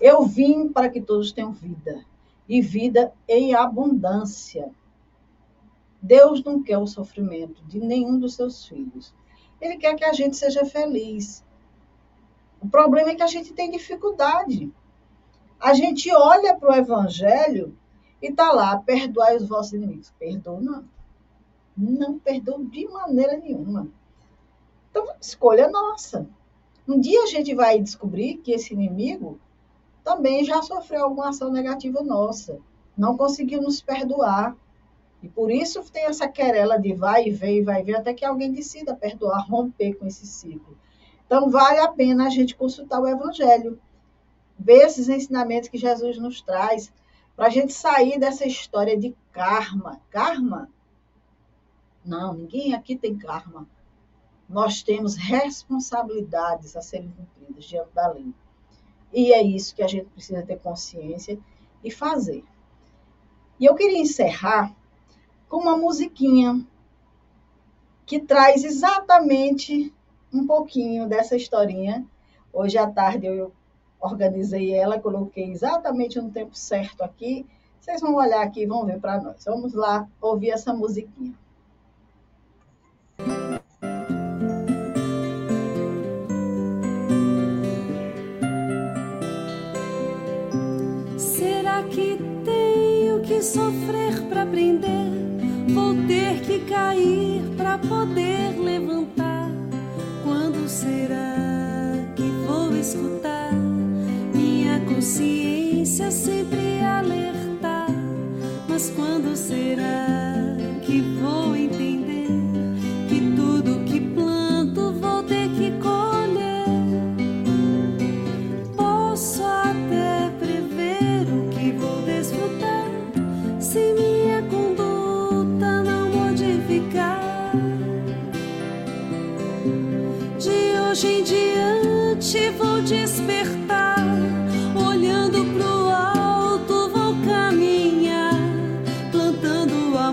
Eu 0.00 0.24
vim 0.24 0.68
para 0.68 0.88
que 0.88 1.00
todos 1.00 1.30
tenham 1.30 1.52
vida, 1.52 2.04
e 2.48 2.60
vida 2.60 3.12
em 3.28 3.54
abundância. 3.54 4.70
Deus 6.00 6.42
não 6.42 6.62
quer 6.64 6.78
o 6.78 6.86
sofrimento 6.86 7.62
de 7.64 7.78
nenhum 7.78 8.18
dos 8.18 8.34
seus 8.34 8.66
filhos. 8.66 9.14
Ele 9.60 9.76
quer 9.76 9.94
que 9.94 10.04
a 10.04 10.12
gente 10.12 10.36
seja 10.36 10.64
feliz. 10.64 11.44
O 12.62 12.68
problema 12.68 13.10
é 13.10 13.14
que 13.14 13.22
a 13.22 13.26
gente 13.26 13.52
tem 13.52 13.70
dificuldade. 13.70 14.72
A 15.58 15.74
gente 15.74 16.12
olha 16.14 16.56
para 16.56 16.70
o 16.70 16.74
Evangelho 16.74 17.76
e 18.20 18.28
está 18.28 18.52
lá, 18.52 18.76
perdoai 18.78 19.36
os 19.36 19.48
vossos 19.48 19.72
inimigos. 19.72 20.12
Perdoa, 20.18 20.60
não 20.60 20.84
não 21.76 22.18
perdoa 22.18 22.64
de 22.64 22.86
maneira 22.86 23.36
nenhuma. 23.36 23.88
Então, 24.90 25.06
escolha 25.20 25.68
nossa. 25.70 26.28
Um 26.86 27.00
dia 27.00 27.22
a 27.22 27.26
gente 27.26 27.54
vai 27.54 27.80
descobrir 27.80 28.36
que 28.38 28.52
esse 28.52 28.74
inimigo 28.74 29.40
também 30.04 30.44
já 30.44 30.60
sofreu 30.62 31.04
alguma 31.04 31.30
ação 31.30 31.50
negativa 31.50 32.02
nossa, 32.02 32.58
não 32.96 33.16
conseguiu 33.16 33.62
nos 33.62 33.80
perdoar. 33.80 34.56
E 35.22 35.28
por 35.28 35.50
isso 35.50 35.82
tem 35.90 36.04
essa 36.04 36.28
querela 36.28 36.76
de 36.78 36.92
vai 36.92 37.28
e 37.28 37.30
vem, 37.30 37.62
vai 37.62 37.80
e 37.80 37.84
vem, 37.84 37.94
até 37.94 38.12
que 38.12 38.24
alguém 38.24 38.52
decida 38.52 38.94
perdoar, 38.94 39.46
romper 39.48 39.94
com 39.94 40.06
esse 40.06 40.26
ciclo. 40.26 40.76
Então, 41.32 41.48
vale 41.48 41.78
a 41.78 41.88
pena 41.88 42.26
a 42.26 42.28
gente 42.28 42.54
consultar 42.54 43.00
o 43.00 43.08
Evangelho, 43.08 43.80
ver 44.58 44.84
esses 44.84 45.08
ensinamentos 45.08 45.70
que 45.70 45.78
Jesus 45.78 46.18
nos 46.18 46.42
traz, 46.42 46.92
para 47.34 47.46
a 47.46 47.48
gente 47.48 47.72
sair 47.72 48.20
dessa 48.20 48.46
história 48.46 48.98
de 48.98 49.16
karma. 49.32 49.98
Karma 50.10 50.68
não, 52.04 52.34
ninguém 52.34 52.74
aqui 52.74 52.98
tem 52.98 53.16
karma. 53.16 53.66
Nós 54.46 54.82
temos 54.82 55.16
responsabilidades 55.16 56.76
a 56.76 56.82
serem 56.82 57.10
cumpridas 57.12 57.64
diante 57.64 57.94
da 57.94 58.08
lei. 58.08 58.30
E 59.10 59.32
é 59.32 59.42
isso 59.42 59.74
que 59.74 59.82
a 59.82 59.88
gente 59.88 60.10
precisa 60.10 60.42
ter 60.42 60.58
consciência 60.58 61.38
e 61.82 61.90
fazer. 61.90 62.44
E 63.58 63.64
eu 63.64 63.74
queria 63.74 64.02
encerrar 64.02 64.76
com 65.48 65.56
uma 65.62 65.78
musiquinha 65.78 66.62
que 68.04 68.20
traz 68.20 68.64
exatamente 68.64 69.90
um 70.32 70.46
pouquinho 70.46 71.08
dessa 71.08 71.36
historinha. 71.36 72.04
Hoje 72.52 72.78
à 72.78 72.86
tarde 72.86 73.26
eu 73.26 73.52
organizei 74.00 74.72
ela, 74.74 75.00
coloquei 75.00 75.50
exatamente 75.50 76.20
no 76.20 76.30
tempo 76.30 76.56
certo 76.56 77.02
aqui. 77.02 77.46
Vocês 77.80 78.00
vão 78.00 78.14
olhar 78.14 78.42
aqui 78.42 78.62
e 78.62 78.66
vão 78.66 78.86
ver 78.86 79.00
para 79.00 79.20
nós. 79.20 79.44
Vamos 79.44 79.74
lá 79.74 80.08
ouvir 80.20 80.50
essa 80.50 80.72
musiquinha. 80.72 81.34
sofrer 93.42 94.22
para 94.28 94.44
aprender, 94.44 95.10
vou 95.74 95.94
ter 96.06 96.40
que 96.42 96.60
cair 96.60 97.42
para 97.56 97.76
poder 97.76 98.21
quando 108.90 109.36
será 109.36 110.11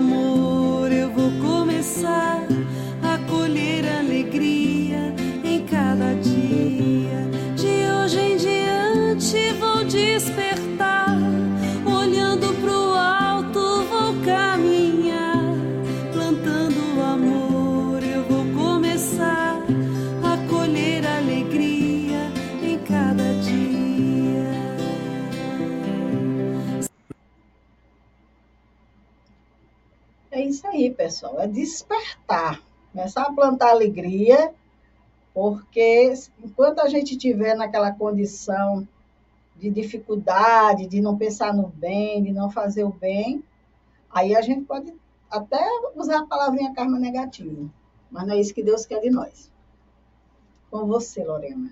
amor 0.00 0.90
eu 0.90 1.10
vou 1.10 1.30
começar 1.42 2.49
aí, 30.80 30.90
pessoal. 30.90 31.40
É 31.40 31.46
despertar. 31.46 32.62
Começar 32.92 33.22
a 33.22 33.32
plantar 33.32 33.70
alegria, 33.70 34.52
porque 35.32 36.12
enquanto 36.42 36.80
a 36.80 36.88
gente 36.88 37.12
estiver 37.12 37.54
naquela 37.54 37.92
condição 37.92 38.86
de 39.56 39.70
dificuldade, 39.70 40.86
de 40.86 41.00
não 41.00 41.16
pensar 41.16 41.54
no 41.54 41.68
bem, 41.68 42.22
de 42.22 42.32
não 42.32 42.50
fazer 42.50 42.84
o 42.84 42.92
bem, 42.92 43.44
aí 44.10 44.34
a 44.34 44.40
gente 44.40 44.62
pode 44.62 44.92
até 45.30 45.64
usar 45.94 46.20
a 46.20 46.26
palavrinha 46.26 46.74
karma 46.74 46.98
negativo. 46.98 47.70
Mas 48.10 48.26
não 48.26 48.34
é 48.34 48.40
isso 48.40 48.54
que 48.54 48.62
Deus 48.62 48.84
quer 48.84 49.00
de 49.00 49.10
nós. 49.10 49.52
Com 50.70 50.86
você, 50.86 51.22
Lorena. 51.22 51.70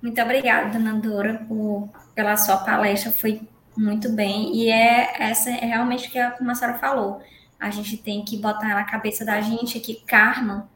Muito 0.00 0.20
obrigada, 0.20 0.78
dona 0.78 0.94
Dora, 0.94 1.44
por, 1.48 1.88
pela 2.14 2.36
sua 2.36 2.58
palestra, 2.58 3.10
foi 3.10 3.40
muito 3.76 4.10
bem. 4.10 4.54
E 4.54 4.68
é 4.68 5.22
essa 5.22 5.50
é 5.50 5.66
realmente 5.66 6.10
que 6.10 6.18
a, 6.18 6.30
como 6.32 6.50
a 6.50 6.54
senhora 6.54 6.78
falou. 6.78 7.20
a 7.58 7.70
gente 7.70 7.96
tem 7.96 8.24
que 8.24 8.36
botar 8.36 8.68
na 8.68 8.84
cabeça 8.84 9.24
da 9.24 9.40
gente 9.40 9.80
que 9.80 9.94
karma 10.04 10.68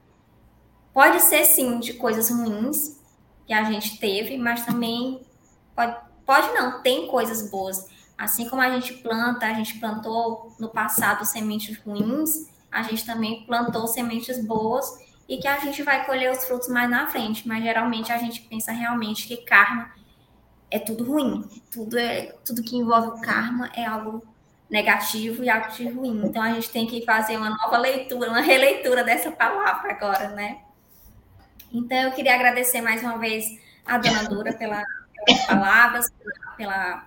pode 0.92 1.20
ser 1.20 1.44
sim 1.44 1.78
de 1.78 1.94
coisas 1.94 2.30
ruins 2.30 2.98
que 3.46 3.52
a 3.52 3.64
gente 3.64 3.98
teve, 3.98 4.36
mas 4.38 4.64
também 4.64 5.20
pode, 5.74 5.96
pode 6.24 6.48
não, 6.54 6.82
tem 6.82 7.06
coisas 7.06 7.50
boas. 7.50 7.86
Assim 8.16 8.48
como 8.48 8.62
a 8.62 8.70
gente 8.70 8.94
planta, 8.94 9.46
a 9.46 9.52
gente 9.54 9.78
plantou 9.78 10.52
no 10.58 10.68
passado 10.68 11.24
sementes 11.24 11.78
ruins, 11.78 12.48
a 12.70 12.82
gente 12.82 13.06
também 13.06 13.44
plantou 13.46 13.86
sementes 13.86 14.44
boas 14.44 14.98
e 15.28 15.38
que 15.38 15.46
a 15.46 15.58
gente 15.58 15.82
vai 15.82 16.04
colher 16.04 16.32
os 16.32 16.44
frutos 16.44 16.68
mais 16.68 16.90
na 16.90 17.06
frente. 17.06 17.46
Mas 17.46 17.62
geralmente 17.62 18.10
a 18.10 18.18
gente 18.18 18.40
pensa 18.42 18.72
realmente 18.72 19.28
que 19.28 19.38
karma 19.38 19.90
é 20.70 20.78
tudo 20.78 21.04
ruim. 21.04 21.44
Tudo, 21.70 21.98
é, 21.98 22.34
tudo 22.44 22.62
que 22.62 22.76
envolve 22.76 23.08
o 23.08 23.20
karma 23.20 23.70
é 23.74 23.84
algo 23.84 24.22
negativo 24.70 25.42
e 25.42 25.48
algo 25.48 25.70
de 25.72 25.88
ruim. 25.88 26.22
Então 26.24 26.42
a 26.42 26.52
gente 26.52 26.70
tem 26.70 26.86
que 26.86 27.04
fazer 27.04 27.36
uma 27.36 27.50
nova 27.50 27.78
leitura, 27.78 28.30
uma 28.30 28.40
releitura 28.40 29.02
dessa 29.02 29.30
palavra 29.30 29.92
agora, 29.92 30.28
né? 30.30 30.58
Então 31.72 31.98
eu 31.98 32.12
queria 32.12 32.34
agradecer 32.34 32.80
mais 32.80 33.02
uma 33.02 33.18
vez 33.18 33.58
a 33.84 33.98
dona 33.98 34.24
Dura 34.24 34.52
pela, 34.52 34.82
pelas 35.24 35.46
palavras, 35.46 36.06
pela, 36.56 37.06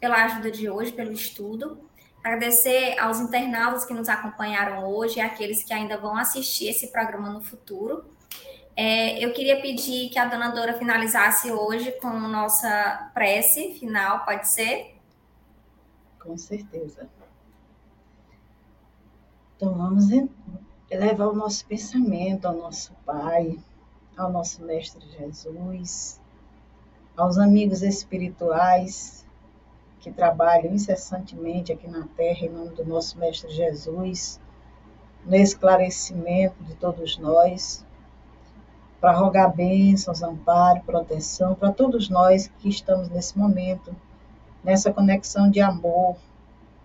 pela 0.00 0.24
ajuda 0.24 0.50
de 0.50 0.68
hoje, 0.68 0.92
pelo 0.92 1.12
estudo. 1.12 1.86
Agradecer 2.22 2.98
aos 2.98 3.20
internautas 3.20 3.84
que 3.84 3.94
nos 3.94 4.08
acompanharam 4.08 4.84
hoje 4.84 5.18
e 5.18 5.20
aqueles 5.20 5.62
que 5.62 5.72
ainda 5.72 5.96
vão 5.96 6.16
assistir 6.16 6.68
esse 6.68 6.90
programa 6.90 7.30
no 7.30 7.40
futuro. 7.40 8.04
É, 8.76 9.24
eu 9.24 9.32
queria 9.32 9.58
pedir 9.62 10.10
que 10.10 10.18
a 10.18 10.26
dona 10.26 10.50
Dora 10.50 10.74
finalizasse 10.74 11.50
hoje 11.50 11.92
com 11.92 12.10
nossa 12.10 13.10
prece 13.14 13.72
final, 13.72 14.22
pode 14.26 14.46
ser? 14.46 14.94
Com 16.22 16.36
certeza. 16.36 17.08
Então 19.56 19.72
vamos 19.72 20.10
elevar 20.90 21.28
o 21.28 21.34
nosso 21.34 21.64
pensamento 21.64 22.44
ao 22.44 22.54
nosso 22.54 22.92
Pai, 23.06 23.58
ao 24.14 24.30
nosso 24.30 24.62
Mestre 24.62 25.02
Jesus, 25.12 26.20
aos 27.16 27.38
amigos 27.38 27.82
espirituais 27.82 29.26
que 30.00 30.12
trabalham 30.12 30.74
incessantemente 30.74 31.72
aqui 31.72 31.88
na 31.88 32.06
terra, 32.08 32.44
em 32.44 32.50
nome 32.50 32.74
do 32.74 32.84
nosso 32.84 33.18
Mestre 33.18 33.50
Jesus, 33.50 34.38
no 35.24 35.34
esclarecimento 35.34 36.62
de 36.62 36.74
todos 36.74 37.16
nós, 37.16 37.85
para 39.06 39.16
rogar 39.16 39.54
bênçãos, 39.54 40.20
amparo, 40.20 40.82
proteção 40.82 41.54
para 41.54 41.70
todos 41.70 42.08
nós 42.08 42.50
que 42.58 42.68
estamos 42.68 43.08
nesse 43.08 43.38
momento, 43.38 43.94
nessa 44.64 44.92
conexão 44.92 45.48
de 45.48 45.60
amor, 45.60 46.16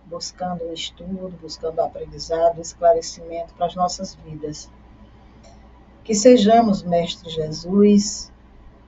buscando 0.06 0.62
o 0.62 0.72
estudo, 0.72 1.36
buscando 1.42 1.78
o 1.78 1.82
aprendizado, 1.82 2.58
o 2.58 2.60
esclarecimento 2.60 3.52
para 3.54 3.66
as 3.66 3.74
nossas 3.74 4.14
vidas. 4.14 4.70
Que 6.04 6.14
sejamos, 6.14 6.84
Mestre 6.84 7.28
Jesus, 7.28 8.30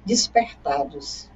despertados 0.07 1.29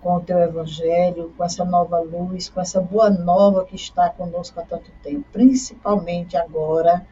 com 0.00 0.16
o 0.16 0.20
teu 0.20 0.38
evangelho, 0.38 1.34
com 1.36 1.44
essa 1.44 1.66
nova 1.66 2.00
luz, 2.00 2.48
com 2.48 2.62
essa 2.62 2.80
boa 2.80 3.10
nova 3.10 3.66
que 3.66 3.76
está 3.76 4.08
conosco 4.08 4.58
há 4.58 4.64
tanto 4.64 4.90
tempo, 5.02 5.26
principalmente 5.30 6.34
agora, 6.34 7.06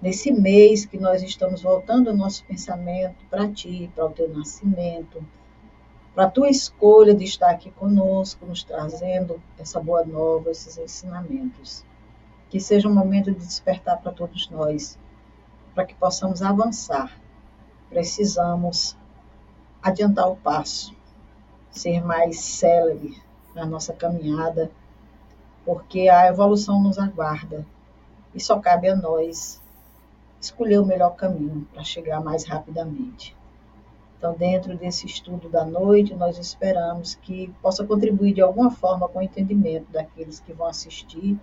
nesse 0.00 0.32
mês 0.32 0.84
que 0.84 0.98
nós 0.98 1.22
estamos 1.22 1.62
voltando 1.62 2.10
o 2.10 2.16
nosso 2.16 2.44
pensamento 2.44 3.16
para 3.30 3.48
ti, 3.48 3.90
para 3.94 4.06
o 4.06 4.10
teu 4.10 4.28
nascimento, 4.28 5.24
para 6.14 6.24
a 6.24 6.30
tua 6.30 6.48
escolha 6.48 7.14
de 7.14 7.24
estar 7.24 7.50
aqui 7.50 7.70
conosco, 7.70 8.46
nos 8.46 8.62
trazendo 8.62 9.40
essa 9.58 9.80
boa 9.80 10.04
nova, 10.04 10.50
esses 10.50 10.78
ensinamentos. 10.78 11.84
Que 12.48 12.60
seja 12.60 12.88
um 12.88 12.94
momento 12.94 13.30
de 13.32 13.38
despertar 13.38 14.00
para 14.00 14.12
todos 14.12 14.48
nós, 14.48 14.98
para 15.74 15.84
que 15.84 15.94
possamos 15.94 16.42
avançar. 16.42 17.20
Precisamos 17.90 18.96
adiantar 19.82 20.28
o 20.30 20.36
passo 20.36 20.96
ser 21.76 22.02
mais 22.02 22.40
célere 22.40 23.20
na 23.54 23.66
nossa 23.66 23.92
caminhada, 23.92 24.70
porque 25.64 26.08
a 26.08 26.26
evolução 26.26 26.82
nos 26.82 26.98
aguarda 26.98 27.66
e 28.34 28.40
só 28.40 28.58
cabe 28.58 28.88
a 28.88 28.96
nós 28.96 29.60
escolher 30.40 30.78
o 30.78 30.86
melhor 30.86 31.16
caminho 31.16 31.66
para 31.72 31.82
chegar 31.82 32.20
mais 32.20 32.44
rapidamente. 32.44 33.36
Então, 34.18 34.34
dentro 34.34 34.76
desse 34.76 35.06
estudo 35.06 35.48
da 35.48 35.64
noite, 35.64 36.14
nós 36.14 36.38
esperamos 36.38 37.14
que 37.16 37.52
possa 37.60 37.84
contribuir 37.84 38.32
de 38.32 38.40
alguma 38.40 38.70
forma 38.70 39.08
com 39.08 39.18
o 39.18 39.22
entendimento 39.22 39.90
daqueles 39.92 40.40
que 40.40 40.52
vão 40.52 40.66
assistir, 40.66 41.38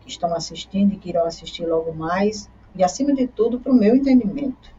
que 0.00 0.08
estão 0.08 0.34
assistindo 0.34 0.92
e 0.92 0.96
que 0.98 1.08
irão 1.08 1.24
assistir 1.24 1.66
logo 1.66 1.92
mais, 1.94 2.50
e 2.74 2.84
acima 2.84 3.14
de 3.14 3.26
tudo, 3.26 3.58
para 3.58 3.72
o 3.72 3.74
meu 3.74 3.96
entendimento 3.96 4.74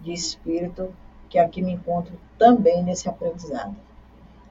de 0.00 0.12
espírito 0.12 0.92
que 1.28 1.38
aqui 1.38 1.62
me 1.62 1.72
encontro 1.72 2.18
também 2.36 2.82
nesse 2.82 3.08
aprendizado. 3.08 3.76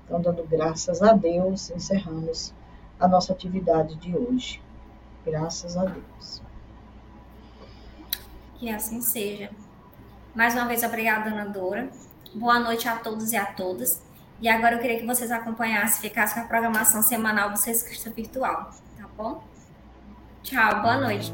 Então, 0.05 0.21
dando 0.21 0.43
graças 0.45 1.01
a 1.01 1.11
Deus, 1.11 1.69
encerramos 1.71 2.53
a 2.97 3.07
nossa 3.07 3.33
atividade 3.33 3.95
de 3.95 4.15
hoje. 4.15 4.61
Graças 5.25 5.75
a 5.75 5.83
Deus. 5.83 6.46
Que 8.57 8.69
assim 8.69 9.01
seja. 9.01 9.51
Mais 10.33 10.53
uma 10.53 10.65
vez, 10.65 10.83
obrigada, 10.83 11.29
Dona 11.29 11.45
Dora. 11.45 11.89
Boa 12.33 12.59
noite 12.59 12.87
a 12.87 12.95
todos 12.95 13.31
e 13.31 13.37
a 13.37 13.45
todas. 13.45 14.01
E 14.41 14.49
agora 14.49 14.75
eu 14.75 14.79
queria 14.79 14.99
que 14.99 15.05
vocês 15.05 15.31
acompanhassem, 15.31 16.01
ficassem 16.01 16.35
com 16.35 16.45
a 16.45 16.47
programação 16.47 17.01
semanal 17.01 17.51
do 17.51 17.57
Sexta 17.57 18.09
Virtual, 18.09 18.71
tá 18.97 19.07
bom? 19.15 19.43
Tchau, 20.43 20.81
boa 20.81 20.97
noite. 20.97 21.33